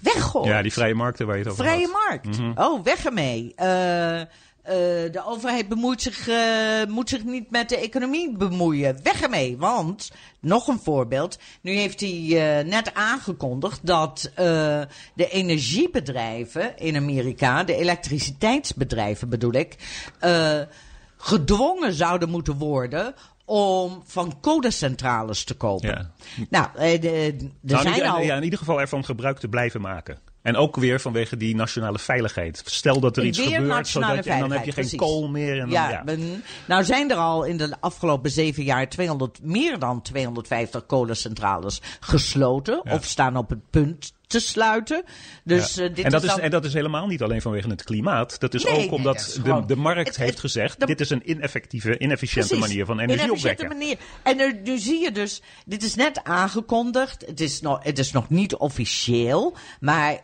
weggooit. 0.00 0.46
Ja, 0.46 0.62
die 0.62 0.72
vrije 0.72 0.94
markten 0.94 1.26
waar 1.26 1.36
je 1.36 1.42
het 1.42 1.52
over 1.52 1.64
Vrije 1.64 1.88
markt. 1.88 2.38
Mhm. 2.38 2.52
Oh, 2.54 2.84
weg 2.84 3.04
ermee. 3.04 3.54
Uh, 3.58 4.20
uh, 4.64 4.72
de 5.12 5.22
overheid 5.26 5.68
bemoeit 5.68 6.02
zich, 6.02 6.28
uh, 6.28 6.84
moet 6.88 7.08
zich 7.08 7.24
niet 7.24 7.50
met 7.50 7.68
de 7.68 7.76
economie 7.76 8.36
bemoeien. 8.36 9.02
Weg 9.02 9.22
ermee. 9.22 9.56
Want, 9.58 10.12
nog 10.40 10.68
een 10.68 10.78
voorbeeld. 10.78 11.38
Nu 11.60 11.72
heeft 11.72 12.00
hij 12.00 12.10
uh, 12.10 12.64
net 12.70 12.94
aangekondigd 12.94 13.86
dat 13.86 14.30
de 15.14 15.28
energiebedrijven 15.30 16.78
in 16.78 16.96
Amerika, 16.96 17.64
de 17.64 17.76
elektriciteitsbedrijven 17.76 19.28
bedoel 19.28 19.52
ik, 19.52 19.76
gedwongen 21.16 21.92
zouden 21.92 22.28
moeten 22.28 22.58
worden 22.58 23.14
om 23.44 24.02
van 24.04 24.40
codecentrales 24.40 25.44
te 25.44 25.54
kopen. 25.54 26.12
Ja. 26.36 26.46
Nou, 26.50 26.98
de 26.98 27.50
nou, 27.60 27.82
zijn 27.82 28.02
al... 28.02 28.20
Ja, 28.20 28.36
in 28.36 28.42
ieder 28.42 28.58
geval 28.58 28.80
ervan 28.80 29.04
gebruik 29.04 29.38
te 29.38 29.48
blijven 29.48 29.80
maken. 29.80 30.31
En 30.42 30.56
ook 30.56 30.76
weer 30.76 31.00
vanwege 31.00 31.36
die 31.36 31.54
nationale 31.54 31.98
veiligheid. 31.98 32.62
Stel 32.64 33.00
dat 33.00 33.16
er 33.16 33.24
iets 33.24 33.40
gebeurt, 33.40 33.88
zodat 33.88 34.24
je, 34.24 34.30
en 34.30 34.40
dan 34.40 34.52
heb 34.52 34.64
je 34.64 34.72
geen 34.72 34.96
kool 34.96 35.28
meer. 35.28 35.52
En 35.52 35.70
dan, 35.70 35.70
ja, 35.70 36.04
nou 36.66 36.84
zijn 36.84 37.10
er 37.10 37.16
al 37.16 37.44
in 37.44 37.56
de 37.56 37.74
afgelopen 37.80 38.30
zeven 38.30 38.64
jaar 38.64 38.88
200, 38.88 39.42
meer 39.42 39.78
dan 39.78 40.02
250 40.02 40.86
kolencentrales 40.86 41.80
gesloten. 42.00 42.82
Of 42.90 43.04
staan 43.04 43.36
op 43.36 43.48
het 43.50 43.70
punt 43.70 44.12
te 44.32 44.40
sluiten. 44.40 45.04
Dus, 45.44 45.78
uh, 45.78 45.94
dit 45.94 46.04
en, 46.04 46.10
dat 46.10 46.22
is, 46.22 46.36
en 46.36 46.50
dat 46.50 46.64
is 46.64 46.72
helemaal 46.72 47.06
niet 47.06 47.22
alleen 47.22 47.42
vanwege 47.42 47.68
het 47.68 47.84
klimaat. 47.84 48.40
Dat 48.40 48.54
is 48.54 48.66
ook 48.66 48.92
omdat 48.92 49.40
de, 49.44 49.62
de 49.66 49.76
markt 49.76 50.16
heeft 50.16 50.40
gezegd: 50.40 50.86
dit 50.86 51.00
is 51.00 51.10
een 51.10 51.30
ineffectieve, 51.30 51.98
inefficiënte 51.98 52.56
manier 52.56 52.84
van 52.84 53.00
energie 53.00 53.32
opwekken. 53.32 53.68
Manier. 53.68 53.96
En 54.22 54.40
er, 54.40 54.60
nu 54.64 54.78
zie 54.78 55.00
je 55.00 55.12
dus, 55.12 55.42
dit 55.66 55.82
is 55.82 55.94
net 55.94 56.24
aangekondigd. 56.24 57.24
Het 57.26 57.40
is 57.40 57.60
nog, 57.60 57.82
het 57.82 57.98
is 57.98 58.12
nog 58.12 58.28
niet 58.28 58.54
officieel. 58.54 59.56
Maar 59.80 60.12
uh, 60.12 60.20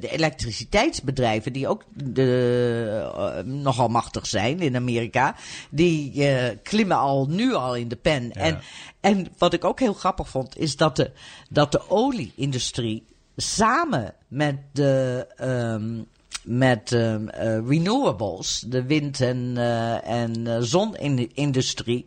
de 0.00 0.08
elektriciteitsbedrijven, 0.10 1.52
die 1.52 1.68
ook 1.68 1.84
de, 1.94 3.10
uh, 3.16 3.52
nogal 3.52 3.88
machtig 3.88 4.26
zijn 4.26 4.60
in 4.60 4.76
Amerika, 4.76 5.36
die 5.70 6.24
klimmen 6.62 6.96
al 6.96 7.26
nu 7.28 7.54
al 7.54 7.76
in 7.76 7.88
de 7.88 7.96
pen. 7.96 8.32
En, 8.32 8.60
en 9.00 9.28
wat 9.38 9.52
ik 9.52 9.64
ook 9.64 9.80
heel 9.80 9.92
grappig 9.92 10.28
vond, 10.28 10.58
is 10.58 10.76
dat 10.76 10.96
de, 10.96 11.10
dat 11.48 11.72
de 11.72 11.90
olieindustrie 11.90 13.04
samen 13.36 14.14
met 14.28 14.56
de 14.72 15.26
um, 15.40 16.06
met 16.44 16.90
um, 16.90 17.28
uh, 17.28 17.68
renewables, 17.68 18.64
de 18.66 18.82
wind- 18.82 19.20
en, 19.20 19.54
uh, 19.56 20.08
en 20.08 20.46
uh, 20.46 20.56
zonindustrie, 20.60 22.06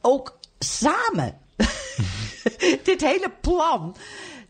ook 0.00 0.38
samen 0.58 1.38
dit 2.84 3.00
hele 3.00 3.32
plan 3.40 3.96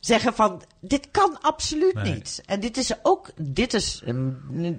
zeggen 0.01 0.35
van 0.35 0.62
dit 0.85 1.09
kan 1.11 1.38
absoluut 1.40 2.03
niet. 2.03 2.42
En 2.47 2.61
dit 2.61 2.77
is 2.77 2.92
ook, 3.03 3.31
dit, 3.37 3.75
is, 3.75 4.03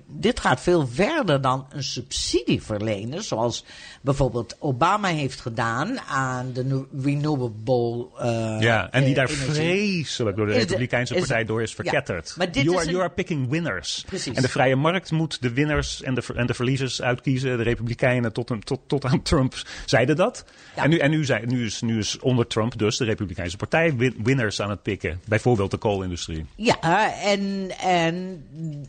dit 0.08 0.40
gaat 0.40 0.62
veel 0.62 0.88
verder 0.88 1.42
dan 1.42 1.66
een 1.70 1.84
subsidie 1.84 2.64
verlenen, 2.64 3.24
zoals 3.24 3.66
bijvoorbeeld 4.02 4.56
Obama 4.60 5.08
heeft 5.08 5.42
gedaan 5.42 6.00
aan 6.00 6.54
de 6.54 6.86
renewable. 7.02 8.08
Uh, 8.20 8.58
ja, 8.60 8.92
en 8.92 9.04
die 9.04 9.14
daar 9.14 9.30
vreselijk 9.30 10.38
door 10.38 10.46
de 10.46 10.54
Republikeinse 10.54 11.14
Partij 11.14 11.46
door 11.46 11.62
is 11.62 11.74
verketterd. 11.74 12.34
maar 12.38 12.52
dit 12.52 12.64
you, 12.64 12.78
are, 12.78 12.86
you 12.86 13.00
are 13.00 13.10
picking 13.10 13.50
winners. 13.50 14.04
Precies. 14.08 14.36
En 14.36 14.42
de 14.42 14.50
vrije 14.50 14.76
markt 14.76 15.12
moet 15.12 15.42
de 15.42 15.54
winners 15.54 16.02
en 16.02 16.14
de, 16.14 16.24
en 16.36 16.48
de 16.48 16.54
verliezers 16.54 17.02
uitkiezen. 17.02 17.58
De 17.58 17.64
Republikeinen 17.64 18.34
tot, 18.34 18.52
tot, 18.64 18.80
tot 18.88 19.06
aan 19.06 19.22
Trump 19.22 19.56
zeiden 19.86 20.16
dat. 20.16 20.46
En, 20.76 20.90
nu, 20.90 20.98
en 20.98 21.10
nu, 21.10 21.26
zijn, 21.26 21.48
nu, 21.48 21.66
is, 21.66 21.82
nu 21.82 21.98
is 21.98 22.20
onder 22.20 22.48
Trump 22.48 22.78
dus 22.78 22.98
de 22.98 23.06
Republikeinse 23.06 23.58
Partij 23.58 24.14
winners 24.24 24.62
aan 24.62 24.70
het 24.70 24.82
pikken. 24.82 25.22
Bijvoorbeeld 25.28 25.72
de 25.72 25.78
koolindustrie. 25.94 26.46
Ja, 26.56 27.14
en, 27.22 27.72
en, 27.80 28.46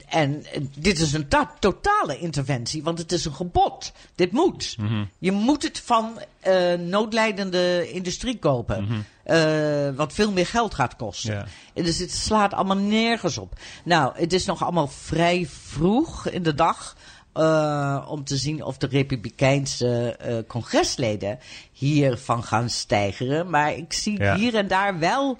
en 0.08 0.44
dit 0.78 0.98
is 0.98 1.12
een 1.12 1.28
totale 1.58 2.18
interventie, 2.18 2.82
want 2.82 2.98
het 2.98 3.12
is 3.12 3.24
een 3.24 3.34
gebod. 3.34 3.92
Dit 4.14 4.32
moet. 4.32 4.76
Mhm. 4.78 5.04
Je 5.18 5.32
moet 5.32 5.62
het 5.62 5.80
van 5.80 6.18
uh, 6.46 6.72
noodlijdende 6.74 7.90
industrie 7.92 8.38
kopen. 8.38 8.84
Mhm. 8.84 8.92
uh, 9.26 9.96
wat 9.96 10.12
veel 10.12 10.32
meer 10.32 10.46
geld 10.46 10.74
gaat 10.74 10.96
kosten. 10.96 11.46
Dus 11.74 11.98
het 11.98 12.12
slaat 12.12 12.52
allemaal 12.52 12.76
nergens 12.76 13.38
op. 13.38 13.52
Nou, 13.84 14.12
het 14.16 14.32
is 14.32 14.44
nog 14.44 14.62
allemaal 14.62 14.88
vrij 14.88 15.46
vroeg 15.46 16.28
in 16.28 16.42
de 16.42 16.54
dag. 16.54 16.96
Uh, 17.36 18.06
om 18.08 18.24
te 18.24 18.36
zien 18.36 18.64
of 18.64 18.76
de 18.76 18.86
Republikeinse 18.86 20.18
uh, 20.26 20.36
congresleden 20.46 21.38
hiervan 21.72 22.44
gaan 22.44 22.70
stijgeren. 22.70 23.50
Maar 23.50 23.74
ik 23.74 23.92
zie 23.92 24.18
ja. 24.18 24.36
hier 24.36 24.54
en 24.54 24.68
daar 24.68 24.98
wel 24.98 25.38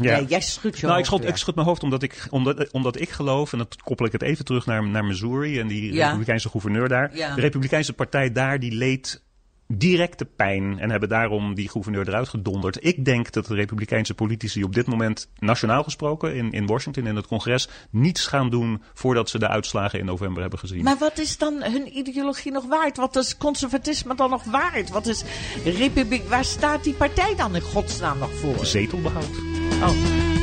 ja. 0.00 0.20
jij 0.20 0.40
schudt 0.40 0.78
je 0.78 0.86
nou, 0.86 0.98
ik 0.98 1.04
schud, 1.04 1.24
ik 1.24 1.36
schud 1.36 1.54
mijn 1.54 1.66
hoofd 1.66 1.82
omdat 1.82 2.02
ik, 2.02 2.26
omdat, 2.30 2.70
omdat 2.70 3.00
ik 3.00 3.08
geloof, 3.08 3.52
en 3.52 3.58
dat 3.58 3.76
koppel 3.82 4.06
ik 4.06 4.12
het 4.12 4.22
even 4.22 4.44
terug 4.44 4.66
naar, 4.66 4.88
naar 4.88 5.04
Missouri 5.04 5.60
en 5.60 5.66
die 5.66 5.92
Republikeinse 5.92 6.48
gouverneur 6.48 6.88
daar. 6.88 7.10
De 7.10 7.40
Republikeinse 7.40 7.92
partij 7.92 8.32
daar, 8.32 8.60
die 8.60 8.72
leed 8.72 9.24
directe 9.68 10.24
pijn 10.24 10.78
en 10.78 10.90
hebben 10.90 11.08
daarom 11.08 11.54
die 11.54 11.68
gouverneur 11.68 12.08
eruit 12.08 12.28
gedonderd. 12.28 12.84
Ik 12.84 13.04
denk 13.04 13.32
dat 13.32 13.46
de 13.46 13.54
Republikeinse 13.54 14.14
politici 14.14 14.64
op 14.64 14.74
dit 14.74 14.86
moment, 14.86 15.28
nationaal 15.38 15.82
gesproken, 15.82 16.34
in, 16.34 16.52
in 16.52 16.66
Washington, 16.66 17.06
in 17.06 17.16
het 17.16 17.26
congres, 17.26 17.68
niets 17.90 18.26
gaan 18.26 18.50
doen 18.50 18.82
voordat 18.94 19.30
ze 19.30 19.38
de 19.38 19.48
uitslagen 19.48 19.98
in 19.98 20.04
november 20.04 20.40
hebben 20.40 20.58
gezien. 20.58 20.84
Maar 20.84 20.98
wat 20.98 21.18
is 21.18 21.38
dan 21.38 21.62
hun 21.62 21.98
ideologie 21.98 22.52
nog 22.52 22.66
waard? 22.66 22.96
Wat 22.96 23.16
is 23.16 23.36
conservatisme 23.36 24.14
dan 24.14 24.30
nog 24.30 24.44
waard? 24.44 24.90
Wat 24.90 25.06
is 25.06 25.24
republiek? 25.64 26.28
Waar 26.28 26.44
staat 26.44 26.84
die 26.84 26.94
partij 26.94 27.34
dan 27.36 27.54
in 27.54 27.60
godsnaam 27.60 28.18
nog 28.18 28.34
voor? 28.34 28.66
Zetelbehoud. 28.66 29.30
Oh. 29.82 30.35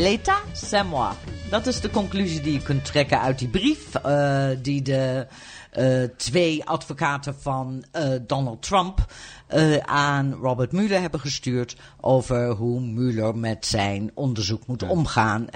L'état, 0.00 0.40
c'est 0.54 0.82
moi. 0.82 1.14
Dat 1.50 1.66
is 1.66 1.80
de 1.80 1.90
conclusie 1.90 2.40
die 2.40 2.52
je 2.52 2.62
kunt 2.62 2.84
trekken 2.84 3.20
uit 3.20 3.38
die 3.38 3.48
brief 3.48 3.86
uh, 4.06 4.48
die 4.62 4.82
de 4.82 5.26
uh, 5.78 6.02
twee 6.16 6.64
advocaten 6.64 7.34
van 7.40 7.84
uh, 7.96 8.08
Donald 8.26 8.62
Trump 8.62 9.12
aan 9.84 10.32
Robert 10.32 10.72
Mueller 10.72 11.00
hebben 11.00 11.20
gestuurd 11.20 11.76
over 12.00 12.50
hoe 12.50 12.80
Mueller 12.80 13.36
met 13.36 13.66
zijn 13.66 14.10
onderzoek 14.14 14.66
moet 14.66 14.82
omgaan 14.82 15.46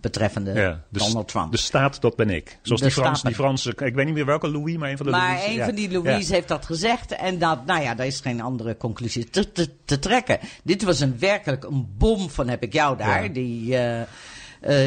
betreffende 0.00 0.52
ja, 0.52 0.82
Donald 0.88 1.28
Trump. 1.28 1.50
De 1.50 1.58
staat, 1.58 2.00
dat 2.00 2.16
ben 2.16 2.30
ik. 2.30 2.58
Zoals 2.62 2.80
die, 2.80 2.90
Frans, 2.90 3.22
die 3.22 3.34
Franse, 3.34 3.70
ik 3.70 3.94
weet 3.94 4.04
niet 4.04 4.14
meer 4.14 4.26
welke 4.26 4.50
Louis, 4.50 4.76
maar 4.76 4.90
een 4.90 4.96
van 4.96 5.06
de 5.06 5.12
maar 5.12 5.28
Louis. 5.28 5.46
Maar 5.46 5.54
een 5.56 5.64
van 5.64 5.74
die 5.74 5.90
Louis 5.90 6.28
heeft 6.28 6.48
dat 6.48 6.66
gezegd 6.66 7.12
en 7.12 7.38
dat, 7.38 7.66
nou 7.66 7.82
ja, 7.82 7.94
daar 7.94 8.06
is 8.06 8.20
geen 8.20 8.40
andere 8.40 8.76
conclusie 8.76 9.30
te, 9.30 9.52
te, 9.52 9.68
te 9.84 9.98
trekken. 9.98 10.38
Dit 10.62 10.82
was 10.82 11.00
een 11.00 11.18
werkelijk 11.18 11.64
een 11.64 11.94
bom 11.98 12.30
van 12.30 12.48
heb 12.48 12.62
ik 12.62 12.72
jou 12.72 12.96
daar, 12.96 13.32
die 13.32 13.76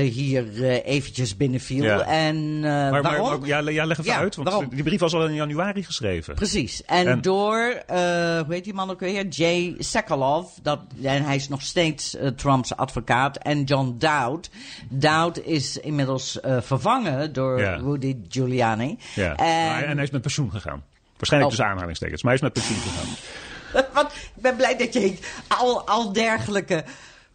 hier 0.01 0.45
uh, 0.53 0.85
eventjes 0.85 1.37
binnenviel. 1.37 1.83
Ja. 1.83 2.01
En 2.01 2.35
uh, 2.35 2.61
maar, 2.61 3.01
waarom? 3.01 3.39
Maar, 3.39 3.47
ja, 3.47 3.69
ja, 3.69 3.85
leg 3.85 3.99
even 3.99 4.11
ja, 4.11 4.17
uit, 4.17 4.35
want 4.35 4.49
waarom? 4.49 4.69
die 4.69 4.83
brief 4.83 4.99
was 4.99 5.13
al 5.13 5.25
in 5.25 5.33
januari 5.33 5.83
geschreven. 5.83 6.35
Precies. 6.35 6.83
En, 6.85 7.07
en 7.07 7.21
door, 7.21 7.83
hoe 7.87 8.45
heet 8.49 8.63
die 8.63 8.73
man 8.73 8.89
ook 8.89 8.99
weer? 8.99 9.27
Jay 9.27 9.75
Sekulow. 9.77 10.45
Dat, 10.61 10.79
en 11.03 11.23
hij 11.23 11.35
is 11.35 11.47
nog 11.47 11.61
steeds 11.61 12.17
Trumps 12.35 12.75
advocaat. 12.75 13.37
En 13.37 13.63
John 13.63 13.95
Dowd. 13.97 14.49
Dowd 14.89 15.45
is 15.45 15.77
inmiddels 15.77 16.39
vervangen 16.59 17.33
door 17.33 17.59
ja. 17.59 17.75
Rudy 17.75 18.15
Giuliani. 18.29 18.97
Ja. 19.15 19.35
En, 19.35 19.87
en 19.87 19.95
hij 19.95 20.03
is 20.03 20.11
met 20.11 20.21
pensioen 20.21 20.51
gegaan. 20.51 20.83
Waarschijnlijk 21.17 21.51
oh. 21.51 21.57
tussen 21.57 21.65
aanhalingstekens, 21.65 22.23
maar 22.23 22.37
hij 22.37 22.47
is 22.47 22.53
met 22.53 22.65
pensioen 22.65 22.91
gegaan. 22.91 23.15
Want 23.93 24.11
ik 24.11 24.41
ben 24.41 24.55
blij 24.55 24.77
dat 24.77 24.93
je 24.93 25.17
al, 25.47 25.87
al 25.87 26.13
dergelijke 26.13 26.83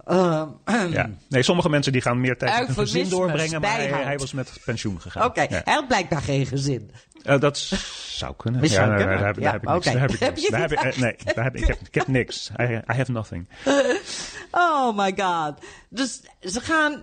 uh, 0.06 0.42
ja. 0.90 1.10
Nee, 1.28 1.42
sommige 1.42 1.68
mensen 1.68 1.92
die 1.92 2.00
gaan 2.00 2.20
meer 2.20 2.36
tijd 2.36 2.58
met 2.58 2.66
hun 2.66 2.86
gezin 2.86 3.08
doorbrengen, 3.08 3.60
maar 3.60 3.76
hij, 3.76 3.88
hij, 3.88 4.18
was 4.18 4.32
met 4.32 4.60
pensioen 4.64 5.00
gegaan. 5.00 5.24
Oké, 5.24 5.40
okay. 5.40 5.56
ja. 5.56 5.62
hij 5.64 5.74
had 5.74 5.88
blijkbaar 5.88 6.22
geen 6.22 6.46
gezin. 6.46 6.90
Uh, 7.24 7.40
dat 7.40 7.58
zou 8.06 8.34
kunnen. 8.36 8.68
Ja, 8.68 8.86
daar, 8.86 9.26
heb, 9.26 9.40
daar 9.40 9.52
heb 9.52 9.62
ik 9.62 9.68
niks. 9.68 9.86
Okay. 9.86 9.92
Daar 10.50 10.60
heb 10.60 10.72
ik 10.72 10.82
niks. 10.82 10.96
Nee, 10.96 11.16
daar 11.34 11.44
heb 11.44 11.56
ik, 11.56 11.66
heb, 11.66 11.78
ik 11.80 11.94
heb 11.94 12.06
niks. 12.06 12.50
I, 12.60 12.62
I 12.62 12.82
have 12.86 13.12
nothing. 13.12 13.48
oh 14.50 14.96
my 14.96 15.12
god. 15.16 15.54
Dus 15.88 16.20
ze 16.40 16.60
gaan 16.60 17.02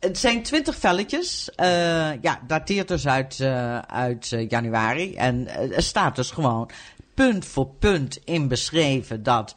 het 0.00 0.18
zijn 0.18 0.42
twintig 0.42 0.76
velletjes. 0.76 1.50
Uh, 1.56 1.66
ja, 2.22 2.40
dateert 2.46 2.88
dus 2.88 3.06
uit, 3.06 3.38
uh, 3.38 3.78
uit 3.78 4.28
januari. 4.48 5.14
En 5.14 5.48
er 5.74 5.82
staat 5.82 6.16
dus 6.16 6.30
gewoon 6.30 6.70
punt 7.14 7.44
voor 7.44 7.66
punt 7.66 8.20
in 8.24 8.48
beschreven 8.48 9.22
dat 9.22 9.54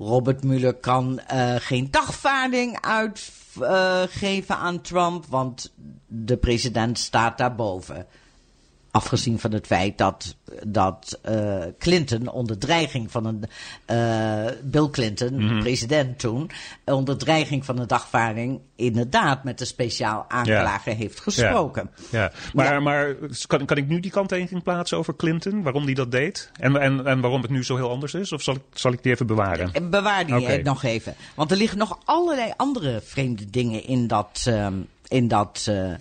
Robert 0.00 0.44
Mueller 0.44 0.74
kan 0.74 1.20
uh, 1.32 1.54
geen 1.58 1.90
dagvaarding 1.90 2.80
uitgeven 2.80 4.54
uh, 4.54 4.62
aan 4.62 4.80
Trump, 4.80 5.26
want 5.26 5.72
de 6.06 6.36
president 6.36 6.98
staat 6.98 7.38
daarboven. 7.38 8.06
Afgezien 8.90 9.38
van 9.38 9.52
het 9.52 9.66
feit 9.66 9.98
dat, 9.98 10.36
dat 10.66 11.18
uh, 11.28 11.64
Clinton 11.78 12.28
onder 12.28 12.58
dreiging 12.58 13.10
van 13.10 13.24
een. 13.24 13.44
Uh, 13.90 14.52
Bill 14.62 14.88
Clinton, 14.90 15.34
mm 15.34 15.48
-hmm. 15.48 15.60
president 15.60 16.18
toen. 16.18 16.50
onder 16.84 17.18
dreiging 17.18 17.64
van 17.64 17.78
een 17.78 17.86
dagvaarding. 17.86 18.60
inderdaad 18.76 19.44
met 19.44 19.58
de 19.58 19.64
speciaal 19.64 20.24
aanklager 20.28 20.92
ja. 20.92 20.98
heeft 20.98 21.20
gesproken. 21.20 21.90
Ja, 22.10 22.20
ja. 22.20 22.32
maar, 22.52 22.72
ja. 22.72 22.80
maar 22.80 23.14
kan, 23.46 23.64
kan 23.64 23.76
ik 23.76 23.88
nu 23.88 24.00
die 24.00 24.10
kanttekening 24.10 24.62
plaatsen 24.62 24.98
over 24.98 25.16
Clinton? 25.16 25.62
Waarom 25.62 25.86
die 25.86 25.94
dat 25.94 26.10
deed? 26.10 26.50
En, 26.58 26.76
en, 26.76 27.06
en 27.06 27.20
waarom 27.20 27.42
het 27.42 27.50
nu 27.50 27.64
zo 27.64 27.76
heel 27.76 27.90
anders 27.90 28.14
is? 28.14 28.32
Of 28.32 28.42
zal 28.42 28.54
ik, 28.54 28.62
zal 28.72 28.92
ik 28.92 29.02
die 29.02 29.12
even 29.12 29.26
bewaren? 29.26 29.90
Bewaar 29.90 30.26
die 30.26 30.36
okay. 30.36 30.60
nog 30.62 30.82
even. 30.82 31.14
Want 31.34 31.50
er 31.50 31.56
liggen 31.56 31.78
nog 31.78 31.98
allerlei 32.04 32.52
andere 32.56 33.00
vreemde 33.04 33.50
dingen 33.50 33.84
in 33.84 34.06
dat. 34.06 34.44
Um, 34.48 34.88
in 35.10 35.28
dat 35.28 35.66
uh, 35.68 35.92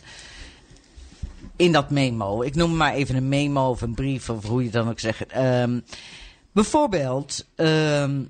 in 1.59 1.71
dat 1.71 1.89
memo. 1.89 2.41
Ik 2.41 2.55
noem 2.55 2.77
maar 2.77 2.93
even 2.93 3.15
een 3.15 3.29
memo 3.29 3.69
of 3.69 3.81
een 3.81 3.93
brief 3.93 4.29
of 4.29 4.45
hoe 4.45 4.63
je 4.63 4.69
dan 4.69 4.89
ook 4.89 4.99
zegt. 4.99 5.37
Um, 5.37 5.83
bijvoorbeeld, 6.51 7.45
um, 7.55 8.29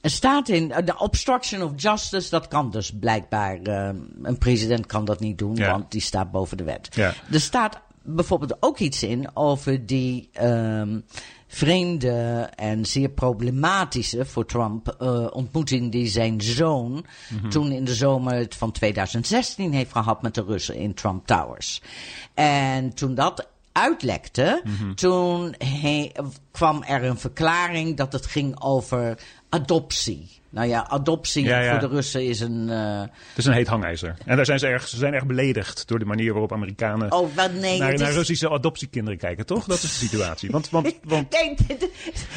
er 0.00 0.10
staat 0.10 0.48
in 0.48 0.68
de 0.68 0.98
obstruction 0.98 1.62
of 1.62 1.72
justice, 1.76 2.30
dat 2.30 2.48
kan 2.48 2.70
dus 2.70 2.90
blijkbaar. 3.00 3.88
Um, 3.88 4.10
een 4.22 4.38
president 4.38 4.86
kan 4.86 5.04
dat 5.04 5.20
niet 5.20 5.38
doen, 5.38 5.56
ja. 5.56 5.70
want 5.70 5.90
die 5.90 6.00
staat 6.00 6.30
boven 6.30 6.56
de 6.56 6.64
wet. 6.64 6.88
Ja. 6.94 7.14
Er 7.30 7.40
staat 7.40 7.80
bijvoorbeeld 8.02 8.56
ook 8.60 8.78
iets 8.78 9.02
in 9.02 9.36
over 9.36 9.86
die 9.86 10.30
um, 10.42 11.04
vreemde 11.46 12.50
en 12.54 12.86
zeer 12.86 13.08
problematische 13.08 14.24
voor 14.24 14.46
Trump 14.46 14.96
uh, 15.02 15.26
ontmoeting 15.30 15.92
die 15.92 16.06
zijn 16.06 16.40
zoon 16.40 16.90
mm 16.90 17.38
-hmm. 17.40 17.50
toen 17.50 17.72
in 17.72 17.84
de 17.84 17.94
zomer 17.94 18.46
van 18.48 18.72
2016 18.72 19.72
heeft 19.72 19.92
gehad 19.92 20.22
met 20.22 20.34
de 20.34 20.42
Russen 20.42 20.76
in 20.76 20.94
Trump 20.94 21.26
Towers. 21.26 21.82
En 22.34 22.94
toen 22.94 23.14
dat 23.14 23.48
uitlekte, 23.72 24.60
mm 24.64 24.76
-hmm. 24.76 24.94
toen 24.94 25.54
he, 25.58 26.10
kwam 26.50 26.82
er 26.82 27.04
een 27.04 27.18
verklaring 27.18 27.96
dat 27.96 28.12
het 28.12 28.26
ging 28.26 28.62
over 28.62 29.18
adoptie. 29.56 30.36
Nou 30.50 30.68
ja, 30.68 30.86
adoptie 30.88 31.44
ja, 31.44 31.60
ja. 31.60 31.70
voor 31.70 31.88
de 31.88 31.94
Russen 31.94 32.24
is 32.24 32.40
een... 32.40 32.68
Uh... 32.68 33.00
Het 33.00 33.10
is 33.36 33.44
een 33.44 33.52
heet 33.52 33.66
hangijzer. 33.66 34.16
En 34.24 34.36
daar 34.36 34.44
zijn 34.44 34.58
ze, 34.58 34.66
erg, 34.66 34.88
ze 34.88 34.96
zijn 34.96 35.14
erg 35.14 35.26
beledigd 35.26 35.88
door 35.88 35.98
de 35.98 36.04
manier 36.04 36.32
waarop 36.32 36.52
Amerikanen 36.52 37.12
oh, 37.12 37.34
wat, 37.34 37.52
nee, 37.52 37.78
naar, 37.78 37.94
naar 37.94 38.08
is... 38.08 38.14
Russische 38.14 38.50
adoptiekinderen 38.50 39.18
kijken, 39.18 39.46
toch? 39.46 39.64
Dat 39.64 39.76
is 39.76 39.82
de 39.82 40.06
situatie. 40.06 40.50
Want, 40.50 40.70
want, 40.70 40.94
want... 41.02 41.30
nee, 41.30 41.54
dit, 41.66 41.90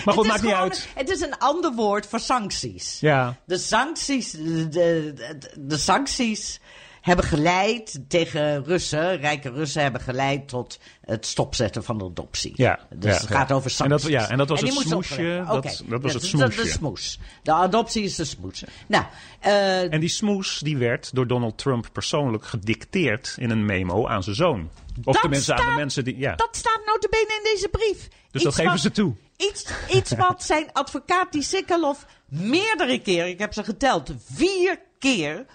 maar 0.06 0.14
goed, 0.14 0.28
maakt 0.28 0.42
niet 0.42 0.52
uit. 0.52 0.88
Het 0.96 1.10
is 1.10 1.22
een 1.22 1.38
ander 1.38 1.74
woord 1.74 2.06
voor 2.08 2.20
sancties. 2.20 3.00
Ja. 3.00 3.38
De 3.46 3.58
sancties, 3.58 4.32
de, 4.32 4.70
de, 4.70 5.14
de 5.58 5.78
sancties 5.78 6.60
hebben 7.10 7.28
geleid 7.28 8.00
tegen 8.08 8.64
Russen, 8.64 9.18
rijke 9.18 9.50
Russen 9.50 9.82
hebben 9.82 10.02
geleid 10.02 10.48
tot 10.48 10.80
het 11.02 11.26
stopzetten 11.26 11.84
van 11.84 11.98
de 11.98 12.04
adoptie. 12.04 12.54
Ja, 12.56 12.80
dus 12.90 13.14
ja, 13.14 13.22
het 13.22 13.30
gaat 13.30 13.52
over 13.52 13.70
sancties. 13.70 14.06
En 14.06 14.12
dat, 14.12 14.22
ja, 14.22 14.30
en 14.30 14.38
dat 14.38 14.50
was 14.50 14.62
en 14.62 14.68
het 14.68 14.76
smoesje. 14.76 15.44
Dat, 15.48 15.58
okay. 15.58 15.76
dat 15.90 16.02
was 16.02 16.14
het 16.14 16.24
smoesje. 16.24 16.56
Dat, 16.56 16.66
de 16.66 16.72
smoes. 16.72 17.20
De 17.44 17.54
adoptie 17.54 18.04
is 18.04 18.16
de 18.16 18.26
smoes. 18.26 18.64
Nou, 18.88 19.04
uh, 19.46 19.94
en 19.94 20.00
die 20.00 20.10
smoes 20.10 20.60
die 20.60 20.78
werd 20.78 21.16
door 21.16 21.28
Donald 21.28 21.58
Trump 21.58 21.90
persoonlijk 21.94 22.46
gedicteerd 22.46 23.36
in 23.38 23.50
een 23.50 23.66
memo 23.66 24.08
aan 24.08 24.24
zijn 24.24 24.36
zoon. 24.36 24.70
Of 25.04 25.20
tenminste 25.20 25.54
aan 25.54 25.70
de 25.70 25.76
mensen 25.76 26.04
die... 26.04 26.18
Ja. 26.18 26.36
Dat 26.36 26.56
staat 26.56 26.82
notabene 26.86 27.42
in 27.44 27.54
deze 27.54 27.68
brief. 27.68 28.08
Dus 28.08 28.10
iets 28.32 28.44
dat 28.44 28.54
geven 28.54 28.72
wat, 28.72 28.80
ze 28.80 28.92
toe. 28.92 29.16
Iets, 29.38 29.66
iets 29.94 30.12
wat 30.12 30.44
zijn 30.54 30.70
advocaat 30.74 31.32
die 31.32 31.42
Sikkelov 31.42 31.98
meerdere 32.26 33.00
keren, 33.00 33.30
ik 33.30 33.40
heb 33.40 33.54
ze 33.54 33.64
geteld, 33.64 34.14
vier 34.34 34.80
keer 35.00 35.46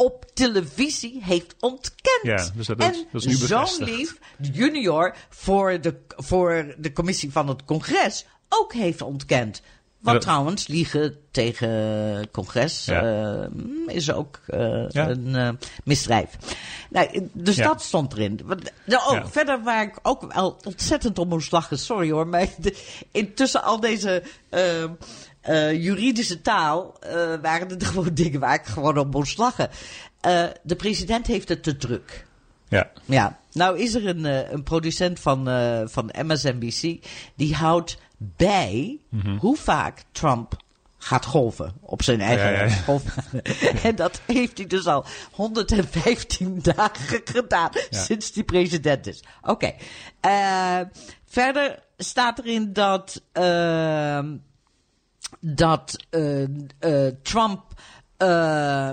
op 0.00 0.24
televisie 0.34 1.20
heeft 1.24 1.54
ontkend. 1.60 2.20
Ja, 2.22 2.48
dus 2.54 2.66
dat, 2.66 2.78
en 2.78 3.06
dat 3.12 3.24
is 3.24 3.26
nu 3.26 3.46
zo'n 3.46 3.84
lief 3.84 4.18
junior 4.52 5.14
voor 5.28 5.80
de, 5.80 5.94
voor 6.16 6.74
de 6.78 6.92
commissie 6.92 7.32
van 7.32 7.48
het 7.48 7.64
congres 7.64 8.26
ook 8.48 8.72
heeft 8.72 9.02
ontkend. 9.02 9.62
Wat 9.98 10.20
trouwens, 10.20 10.66
liegen 10.66 11.16
tegen 11.30 12.30
congres 12.30 12.84
Ja. 12.84 13.02
eh, 13.42 13.94
is 13.96 14.12
ook 14.12 14.40
eh, 14.46 14.88
Ja. 14.88 15.08
een 15.08 15.34
eh, 15.36 15.48
misdrijf. 15.84 16.28
Nou, 16.90 17.28
dus 17.32 17.56
Ja. 17.56 17.66
dat 17.66 17.82
stond 17.82 18.12
erin. 18.12 18.40
Nou, 18.84 19.16
oh. 19.18 19.26
Verder 19.26 19.62
waar 19.62 19.82
ik 19.82 19.98
ook 20.02 20.32
wel 20.32 20.58
ontzettend 20.64 21.18
om 21.18 21.28
moest 21.28 21.52
lachen, 21.52 21.78
sorry 21.78 22.10
hoor. 22.10 22.26
Maar 22.26 22.46
de, 22.58 22.76
intussen 23.12 23.62
al 23.62 23.80
deze 23.80 24.22
eh, 25.48 25.82
juridische 25.82 26.40
taal 26.40 26.96
eh, 27.00 27.12
waren 27.42 27.68
er 27.70 27.86
gewoon 27.92 28.14
dingen 28.14 28.40
waar 28.40 28.54
ik 28.54 28.64
gewoon 28.64 28.98
om 28.98 29.10
moest 29.10 29.38
lachen. 29.38 29.70
Eh, 30.20 30.44
de 30.62 30.76
president 30.76 31.26
heeft 31.26 31.48
het 31.48 31.62
te 31.62 31.76
druk. 31.76 32.26
Ja. 32.68 32.90
Ja, 33.04 33.38
nou 33.52 33.78
is 33.78 33.94
er 33.94 34.06
een, 34.06 34.24
een 34.54 34.62
producent 34.62 35.20
van, 35.20 35.44
van 35.88 36.10
MSNBC 36.26 37.04
die 37.34 37.54
houdt 37.54 37.98
bij 38.18 38.98
hoe 39.38 39.56
vaak 39.56 40.04
Trump 40.12 40.56
gaat 40.98 41.24
golven 41.24 41.72
op 41.80 42.02
zijn 42.02 42.20
eigen 42.20 42.52
Ja, 42.52 42.58
ja, 42.58 42.64
ja. 42.64 42.70
golfbaan. 42.70 43.40
en 43.82 43.96
dat 43.96 44.20
heeft 44.26 44.58
hij 44.58 44.66
dus 44.66 44.86
al 44.86 45.04
115 45.32 46.58
dagen 46.74 47.20
gedaan 47.24 47.70
sinds 47.90 48.34
hij 48.34 48.44
president 48.44 49.06
is. 49.06 49.22
Oké. 49.42 49.74
Verder 51.26 51.82
staat 51.96 52.38
erin 52.38 52.72
dat, 52.72 53.22
ehm, 53.32 54.36
dat 55.40 56.04
eh, 56.10 56.42
eh, 56.42 57.12
Trump 57.22 57.62
eh, 58.16 58.90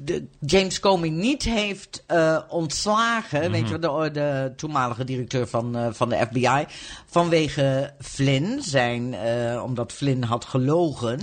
de 0.00 0.26
James 0.40 0.80
Comey 0.80 1.08
niet 1.08 1.42
heeft 1.42 2.04
ontslagen, 2.48 3.50
weet 3.50 3.68
je 3.68 3.78
wel, 3.78 3.98
de, 3.98 4.10
de 4.10 4.52
toenmalige 4.56 5.04
directeur 5.04 5.46
van, 5.46 5.94
van 5.94 6.08
de 6.08 6.26
FBI, 6.30 6.64
vanwege 7.06 7.94
Flynn, 8.00 8.62
zijn, 8.62 9.14
omdat 9.60 9.92
Flynn 9.92 10.22
had 10.22 10.44
gelogen 10.44 11.20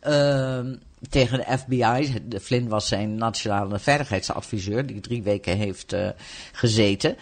ehm, 0.00 0.76
tegen 1.08 1.38
de 1.38 1.58
FBI. 1.58 2.22
Flynn 2.40 2.68
was 2.68 2.88
zijn 2.88 3.14
nationale 3.14 3.78
veiligheidsadviseur, 3.78 4.86
die 4.86 5.00
drie 5.00 5.22
weken 5.22 5.56
heeft 5.56 5.96
gezeten. 6.52 7.16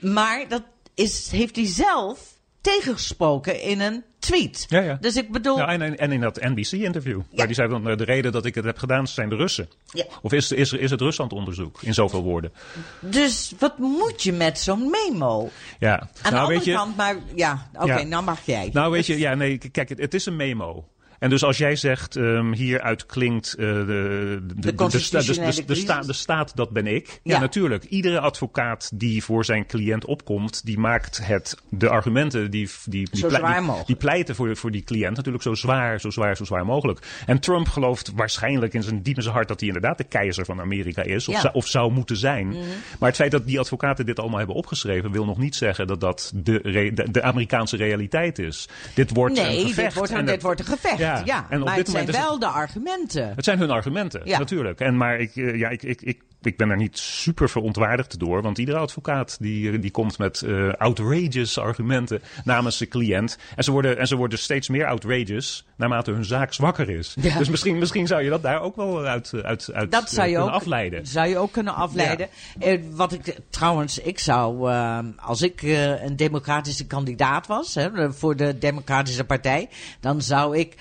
Maar 0.00 0.44
dat 0.48 0.62
is, 0.94 1.30
heeft 1.30 1.56
hij 1.56 1.66
zelf 1.66 2.37
tegengesproken 2.68 3.62
in 3.62 3.80
een 3.80 4.04
tweet. 4.18 4.66
Ja, 4.68 4.80
ja. 4.80 4.96
Dus 5.00 5.16
ik 5.16 5.32
bedoel, 5.32 5.56
Ja, 5.56 5.68
en, 5.68 5.82
en, 5.82 5.96
en 5.96 6.12
in 6.12 6.20
dat 6.20 6.40
NBC-interview, 6.40 7.20
waar 7.30 7.46
die 7.46 7.54
zei 7.54 7.68
dan 7.68 7.88
eh, 7.88 7.96
de 7.96 8.04
reden 8.04 8.32
dat 8.32 8.44
ik 8.44 8.54
het 8.54 8.64
heb 8.64 8.78
gedaan 8.78 9.06
zijn 9.06 9.28
de 9.28 9.36
Russen. 9.36 9.68
Ja. 9.92 10.04
Of 10.22 10.32
is, 10.32 10.52
is, 10.52 10.72
is 10.72 10.90
het 10.90 11.00
Rusland-onderzoek 11.00 11.82
in 11.82 11.94
zoveel 11.94 12.22
woorden? 12.22 12.52
Dus 13.00 13.52
wat 13.58 13.78
moet 13.78 14.22
je 14.22 14.32
met 14.32 14.58
zo'n 14.58 14.90
memo? 14.90 15.50
Ja. 15.78 16.00
Aan 16.00 16.08
de 16.12 16.20
nou, 16.22 16.34
andere 16.34 16.54
weet 16.54 16.64
je, 16.64 16.72
kant, 16.72 16.96
maar 16.96 17.16
ja, 17.34 17.70
oké, 17.74 17.98
Ja. 17.98 18.02
nou 18.02 18.24
mag 18.24 18.40
jij. 18.44 18.70
Nou, 18.72 18.90
weet 18.92 19.06
je, 19.06 19.18
ja, 19.18 19.34
nee, 19.34 19.58
kijk, 19.58 19.88
het, 19.88 19.98
het 19.98 20.14
is 20.14 20.26
een 20.26 20.36
memo. 20.36 20.88
En 21.18 21.30
dus 21.30 21.44
als 21.44 21.58
jij 21.58 21.76
zegt, 21.76 22.16
ehm, 22.16 22.52
hieruit 22.52 23.06
klinkt 23.06 23.54
eh, 23.54 23.66
de, 23.66 23.84
de, 23.84 24.40
de, 24.54 24.74
de, 24.74 24.88
de, 24.88 24.98
sta- 24.98 25.18
crisis. 25.18 26.06
de 26.06 26.12
staat, 26.12 26.56
dat 26.56 26.70
ben 26.70 26.86
ik. 26.86 27.06
Ja. 27.22 27.34
Ja. 27.34 27.40
natuurlijk. 27.40 27.84
Iedere 27.84 28.20
advocaat 28.20 28.90
die 28.94 29.24
voor 29.24 29.44
zijn 29.44 29.66
cliënt 29.66 30.04
opkomt, 30.04 30.64
die 30.64 30.78
maakt 30.78 31.26
het, 31.26 31.56
de 31.70 31.88
argumenten 31.88 32.50
die, 32.50 32.68
die, 32.84 33.08
die, 33.10 33.26
plei- 33.26 33.94
pleiten 33.98 34.34
voor, 34.34 34.56
voor 34.56 34.70
die 34.70 34.82
cliënt 34.84 35.16
natuurlijk 35.16 35.44
zo 35.44 35.54
zwaar, 35.54 36.00
zo 36.00 36.10
zwaar, 36.10 36.36
zo 36.36 36.44
zwaar 36.44 36.64
mogelijk. 36.66 37.06
En 37.26 37.40
Trump 37.40 37.68
gelooft 37.68 38.12
waarschijnlijk 38.14 38.74
in 38.74 38.82
zijn 38.82 39.02
diep 39.02 39.16
in 39.16 39.22
zijn 39.22 39.34
hart 39.34 39.48
dat 39.48 39.58
hij 39.60 39.68
inderdaad 39.68 39.98
de 39.98 40.04
keizer 40.04 40.44
van 40.44 40.60
Amerika 40.60 41.02
is. 41.02 41.28
Of, 41.28 41.34
Ja. 41.34 41.40
zou, 41.40 41.54
of 41.54 41.66
zou 41.66 41.92
moeten 41.92 42.16
zijn. 42.16 42.46
Mhm. 42.48 42.58
Maar 42.98 43.08
het 43.08 43.16
feit 43.18 43.30
dat 43.30 43.46
die 43.46 43.58
advocaten 43.60 44.06
dit 44.06 44.18
allemaal 44.18 44.38
hebben 44.38 44.56
opgeschreven, 44.56 45.12
wil 45.12 45.24
nog 45.24 45.38
niet 45.38 45.56
zeggen 45.56 45.86
dat 45.86 46.00
dat 46.00 46.32
de, 46.34 46.60
de, 46.94 47.06
de 47.10 47.22
Amerikaanse 47.22 47.76
realiteit 47.76 48.38
is. 48.38 48.68
Dit 48.94 49.10
wordt 49.14 49.38
een 49.38 49.44
gevecht. 49.44 49.76
dit 49.76 49.94
wordt, 49.94 50.10
een, 50.10 50.16
En 50.16 50.24
dit 50.24 50.34
het- 50.34 50.42
wordt 50.42 50.60
een 50.60 50.66
gevecht. 50.66 50.98
Ja, 50.98 51.07
Ja, 51.24 51.46
en 51.48 51.60
op 51.60 51.66
maar 51.66 51.76
dit 51.76 51.86
het 51.86 51.96
zijn 51.96 52.06
moment 52.06 52.08
is 52.08 52.28
wel 52.28 52.38
de 52.38 52.46
argumenten. 52.46 53.32
Het 53.34 53.44
zijn 53.44 53.58
hun 53.58 53.70
argumenten, 53.70 54.20
Ja. 54.24 54.38
natuurlijk. 54.38 54.80
En, 54.80 54.96
maar 54.96 55.18
ik, 55.18 55.36
eh, 55.36 55.58
ja, 55.58 55.68
ik, 55.68 55.82
ik, 55.82 56.02
ik, 56.02 56.22
ik 56.42 56.56
ben 56.56 56.70
er 56.70 56.76
niet 56.76 56.98
super 56.98 57.48
verontwaardigd 57.48 58.18
door. 58.18 58.42
Want 58.42 58.58
iedere 58.58 58.78
advocaat 58.78 59.36
die, 59.40 59.78
die 59.78 59.90
komt 59.90 60.18
met 60.18 60.42
eh, 60.42 60.72
outrageous 60.72 61.58
argumenten 61.58 62.22
namens 62.44 62.76
zijn 62.76 62.88
cliënt. 62.88 63.38
En 63.56 63.64
ze, 63.64 63.70
worden, 63.70 63.98
en 63.98 64.06
ze 64.06 64.16
worden 64.16 64.38
steeds 64.38 64.68
meer 64.68 64.86
outrageous 64.86 65.64
naarmate 65.76 66.10
hun 66.10 66.24
zaak 66.24 66.52
zwakker 66.52 66.90
is. 66.90 67.16
Ja. 67.20 67.38
Dus 67.38 67.48
misschien, 67.48 67.78
misschien 67.78 68.06
zou 68.06 68.22
je 68.22 68.30
dat 68.30 68.42
daar 68.42 68.60
ook 68.60 68.76
wel 68.76 69.04
uit, 69.04 69.32
uit, 69.42 69.70
uit 69.72 69.90
Dat 69.90 70.10
zou 70.10 70.26
eh, 70.26 70.32
je 70.32 70.36
kunnen 70.36 70.54
ook 70.54 70.60
afleiden. 70.60 71.06
Zou 71.06 71.28
je 71.28 71.38
ook 71.38 71.52
kunnen 71.52 71.74
afleiden. 71.74 72.28
Eh, 72.58 72.80
wat 72.90 73.12
ik 73.12 73.36
trouwens, 73.50 73.98
ik 73.98 74.18
zou, 74.18 74.70
als 75.16 75.42
ik 75.42 75.62
een 76.02 76.16
democratische 76.16 76.86
kandidaat 76.86 77.46
was 77.46 77.74
hè, 77.74 78.12
voor 78.12 78.36
de 78.36 78.58
Democratische 78.58 79.24
Partij, 79.24 79.68
dan 80.00 80.22
zou 80.22 80.58
ik 80.58 80.76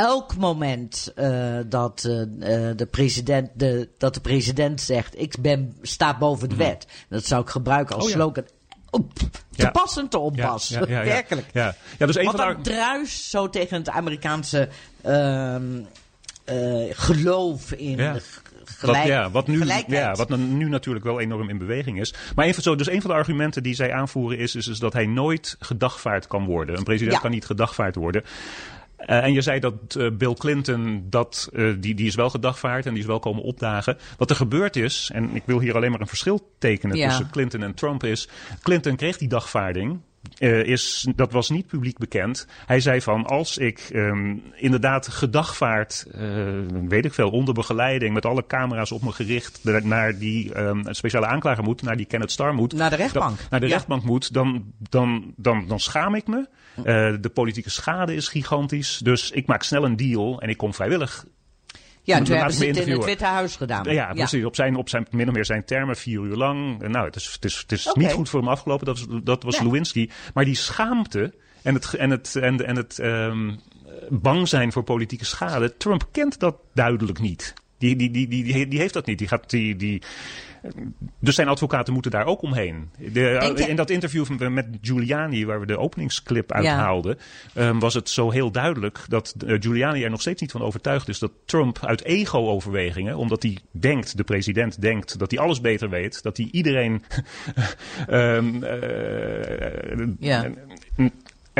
elk 0.00 0.36
moment 0.36 1.12
eh, 1.16 1.58
dat, 1.66 2.04
eh, 2.04 2.20
eh, 2.68 2.76
de 2.76 2.86
president, 2.86 3.50
de, 3.54 3.88
dat 3.98 4.14
de 4.14 4.20
president 4.20 4.80
zegt: 4.80 5.20
Ik 5.20 5.34
ben, 5.40 5.76
sta 5.82 6.18
boven 6.18 6.48
de 6.48 6.56
wet. 6.56 6.86
Dat 7.08 7.24
zou 7.24 7.42
ik 7.42 7.48
gebruiken 7.48 7.94
als 7.96 8.04
Mhm. 8.14 8.20
Oh 8.20 8.34
ja. 8.34 8.42
slogan. 8.42 8.44
Te 9.50 9.62
Ja. 9.62 9.70
pas 9.70 9.96
en 9.96 10.08
te 10.08 10.18
onpas. 10.18 10.68
Ja, 10.68 10.78
ja. 10.88 11.04
Werkelijk. 11.04 11.46
Ja, 11.52 11.74
ja 11.98 12.06
dus 12.06 12.16
een 12.16 12.24
Want 12.24 12.36
dat 12.36 12.64
druist 12.64 13.24
zo 13.24 13.48
tegen 13.50 13.76
het 13.76 13.88
Amerikaanse 13.88 14.68
ehm, 15.02 15.80
eh, 16.44 16.84
geloof 16.90 17.72
in 17.72 17.98
gelijk, 18.64 18.96
wat, 18.98 19.06
ja, 19.06 19.30
wat, 19.30 19.46
nu, 19.46 19.58
gelijkheid. 19.58 20.16
ja, 20.16 20.24
wat 20.26 20.38
nu 20.38 20.68
natuurlijk 20.68 21.04
wel 21.04 21.20
enorm 21.20 21.48
in 21.48 21.58
beweging 21.58 22.00
is. 22.00 22.14
Maar 22.34 22.46
een 22.46 22.54
van, 22.54 22.62
zo, 22.62 22.74
dus 22.74 22.88
een 22.88 23.00
van 23.00 23.10
de 23.10 23.16
argumenten 23.16 23.62
die 23.62 23.74
zij 23.74 23.92
aanvoeren 23.92 24.38
is, 24.38 24.54
is, 24.54 24.66
is 24.66 24.78
dat 24.78 24.92
hij 24.92 25.06
nooit 25.06 25.56
gedagvaard 25.60 26.26
kan 26.26 26.44
worden. 26.44 26.76
Een 26.76 26.84
president 26.84 27.14
Ja. 27.14 27.20
kan 27.22 27.30
niet 27.30 27.46
gedagvaard 27.46 27.94
worden. 27.94 28.22
Eh, 29.06 29.24
en 29.24 29.32
je 29.32 29.40
zei 29.40 29.60
dat 29.60 29.74
eh, 29.98 30.10
Bill 30.12 30.34
Clinton, 30.34 31.06
dat, 31.10 31.50
eh, 31.52 31.72
die, 31.78 31.94
die 31.94 32.06
is 32.06 32.14
wel 32.14 32.30
gedagvaard 32.30 32.86
en 32.86 32.92
die 32.92 33.02
is 33.02 33.08
wel 33.08 33.18
komen 33.18 33.42
opdagen. 33.42 33.98
Wat 34.16 34.30
er 34.30 34.36
gebeurd 34.36 34.76
is, 34.76 35.10
en 35.14 35.34
ik 35.34 35.42
wil 35.46 35.60
hier 35.60 35.76
alleen 35.76 35.90
maar 35.90 36.00
een 36.00 36.06
verschil 36.06 36.52
tekenen 36.58 36.96
Ja. 36.96 37.08
tussen 37.08 37.30
Clinton 37.30 37.62
en 37.62 37.74
Trump, 37.74 38.04
is 38.04 38.28
Clinton 38.62 38.96
kreeg 38.96 39.16
die 39.16 39.28
dagvaarding. 39.28 40.00
Eh, 40.38 40.62
is, 40.64 41.06
dat 41.16 41.32
was 41.32 41.50
niet 41.50 41.66
publiek 41.66 41.98
bekend. 41.98 42.46
Hij 42.66 42.80
zei 42.80 43.00
van 43.00 43.26
als 43.26 43.58
ik 43.58 43.78
ehm, 43.92 44.36
inderdaad 44.56 45.08
gedagvaard, 45.08 46.06
eh, 46.12 46.22
weet 46.88 47.04
ik 47.04 47.14
veel, 47.14 47.30
onder 47.30 47.54
begeleiding 47.54 48.14
met 48.14 48.26
alle 48.26 48.46
camera's 48.46 48.92
op 48.92 49.02
me 49.02 49.12
gericht 49.12 49.60
naar- 49.82 50.18
die 50.18 50.54
ehm, 50.54 50.92
speciale 50.92 51.26
aanklager 51.26 51.64
moet, 51.64 51.82
naar 51.82 51.96
die 51.96 52.06
Kenneth 52.06 52.30
Starr 52.30 52.54
moet. 52.54 52.72
Naar 52.72 52.90
de 52.90 52.96
rechtbank. 52.96 53.36
dan- 53.38 53.46
naar 53.50 53.60
de 53.60 53.66
Ja. 53.66 53.72
rechtbank 53.72 54.02
moet, 54.04 54.32
dan, 54.32 54.72
dan, 54.88 55.32
dan, 55.36 55.64
dan 55.68 55.80
schaam 55.80 56.14
ik 56.14 56.26
me. 56.26 56.48
Eh, 56.76 56.84
de 57.20 57.28
politieke 57.34 57.70
schade 57.70 58.14
is 58.14 58.28
gigantisch. 58.28 58.98
Dus 58.98 59.30
ik 59.30 59.46
maak 59.46 59.62
snel 59.62 59.84
een 59.84 59.96
deal 59.96 60.40
en 60.40 60.48
ik 60.48 60.56
kom 60.56 60.74
vrijwillig 60.74 61.24
Ja, 62.02 62.22
toen 62.22 62.36
hebben 62.36 62.54
ze 62.54 62.66
het 62.66 62.76
in 62.76 62.92
het 62.92 63.04
Witte 63.04 63.24
Huis 63.24 63.56
gedaan. 63.56 63.92
Ja, 63.92 64.12
precies. 64.12 64.44
Op, 64.44 64.54
zijn, 64.54 64.76
op 64.76 64.88
zijn, 64.88 65.06
min 65.10 65.28
of 65.28 65.34
meer 65.34 65.44
zijn 65.44 65.64
termen, 65.64 65.96
vier 65.96 66.20
uur 66.20 66.36
lang. 66.36 66.88
Nou, 66.88 67.06
het 67.06 67.16
is, 67.16 67.32
het 67.32 67.44
is, 67.44 67.58
het 67.58 67.72
is 67.72 67.90
niet 67.94 68.12
goed 68.12 68.28
voor 68.28 68.40
hem 68.40 68.48
afgelopen. 68.48 68.86
Dat 68.86 68.98
was, 68.98 69.20
dat 69.22 69.42
was 69.42 69.60
Lewinsky. 69.60 70.08
Maar 70.34 70.44
die 70.44 70.54
schaamte 70.54 71.34
en 71.62 71.74
het, 71.74 71.94
en 71.94 72.10
het, 72.10 72.36
en, 72.36 72.66
en 72.66 72.76
het 72.76 72.98
um, 72.98 73.60
bang 74.08 74.48
zijn 74.48 74.72
voor 74.72 74.82
politieke 74.82 75.24
schade. 75.24 75.76
Trump 75.76 76.08
kent 76.12 76.38
dat 76.38 76.56
duidelijk 76.74 77.20
niet. 77.20 77.54
Die, 77.78 77.96
die, 77.96 78.10
die, 78.10 78.28
die, 78.28 78.68
die, 78.68 78.78
heeft 78.78 78.94
dat 78.94 79.06
niet. 79.06 79.18
Die 79.18 79.28
gaat, 79.28 79.50
die, 79.50 79.76
die, 79.76 80.02
dus 81.20 81.34
zijn 81.34 81.48
advocaten 81.48 81.92
moeten 81.92 82.10
daar 82.10 82.26
ook 82.26 82.42
omheen. 82.42 82.90
De, 83.12 83.54
in 83.68 83.76
dat 83.76 83.90
interview 83.90 84.48
met 84.48 84.66
Giuliani, 84.80 85.46
waar 85.46 85.60
we 85.60 85.66
de 85.66 85.78
openingsclip 85.78 86.52
uithaalden, 86.52 87.18
ja. 87.54 87.68
um, 87.68 87.78
was 87.78 87.94
het 87.94 88.08
zo 88.08 88.30
heel 88.30 88.50
duidelijk 88.50 89.04
dat 89.08 89.34
uh, 89.46 89.56
Giuliani 89.60 90.04
er 90.04 90.10
nog 90.10 90.20
steeds 90.20 90.40
niet 90.40 90.50
van 90.50 90.62
overtuigd 90.62 91.08
is 91.08 91.18
dat 91.18 91.32
Trump 91.44 91.78
uit 91.86 92.04
ego-overwegingen, 92.04 93.16
omdat 93.16 93.42
hij 93.42 93.58
denkt, 93.70 94.16
de 94.16 94.24
president 94.24 94.80
denkt, 94.80 95.18
dat 95.18 95.30
hij 95.30 95.40
alles 95.40 95.60
beter 95.60 95.88
weet, 95.88 96.22
dat 96.22 96.36
hij 96.36 96.48
iedereen 96.52 97.02
um, 98.08 98.54
uh, 98.64 100.06
ja 100.18 100.50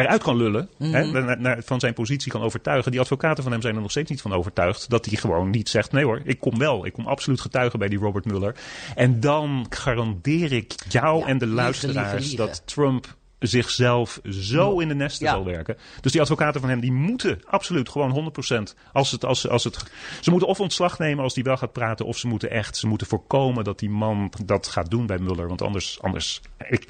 eruit 0.00 0.22
kan 0.22 0.36
lullen, 0.36 0.68
hè, 0.78 1.04
mhm. 1.04 1.60
van 1.62 1.80
zijn 1.80 1.94
positie 1.94 2.32
kan 2.32 2.42
overtuigen. 2.42 2.90
Die 2.90 3.00
advocaten 3.00 3.42
van 3.42 3.52
hem 3.52 3.62
zijn 3.62 3.74
er 3.74 3.80
nog 3.80 3.90
steeds 3.90 4.10
niet 4.10 4.20
van 4.20 4.32
overtuigd 4.32 4.90
dat 4.90 5.06
hij 5.06 5.16
gewoon 5.16 5.50
niet 5.50 5.68
zegt: 5.68 5.92
nee 5.92 6.04
hoor, 6.04 6.20
ik 6.24 6.40
kom 6.40 6.58
wel, 6.58 6.86
ik 6.86 6.92
kom 6.92 7.06
absoluut 7.06 7.40
getuigen 7.40 7.78
bij 7.78 7.88
die 7.88 7.98
Robert 7.98 8.24
Mueller. 8.24 8.54
En 8.94 9.20
dan 9.20 9.66
garandeer 9.70 10.52
ik 10.52 10.74
jou 10.88 11.26
en 11.26 11.38
de 11.38 11.46
luisteraars 11.46 12.30
dat 12.30 12.62
Trump 12.64 13.18
zichzelf 13.40 14.20
zo 14.28 14.78
in 14.78 14.88
de 14.88 14.94
nesten 14.94 15.26
ja. 15.26 15.32
zal 15.32 15.44
werken. 15.44 15.76
Dus 16.00 16.12
die 16.12 16.20
advocaten 16.20 16.60
van 16.60 16.70
hem, 16.70 16.80
die 16.80 16.92
moeten 16.92 17.40
absoluut 17.46 17.88
gewoon 17.88 18.32
100%. 18.70 18.74
Als 18.92 19.10
het, 19.10 19.24
als, 19.24 19.48
als 19.48 19.64
het, 19.64 19.76
ze 20.20 20.30
moeten 20.30 20.48
of 20.48 20.60
ontslag 20.60 20.98
nemen 20.98 21.24
als 21.24 21.34
die 21.34 21.44
wel 21.44 21.56
gaat 21.56 21.72
praten, 21.72 22.06
of 22.06 22.18
ze 22.18 22.26
moeten 22.26 22.50
echt, 22.50 22.76
ze 22.76 22.86
moeten 22.86 23.06
voorkomen 23.06 23.64
dat 23.64 23.78
die 23.78 23.90
man 23.90 24.32
dat 24.44 24.68
gaat 24.68 24.90
doen 24.90 25.06
bij 25.06 25.18
Muller. 25.18 25.48
Want 25.48 25.62
anders, 25.62 26.02
anders 26.02 26.40
ik, 26.68 26.86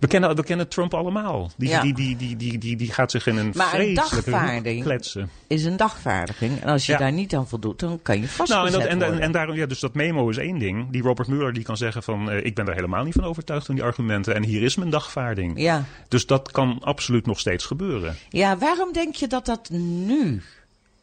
we, 0.00 0.06
kennen, 0.06 0.36
we 0.36 0.44
kennen 0.44 0.68
Trump 0.68 0.94
allemaal. 0.94 1.50
Die, 1.56 1.80
die, 1.80 1.94
die, 1.94 2.16
die, 2.16 2.36
die, 2.36 2.58
die, 2.58 2.76
die, 2.76 2.92
gaat 2.92 3.10
zich 3.10 3.26
in 3.26 3.36
een 3.36 3.52
maar 3.54 3.68
vreselijke 3.68 4.68
een 4.68 4.82
kletsen. 4.82 5.30
is 5.46 5.64
een 5.64 5.76
dagvaarding. 5.76 6.60
En 6.60 6.68
als 6.68 6.86
je 6.86 6.96
daar 6.96 7.12
niet 7.12 7.34
aan 7.34 7.48
voldoet, 7.48 7.80
dan 7.80 7.98
kan 8.02 8.20
je 8.20 8.28
vast 8.28 8.50
nou, 8.50 8.66
en, 8.66 8.72
dat, 8.72 8.82
en, 8.82 9.02
en, 9.02 9.20
en, 9.20 9.32
daarom, 9.32 9.56
ja, 9.56 9.66
dus 9.66 9.80
dat 9.80 9.94
memo 9.94 10.28
is 10.28 10.36
één 10.36 10.58
ding. 10.58 10.90
Die 10.90 11.02
Robert 11.02 11.28
Mueller 11.28 11.52
die 11.52 11.62
kan 11.62 11.76
zeggen 11.76 12.02
van, 12.02 12.32
uh, 12.32 12.44
ik 12.44 12.54
ben 12.54 12.64
daar 12.64 12.74
helemaal 12.74 13.04
niet 13.04 13.14
van 13.14 13.24
overtuigd 13.24 13.66
van 13.66 13.74
die 13.74 13.84
argumenten. 13.84 14.34
En 14.34 14.44
hier 14.44 14.62
is 14.62 14.76
mijn 14.76 14.90
dagvaarding. 14.90 15.60
Ja. 15.60 15.79
Dus 16.08 16.26
dat 16.26 16.50
kan 16.50 16.78
absoluut 16.82 17.26
nog 17.26 17.38
steeds 17.38 17.64
gebeuren. 17.64 18.16
Ja, 18.28 18.58
waarom 18.58 18.92
denk 18.92 19.14
je 19.14 19.26
dat 19.26 19.46
dat 19.46 19.70
nu 19.70 20.42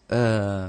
uh, 0.07 0.67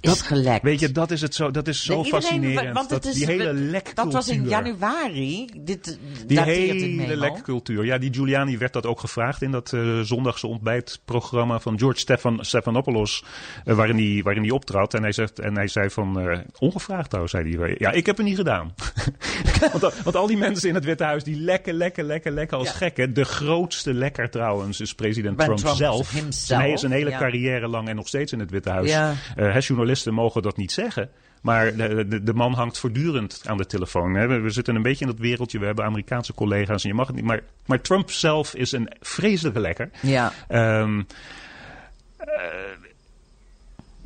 dat, 0.00 0.20
gelekt. 0.20 0.62
Weet 0.62 0.80
je, 0.80 0.92
dat 0.92 1.10
is, 1.10 1.20
het 1.20 1.34
zo, 1.34 1.50
dat 1.50 1.68
is 1.68 1.84
zo 1.84 2.04
fascinerend. 2.04 2.74
Want 2.74 2.88
dat, 2.88 3.04
is, 3.04 3.14
die 3.14 3.26
hele 3.26 3.52
lekcultuur. 3.52 4.04
Dat 4.04 4.12
was 4.12 4.28
in 4.28 4.48
januari. 4.48 5.48
Dit, 5.56 5.98
die 6.26 6.40
hele 6.40 7.16
lekcultuur. 7.16 7.84
Ja, 7.84 7.98
die 7.98 8.12
Giuliani 8.14 8.58
werd 8.58 8.72
dat 8.72 8.86
ook 8.86 9.00
gevraagd 9.00 9.42
in 9.42 9.50
dat 9.50 9.72
uh, 9.72 10.00
zondagse 10.00 10.46
ontbijtprogramma 10.46 11.60
van 11.60 11.78
George 11.78 11.98
Stefan, 11.98 12.38
Stephanopoulos. 12.44 13.24
Uh, 13.64 13.74
waarin 13.74 13.96
hij 13.96 14.22
waarin 14.22 14.42
die 14.42 14.54
optrad. 14.54 14.94
En 14.94 15.02
hij, 15.02 15.12
zegt, 15.12 15.38
en 15.38 15.54
hij 15.54 15.68
zei 15.68 15.90
van, 15.90 16.28
uh, 16.28 16.38
ongevraagd 16.58 17.08
trouwens, 17.08 17.34
zei 17.34 17.56
hij. 17.56 17.74
Ja, 17.78 17.90
ik 17.90 18.06
heb 18.06 18.16
het 18.16 18.26
niet 18.26 18.36
gedaan. 18.36 18.74
want, 19.72 20.02
want, 20.02 20.16
al 20.16 20.26
die 20.26 20.36
mensen 20.36 20.68
in 20.68 20.74
het 20.74 20.84
Witte 20.84 21.04
Huis, 21.04 21.24
die 21.24 21.36
lekken, 21.36 21.74
lekken, 21.74 22.04
lekken, 22.04 22.32
lekken 22.32 22.58
als 22.58 22.68
ja. 22.68 22.74
gekken. 22.74 23.14
De 23.14 23.24
grootste 23.24 23.94
lekker 23.94 24.30
trouwens 24.30 24.80
is 24.80 24.94
president 24.94 25.38
Trump, 25.38 25.58
Trump, 25.58 25.76
zelf. 25.76 26.10
Himself. 26.10 26.60
Hij 26.60 26.72
is 26.72 26.82
een 26.82 26.92
hele 26.92 27.10
carrière 27.10 27.68
lang 27.68 27.88
en 27.88 27.96
nog 27.96 28.08
steeds 28.08 28.32
in 28.32 28.38
het 28.38 28.50
Witte 28.50 28.70
Huis. 28.70 28.90
Ja 28.90 29.14
journalisten 29.58 30.14
mogen 30.14 30.42
dat 30.42 30.56
niet 30.56 30.72
zeggen. 30.72 31.10
Maar 31.42 31.76
de, 31.76 32.08
de, 32.08 32.22
de, 32.22 32.34
man 32.34 32.52
hangt 32.52 32.78
voortdurend 32.78 33.42
aan 33.46 33.56
de 33.56 33.66
telefoon. 33.66 34.12
We, 34.12 34.40
we, 34.40 34.50
zitten 34.50 34.74
een 34.74 34.82
beetje 34.82 35.04
in 35.04 35.10
dat 35.10 35.20
wereldje. 35.20 35.58
We 35.58 35.66
hebben 35.66 35.84
Amerikaanse 35.84 36.34
collega's 36.34 36.82
en 36.82 36.88
je 36.88 36.94
mag 36.94 37.06
het 37.06 37.16
niet. 37.16 37.24
Maar, 37.24 37.40
maar 37.66 37.80
Trump 37.80 38.10
zelf 38.10 38.54
is 38.54 38.72
een 38.72 38.88
vreselijke 39.00 39.60
lekker. 39.60 39.90
Ja. 40.00 40.32
Um, 40.48 41.06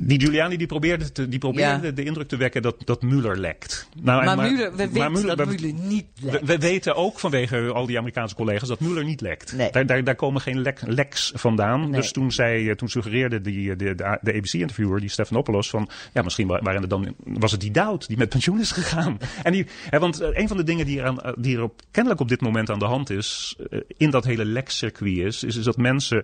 die 0.07 0.19
Giuliani 0.19 0.57
die 0.57 0.67
probeerde, 0.67 1.11
te, 1.11 1.27
die 1.27 1.39
probeerde 1.39 1.93
de 1.93 2.03
indruk 2.03 2.27
te 2.27 2.37
wekken 2.37 2.61
dat, 2.61 2.75
dat 2.85 3.01
Mueller 3.01 3.37
lekt. 3.37 3.89
Nou, 4.01 4.25
maar, 4.25 4.35
maar, 4.35 4.51
Mueller, 4.51 4.71
we 4.71 4.89
weten 4.89 5.11
Mueller, 5.11 5.35
dat 5.35 5.47
Mueller 5.47 5.73
niet 5.73 6.05
lekt. 6.21 6.45
We, 6.45 6.57
weten 6.57 6.95
ook 6.95 7.19
vanwege 7.19 7.71
al 7.73 7.85
die 7.85 7.97
Amerikaanse 7.97 8.35
collega's 8.35 8.67
dat 8.67 8.79
Mueller 8.79 9.03
niet 9.03 9.21
lekt. 9.21 9.53
Nee. 9.55 9.71
Daar, 9.71 9.85
daar, 9.85 10.03
daar, 10.03 10.15
komen 10.15 10.41
geen 10.41 10.61
lek, 10.61 10.81
leks 10.85 11.31
vandaan. 11.35 11.91
Dus 11.91 12.11
toen, 12.11 12.31
zei, 12.31 12.75
toen 12.75 12.89
suggereerde 12.89 13.41
die, 13.41 13.75
de, 13.75 13.95
de, 13.95 14.17
de 14.21 14.33
ABC-interviewer, 14.33 14.99
die 14.99 15.09
Stephanopoulos, 15.09 15.69
van 15.69 15.89
ja, 16.13 16.21
misschien 16.21 16.47
waren 16.47 16.81
er 16.81 16.87
dan, 16.87 17.15
was 17.23 17.51
het 17.51 17.61
die 17.61 17.71
Dowd 17.71 18.07
die 18.07 18.17
met 18.17 18.29
pensioen 18.29 18.59
is 18.59 18.71
gegaan. 18.71 19.17
en 19.43 19.51
die, 19.51 19.65
hè, 19.89 19.99
want 19.99 20.21
uh, 20.21 20.27
een 20.31 20.47
van 20.47 20.57
de 20.57 20.63
dingen 20.63 20.85
die, 20.85 20.99
er 20.99 21.05
aan, 21.05 21.33
die 21.37 21.55
er 21.55 21.63
op, 21.63 21.81
kennelijk 21.91 22.21
op 22.21 22.29
dit 22.29 22.41
moment 22.41 22.69
aan 22.69 22.79
de 22.79 22.85
hand 22.85 23.09
is, 23.09 23.55
in 23.97 24.09
dat 24.09 24.25
hele 24.25 24.45
lekcircuit 24.45 25.17
is, 25.17 25.43
is, 25.43 25.55
is 25.55 25.63
dat 25.63 25.77
mensen 25.77 26.23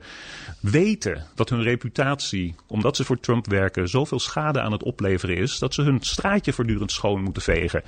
weten 0.60 1.26
dat 1.36 1.50
hun 1.50 1.62
reputatie, 1.62 2.56
omdat 2.68 2.96
ze 2.96 3.04
voor 3.04 3.20
Trump 3.20 3.48
werken, 3.48 3.73
zoveel 3.84 4.20
schade 4.20 4.62
aan 4.62 4.72
het 4.72 4.84
opleveren 4.84 5.38
is 5.38 5.60
dat 5.60 5.74
ze 5.74 5.82
hun 5.82 6.02
straatje 6.02 6.54
voortdurend 6.54 6.92
schoon 6.92 7.22
moeten 7.22 7.42
vegen. 7.42 7.84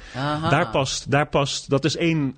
Daar 0.50 0.70
past, 0.70 1.12
daar 1.12 1.28
past, 1.28 1.70
dat 1.70 1.86
is 1.86 1.96
één 1.96 2.36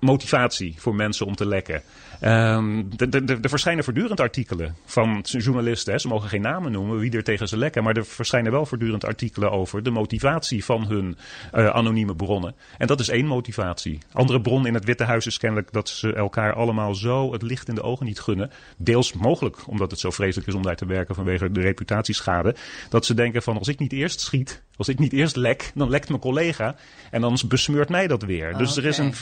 motivatie 0.00 0.74
voor 0.78 0.94
mensen 0.94 1.26
om 1.26 1.34
te 1.34 1.46
lekken. 1.46 1.82
Um, 2.24 2.88
er 2.98 3.48
verschijnen 3.48 3.84
voortdurend 3.84 4.20
artikelen 4.20 4.76
van 4.84 5.20
journalisten. 5.22 5.92
Hè. 5.92 5.98
Ze 5.98 6.08
mogen 6.08 6.28
geen 6.28 6.40
namen 6.40 6.72
noemen 6.72 6.98
wie 6.98 7.12
er 7.12 7.24
tegen 7.24 7.48
ze 7.48 7.56
lekken. 7.56 7.82
Maar 7.82 7.96
er 7.96 8.04
verschijnen 8.04 8.52
wel 8.52 8.66
voortdurend 8.66 9.04
artikelen 9.04 9.50
over 9.50 9.82
de 9.82 9.90
motivatie 9.90 10.64
van 10.64 10.86
hun 10.86 11.16
uh, 11.54 11.66
anonieme 11.66 12.14
bronnen. 12.14 12.54
En 12.78 12.86
dat 12.86 13.00
is 13.00 13.08
één 13.08 13.26
motivatie. 13.26 13.98
Andere 14.12 14.40
bron 14.40 14.66
in 14.66 14.74
het 14.74 14.84
Witte 14.84 15.04
Huis 15.04 15.26
is 15.26 15.38
kennelijk 15.38 15.72
dat 15.72 15.88
ze 15.88 16.12
elkaar 16.12 16.54
allemaal 16.54 16.94
zo 16.94 17.32
het 17.32 17.42
licht 17.42 17.68
in 17.68 17.74
de 17.74 17.82
ogen 17.82 18.06
niet 18.06 18.20
gunnen. 18.20 18.50
Deels 18.76 19.12
mogelijk 19.12 19.56
omdat 19.66 19.90
het 19.90 20.00
zo 20.00 20.10
vreselijk 20.10 20.48
is 20.48 20.54
om 20.54 20.62
daar 20.62 20.76
te 20.76 20.86
werken 20.86 21.14
vanwege 21.14 21.52
de 21.52 21.60
reputatieschade. 21.60 22.54
Dat 22.88 23.06
ze 23.06 23.14
denken 23.14 23.42
van 23.42 23.58
als 23.58 23.68
ik 23.68 23.78
niet 23.78 23.92
eerst 23.92 24.20
schiet, 24.20 24.62
als 24.76 24.88
ik 24.88 24.98
niet 24.98 25.12
eerst 25.12 25.36
lek, 25.36 25.70
dan 25.74 25.90
lekt 25.90 26.08
mijn 26.08 26.20
collega. 26.20 26.76
En 27.10 27.20
dan 27.20 27.38
besmeurt 27.48 27.88
mij 27.88 28.06
dat 28.06 28.22
weer. 28.22 28.56
Dus 28.56 28.76
er 28.76 28.86
is 28.86 28.98
een 28.98 29.14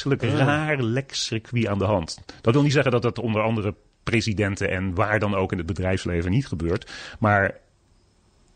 vreselijk 0.00 0.38
raar 0.38 0.82
lekcircuit 0.82 1.66
aan 1.66 1.78
de 1.78 1.84
hand. 1.84 2.18
Dat 2.40 2.54
wil 2.54 2.62
niet 2.62 2.72
zeggen 2.72 2.92
dat 2.92 3.02
dat 3.02 3.18
onder 3.18 3.42
andere 3.42 3.74
presidenten 4.02 4.70
en 4.70 4.94
waar 4.94 5.18
dan 5.18 5.34
ook 5.34 5.52
in 5.52 5.58
het 5.58 5.66
bedrijfsleven 5.66 6.30
niet 6.30 6.46
gebeurt. 6.46 6.90
Maar 7.18 7.54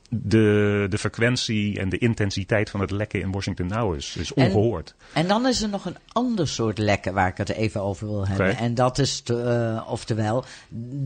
de, 0.09 0.87
de 0.89 0.99
frequentie 0.99 1.79
en 1.79 1.89
de 1.89 1.99
intensiteit 1.99 2.71
van 2.71 2.81
het 2.81 2.91
lekken 2.91 3.21
in 3.21 3.33
Washington 3.33 3.67
nou 3.67 3.97
is, 3.97 4.17
is 4.17 4.33
ongehoord. 4.35 4.95
En, 5.13 5.23
en, 5.23 5.29
dan 5.29 5.47
is 5.47 5.63
er 5.63 5.69
nog 5.69 5.85
een 5.85 5.97
ander 6.13 6.49
soort 6.49 6.79
lekken 6.79 7.15
waar 7.15 7.29
ik 7.29 7.37
het 7.37 7.49
even 7.49 7.83
over 7.83 8.07
wil 8.07 8.27
hebben. 8.27 8.57
En 8.57 8.75
dat 8.75 8.99
is, 8.99 9.23
uh, 9.31 9.87
oftewel, 9.89 10.45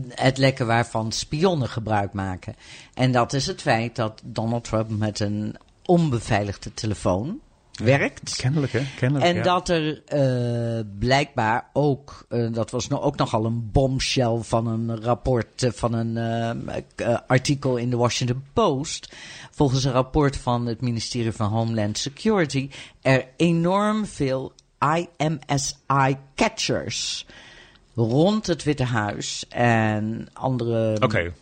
het 0.09 0.37
lekken 0.37 0.67
waarvan 0.67 1.11
spionnen 1.11 1.69
gebruik 1.69 2.13
maken. 2.13 2.55
En 2.93 3.11
dat 3.11 3.33
is 3.33 3.47
het 3.47 3.61
feit 3.61 3.95
dat 3.95 4.21
Donald 4.23 4.63
Trump 4.63 4.89
met 4.89 5.19
een 5.19 5.55
onbeveiligde 5.85 6.73
telefoon 6.73 7.39
werkt. 7.83 8.35
Kennelijk, 8.35 8.71
hè? 8.71 8.81
Kennelijk, 8.97 9.35
en 9.35 9.43
dat 9.43 9.69
er 9.69 10.03
uh, 10.13 10.81
blijkbaar 10.99 11.69
ook, 11.73 12.25
uh, 12.29 12.53
dat 12.53 12.71
was 12.71 12.87
nou 12.87 13.01
ook 13.01 13.15
nogal 13.15 13.45
een 13.45 13.71
bombshell 13.71 14.37
van 14.41 14.67
een 14.67 15.01
rapport, 15.01 15.63
uh, 15.63 15.71
van 15.71 15.93
een 15.93 16.17
artikel 17.27 17.77
in 17.77 17.89
de 17.89 17.97
Washington 17.97 18.43
Post. 18.53 19.15
Volgens 19.51 19.83
een 19.83 19.91
rapport 19.91 20.37
van 20.37 20.65
het 20.65 20.81
ministerie 20.81 21.31
van 21.31 21.49
Homeland 21.49 21.97
Security 21.97 22.69
er 23.01 23.27
enorm 23.37 24.05
veel 24.05 24.53
IMSI 24.79 26.17
catchers 26.35 27.25
rond 27.95 28.47
het 28.47 28.63
Witte 28.63 28.83
Huis 28.83 29.45
en 29.49 30.27
andere... 30.33 30.95
Oké, 30.95 31.05
okay. 31.05 31.33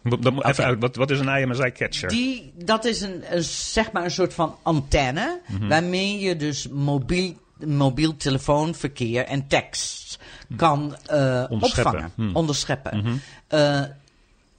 even 0.42 0.64
uit. 0.64 0.80
Wat, 0.80 0.96
wat 0.96 1.12
is 1.12 1.20
een 1.20 1.38
IMSI-catcher? 1.38 2.10
Die, 2.10 2.54
dat 2.64 2.86
is 2.86 3.02
een, 3.02 3.24
een, 3.36 3.44
zeg 3.44 3.92
maar 3.92 4.04
een 4.04 4.12
soort 4.12 4.34
van 4.34 4.56
antenne... 4.62 5.40
Mhm. 5.48 5.68
waarmee 5.68 6.20
je 6.20 6.36
dus 6.36 6.68
mobiel, 6.68 7.34
mobiel 7.66 8.16
telefoonverkeer 8.18 9.26
en 9.26 9.48
tekst 9.48 10.20
kan 10.56 10.96
uh, 11.12 11.44
opvangen, 11.50 12.12
hmm. 12.16 12.36
onderscheppen. 12.36 12.98
Mm 12.98 13.22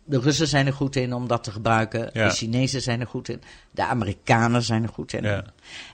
de 0.04 0.20
Russen 0.20 0.48
zijn 0.48 0.66
er 0.66 0.72
goed 0.72 0.96
in 0.96 1.14
om 1.14 1.28
dat 1.28 1.44
te 1.44 1.50
gebruiken. 1.50 2.10
De 2.12 2.30
Chinezen 2.30 2.82
zijn 2.82 3.00
er 3.00 3.06
goed 3.06 3.28
in. 3.28 3.42
De 3.70 3.84
Amerikanen 3.84 4.62
zijn 4.62 4.82
er 4.82 4.88
goed 4.88 5.12
in. 5.12 5.22
Ja. 5.22 5.44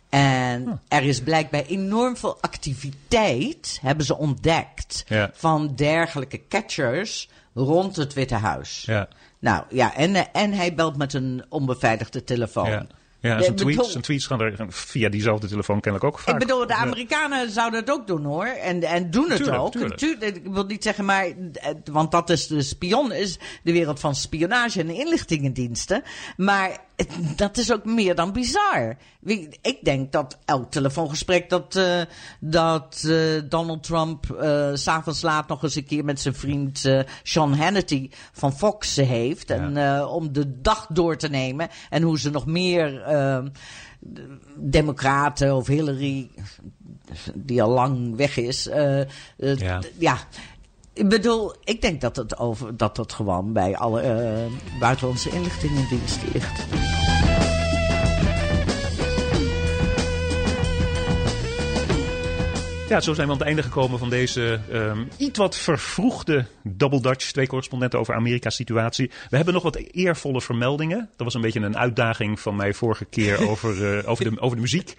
En 0.09 0.81
er 0.89 1.03
is 1.03 1.21
blijkbaar 1.21 1.65
enorm 1.65 2.17
veel 2.17 2.39
activiteit, 2.41 3.79
hebben 3.83 4.07
ze 4.07 4.17
ontdekt, 4.17 5.05
van 5.33 5.75
dergelijke 5.75 6.41
catchers 6.49 7.29
rond 7.55 7.97
het 7.97 8.15
Witte 8.15 8.35
Huis. 8.35 8.83
Ja. 8.87 9.09
Nou 9.39 9.65
ja, 9.69 9.95
en, 9.95 10.33
en 10.33 10.53
hij 10.53 10.75
belt 10.75 10.97
met 10.97 11.15
een 11.15 11.45
onbeveiligde 11.49 12.25
telefoon. 12.25 12.71
Ja, 12.71 12.87
zijn 13.21 13.55
tweets, 13.55 13.91
zijn 13.91 14.03
tweets 14.03 14.27
gaan 14.27 14.41
er 14.41 14.67
via 14.69 15.09
diezelfde 15.09 15.49
telefoon 15.49 15.81
kennelijk 15.81 16.15
ook 16.15 16.21
vaak. 16.21 16.35
Ik 16.35 16.41
bedoel, 16.41 16.67
de 16.67 16.75
Amerikanen 16.75 17.51
zouden 17.51 17.81
het 17.81 17.91
ook 17.91 18.07
doen 18.07 18.25
hoor. 18.25 18.47
En, 18.47 18.83
en 18.83 19.11
doen 19.11 19.31
het 19.31 19.51
ook. 19.51 19.73
Tuurlijk. 19.73 20.37
ik 20.37 20.41
wil 20.45 20.65
niet 20.65 20.83
zeggen, 20.83 21.05
maar... 21.05 21.27
Want 21.85 22.11
dat 22.11 22.31
is 22.31 22.47
de 22.47 22.63
spion, 22.63 23.13
is 23.13 23.39
de 23.63 23.73
wereld 23.73 24.01
van 24.01 24.15
spionage 24.15 24.81
en 24.81 24.91
inlichtingendiensten. 24.91 26.03
Maar 26.37 26.79
dat 27.37 27.57
is 27.57 27.73
ook 27.73 27.85
meer 27.85 28.15
dan 28.15 28.33
bizar. 28.33 28.97
Ik 29.63 29.79
denk 29.83 30.13
dat 30.13 30.39
elk 30.45 30.71
telefoongesprek 30.71 31.51
dat, 31.51 31.77
uh, 31.77 32.01
dat 32.41 33.03
uh, 33.07 33.43
Donald 33.49 33.83
Trump 33.83 34.39
uh, 34.43 34.71
s'avonds 34.75 35.23
laat 35.23 35.49
nog 35.49 35.63
eens 35.63 35.75
een 35.75 35.85
keer 35.85 36.05
met 36.05 36.21
zijn 36.21 36.35
vriend 36.35 36.89
Sean 37.23 37.55
Hannity 37.55 38.11
van 38.33 38.53
Fox 38.53 38.97
heeft. 38.97 39.49
Ja. 39.49 39.55
En 39.55 40.05
om 40.07 40.33
de 40.33 40.61
dag 40.61 40.87
door 40.87 41.17
te 41.17 41.29
nemen. 41.29 41.69
En 41.91 42.03
hoe 42.03 42.19
ze 42.19 42.31
nog 42.31 42.47
meer 42.47 43.03
ehm, 43.03 43.49
democraten 44.57 45.57
of 45.57 45.67
Hillary, 45.67 46.31
die 47.35 47.63
al 47.63 47.71
lang 47.71 48.17
weg 48.17 48.37
is. 48.37 48.69
ja. 49.39 49.81
ja. 49.99 50.19
Ik 50.93 51.09
bedoel, 51.09 51.55
ik 51.65 51.83
denk 51.83 52.01
dat 52.01 52.17
het, 52.17 52.39
over, 52.39 52.77
dat 52.77 52.97
het 52.97 53.13
gewoon 53.13 53.53
bij 53.53 53.77
alle 53.77 54.03
uh, 54.03 54.79
buitenlandse 54.81 55.31
inlichtingendiensten 55.31 56.29
ligt. 56.33 56.67
Ja, 62.91 63.01
zo 63.01 63.15
zijn 63.15 63.27
we 63.27 63.33
aan 63.33 63.39
het 63.39 63.47
einde 63.47 63.63
gekomen 63.63 63.99
van 63.99 64.11
deze 64.11 64.61
um, 64.73 65.09
iets 65.17 65.39
wat 65.39 65.57
vervroegde 65.57 66.47
Double 66.63 67.01
Dutch. 67.01 67.33
Twee 67.33 67.47
correspondenten 67.47 67.99
over 67.99 68.15
Amerika's 68.15 68.55
situatie. 68.55 69.11
We 69.29 69.37
hebben 69.37 69.55
nog 69.55 69.63
wat 69.63 69.77
eervolle 69.77 70.41
vermeldingen. 70.41 70.99
Dat 70.99 71.25
was 71.25 71.35
een 71.35 71.41
beetje 71.41 71.61
een 71.61 71.77
uitdaging 71.77 72.41
van 72.41 72.57
mij 72.57 72.75
vorige 72.75 73.05
keer 73.05 73.41
over, 73.51 73.99
uh, 73.99 74.09
over, 74.09 74.25
de, 74.25 74.41
over 74.41 74.57
de 74.57 74.63
muziek. 74.63 74.95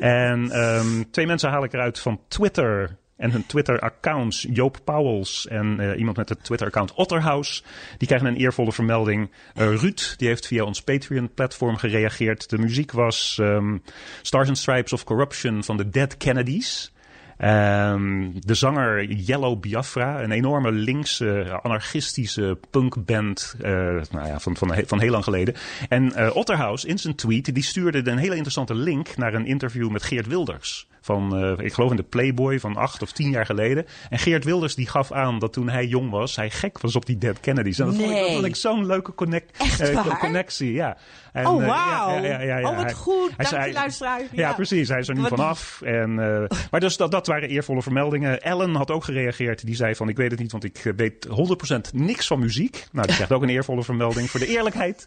En 0.00 0.60
um, 0.60 1.10
twee 1.10 1.26
mensen 1.26 1.50
haal 1.50 1.64
ik 1.64 1.72
eruit 1.72 1.98
van 1.98 2.20
Twitter. 2.28 2.96
En 3.24 3.30
hun 3.30 3.46
Twitter-accounts, 3.46 4.46
Joop 4.50 4.78
Pauwels 4.84 5.46
en 5.46 5.76
uh, 5.80 5.98
iemand 5.98 6.16
met 6.16 6.28
het 6.28 6.44
Twitter-account 6.44 6.94
Otterhouse, 6.94 7.62
die 7.98 8.06
krijgen 8.06 8.28
een 8.28 8.36
eervolle 8.36 8.72
vermelding. 8.72 9.30
Uh, 9.54 9.74
Ruud, 9.74 10.14
die 10.16 10.28
heeft 10.28 10.46
via 10.46 10.64
ons 10.64 10.82
Patreon-platform 10.82 11.76
gereageerd. 11.76 12.50
De 12.50 12.58
muziek 12.58 12.92
was 12.92 13.38
um, 13.40 13.82
Stars 14.22 14.48
and 14.48 14.58
Stripes 14.58 14.92
of 14.92 15.04
Corruption 15.04 15.64
van 15.64 15.76
de 15.76 15.88
Dead 15.88 16.16
Kennedys. 16.16 16.92
Um, 17.38 18.32
de 18.40 18.54
zanger 18.54 19.04
Yellow 19.04 19.60
Biafra, 19.60 20.22
een 20.22 20.32
enorme 20.32 20.72
linkse, 20.72 21.58
anarchistische 21.62 22.58
punkband 22.70 23.54
uh, 23.58 23.68
nou 24.10 24.26
ja, 24.26 24.40
van, 24.40 24.56
van, 24.56 24.74
van 24.86 25.00
heel 25.00 25.10
lang 25.10 25.24
geleden. 25.24 25.54
En 25.88 26.12
uh, 26.16 26.36
Otterhouse 26.36 26.86
in 26.86 26.98
zijn 26.98 27.14
tweet, 27.14 27.54
die 27.54 27.64
stuurde 27.64 28.10
een 28.10 28.18
hele 28.18 28.34
interessante 28.34 28.74
link 28.74 29.16
naar 29.16 29.34
een 29.34 29.46
interview 29.46 29.90
met 29.90 30.02
Geert 30.02 30.26
Wilders 30.26 30.86
van, 31.04 31.44
uh, 31.44 31.64
ik 31.64 31.72
geloof 31.72 31.90
in 31.90 31.96
de 31.96 32.02
Playboy 32.02 32.60
van 32.60 32.76
acht 32.76 33.02
of 33.02 33.12
tien 33.12 33.30
jaar 33.30 33.46
geleden. 33.46 33.86
En 34.10 34.18
Geert 34.18 34.44
Wilders 34.44 34.74
die 34.74 34.86
gaf 34.86 35.12
aan 35.12 35.38
dat 35.38 35.52
toen 35.52 35.68
hij 35.68 35.86
jong 35.86 36.10
was, 36.10 36.36
hij 36.36 36.50
gek 36.50 36.80
was 36.80 36.96
op 36.96 37.06
die 37.06 37.18
Dead 37.18 37.40
Kennedys. 37.40 37.78
En 37.78 37.86
dat 37.86 37.96
nee. 37.96 38.32
vond 38.32 38.44
ik, 38.44 38.56
zo'n 38.56 38.86
leuke 38.86 39.14
connect, 39.14 39.80
uh, 39.80 40.20
connectie. 40.20 40.72
Ja. 40.72 40.96
En, 41.34 41.46
oh, 41.46 41.66
wauw. 41.66 42.22
Ja, 42.22 42.40
ja, 42.40 42.58
ja, 42.58 42.70
oh, 42.70 42.76
wat 42.76 42.92
goed. 42.92 43.32
Hij, 43.36 43.50
Dank 43.50 43.66
je 43.66 43.72
luisteraar. 43.72 44.20
Ja. 44.32 44.52
precies. 44.52 44.88
Hij 44.88 44.98
is 44.98 45.08
er 45.08 45.14
nu 45.14 45.22
vanaf. 45.22 45.82
En, 45.82 46.10
uh, 46.10 46.44
maar 46.70 46.80
dus 46.80 46.96
dat, 46.96 47.10
dat 47.10 47.26
waren 47.26 47.48
eervolle 47.48 47.82
vermeldingen. 47.82 48.42
Ellen 48.42 48.74
had 48.74 48.90
ook 48.90 49.04
gereageerd. 49.04 49.66
Die 49.66 49.74
zei 49.74 49.94
van, 49.94 50.08
ik 50.08 50.16
weet 50.16 50.30
het 50.30 50.40
niet, 50.40 50.52
want 50.52 50.64
ik 50.64 50.92
weet 50.96 51.28
100% 51.28 51.94
niks 51.94 52.26
van 52.26 52.38
muziek. 52.38 52.86
Nou, 52.92 53.06
die 53.06 53.14
krijgt 53.14 53.32
ook 53.32 53.42
een 53.42 53.48
eervolle 53.48 53.82
vermelding 53.82 54.30
voor 54.30 54.40
de 54.40 54.46
eerlijkheid. 54.46 55.06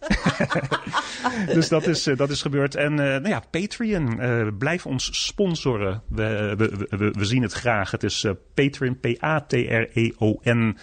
dus 1.53 1.69
dat 1.69 1.88
is, 1.88 2.03
dat 2.03 2.30
is 2.30 2.41
gebeurd. 2.41 2.75
En 2.75 2.93
nou 2.93 3.30
ja, 3.30 3.41
Patreon, 3.51 4.19
blijf 4.57 4.86
ons 4.86 5.25
sponsoren. 5.25 6.01
We, 6.07 6.53
we, 6.57 6.88
we, 6.97 7.11
we, 7.11 7.25
zien 7.25 7.41
het 7.41 7.53
graag. 7.53 7.91
Het 7.91 8.03
is 8.03 8.25
Patreon, 8.53 8.99
P-A-T-R-E-O-N. 8.99 10.78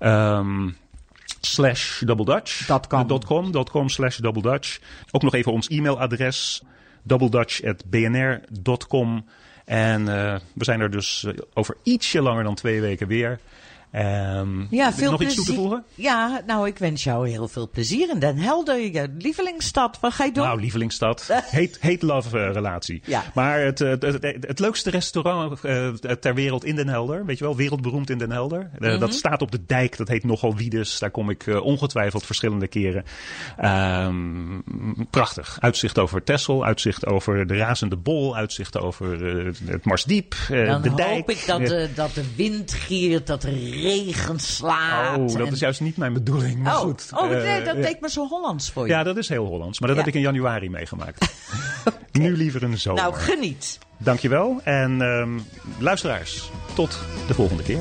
Um, 0.00 0.76
slash 1.52 2.02
double 2.04 2.24
dutch. 2.24 2.66
.com. 2.88 3.20
.com, 3.24 3.64
.com 3.64 3.88
slash 3.88 4.16
double 4.16 4.42
dutch. 4.42 4.78
Ook 5.10 5.22
nog 5.22 5.34
even 5.34 5.52
ons 5.52 5.68
e-mailadres. 5.68 6.62
doubledutch.bnr.com. 7.02 9.24
En 9.64 10.00
uh, 10.00 10.36
we 10.54 10.64
zijn 10.64 10.80
er 10.80 10.90
dus 10.90 11.24
uh, 11.26 11.32
over 11.54 11.76
ietsje 11.82 12.22
langer 12.22 12.44
dan 12.44 12.54
twee 12.54 12.80
weken 12.80 13.06
weer. 13.06 13.40
Um, 13.92 14.66
ja, 14.70 14.92
veel 14.92 15.10
nog 15.10 15.22
iets 15.22 15.34
toe 15.34 15.44
te 15.44 15.54
voegen? 15.54 15.84
Ja, 15.94 16.42
nou, 16.46 16.66
ik 16.66 16.78
wens 16.78 17.04
jou 17.04 17.28
heel 17.28 17.48
veel 17.48 17.70
plezier 17.70 18.10
in 18.10 18.18
Den 18.18 18.38
Helder, 18.38 18.80
je 18.80 19.14
lievelingsstad. 19.18 19.98
Wat 20.00 20.12
ga 20.12 20.24
je 20.24 20.32
doen? 20.32 20.44
Nou, 20.44 20.60
lievelingsstad. 20.60 21.28
Hate-love 21.80 22.38
uh, 22.38 22.52
relatie. 22.52 23.02
Ja. 23.04 23.24
Maar 23.34 23.60
het, 23.60 23.78
het, 23.78 24.02
het, 24.02 24.22
het, 24.22 24.58
leukste 24.58 24.90
restaurant 24.90 25.64
uh, 25.64 25.88
ter 25.92 26.34
wereld 26.34 26.64
in 26.64 26.76
Den 26.76 26.88
Helder, 26.88 27.24
weet 27.24 27.38
je 27.38 27.44
wel, 27.44 27.56
wereldberoemd 27.56 28.10
in 28.10 28.18
Den 28.18 28.30
Helder. 28.30 28.58
Uh, 28.60 28.80
mm 28.80 28.88
-hmm. 28.88 28.98
Dat 28.98 29.14
staat 29.14 29.42
op 29.42 29.50
de 29.50 29.64
dijk, 29.66 29.96
dat 29.96 30.08
heet 30.08 30.24
nogal 30.24 30.56
Wiedes. 30.56 30.98
Daar 30.98 31.10
kom 31.10 31.30
ik 31.30 31.46
ongetwijfeld 31.62 32.26
verschillende 32.26 32.68
keren. 32.68 33.04
Um, 33.64 34.64
prachtig. 35.10 35.56
Uitzicht 35.60 35.98
over 35.98 36.24
Texel, 36.24 36.64
uitzicht 36.64 37.06
over 37.06 37.46
de 37.46 37.56
Razende 37.56 37.96
Bol, 37.96 38.36
uitzicht 38.36 38.78
over 38.78 39.24
het 39.66 39.84
Marsdiep, 39.84 40.34
Dan 40.48 40.82
de 40.82 40.94
dijk. 40.94 40.96
Dan 40.96 41.08
hoop 41.08 41.30
ik 41.30 41.44
dat, 41.46 41.66
de, 41.66 41.88
dat 41.94 42.14
de 42.14 42.24
wind 42.36 42.72
giert, 42.72 43.26
dat 43.26 43.42
er 43.42 43.52
regen 43.82 44.38
slaat. 44.40 45.18
Oh, 45.18 45.38
dat 45.38 45.52
is 45.52 45.58
juist 45.58 45.80
niet 45.80 45.96
mijn 45.96 46.12
bedoeling. 46.12 46.62
Maar 46.62 46.74
oh, 46.74 46.80
goed. 46.80 47.10
Oh, 47.14 47.28
nee, 47.28 47.62
dat 47.62 47.76
uh, 47.76 47.82
deed 47.82 48.00
me 48.00 48.10
zo 48.10 48.26
Hollands 48.26 48.70
voor 48.70 48.86
je. 48.86 48.92
Ja, 48.92 49.02
dat 49.02 49.16
is 49.16 49.28
heel 49.28 49.46
Hollands. 49.46 49.80
Maar 49.80 49.88
dat 49.88 49.98
heb 49.98 50.06
ik 50.06 50.14
in 50.14 50.20
januari 50.20 50.70
meegemaakt. 50.70 51.28
okay. 51.84 52.00
Nu 52.22 52.36
liever 52.36 52.62
een 52.62 52.78
zomer. 52.78 53.02
Nou, 53.02 53.14
geniet. 53.14 53.78
Dankjewel. 53.96 54.60
En 54.64 55.00
um, 55.00 55.44
luisteraars, 55.78 56.50
tot 56.74 56.98
de 57.26 57.34
volgende 57.34 57.62
keer. 57.62 57.80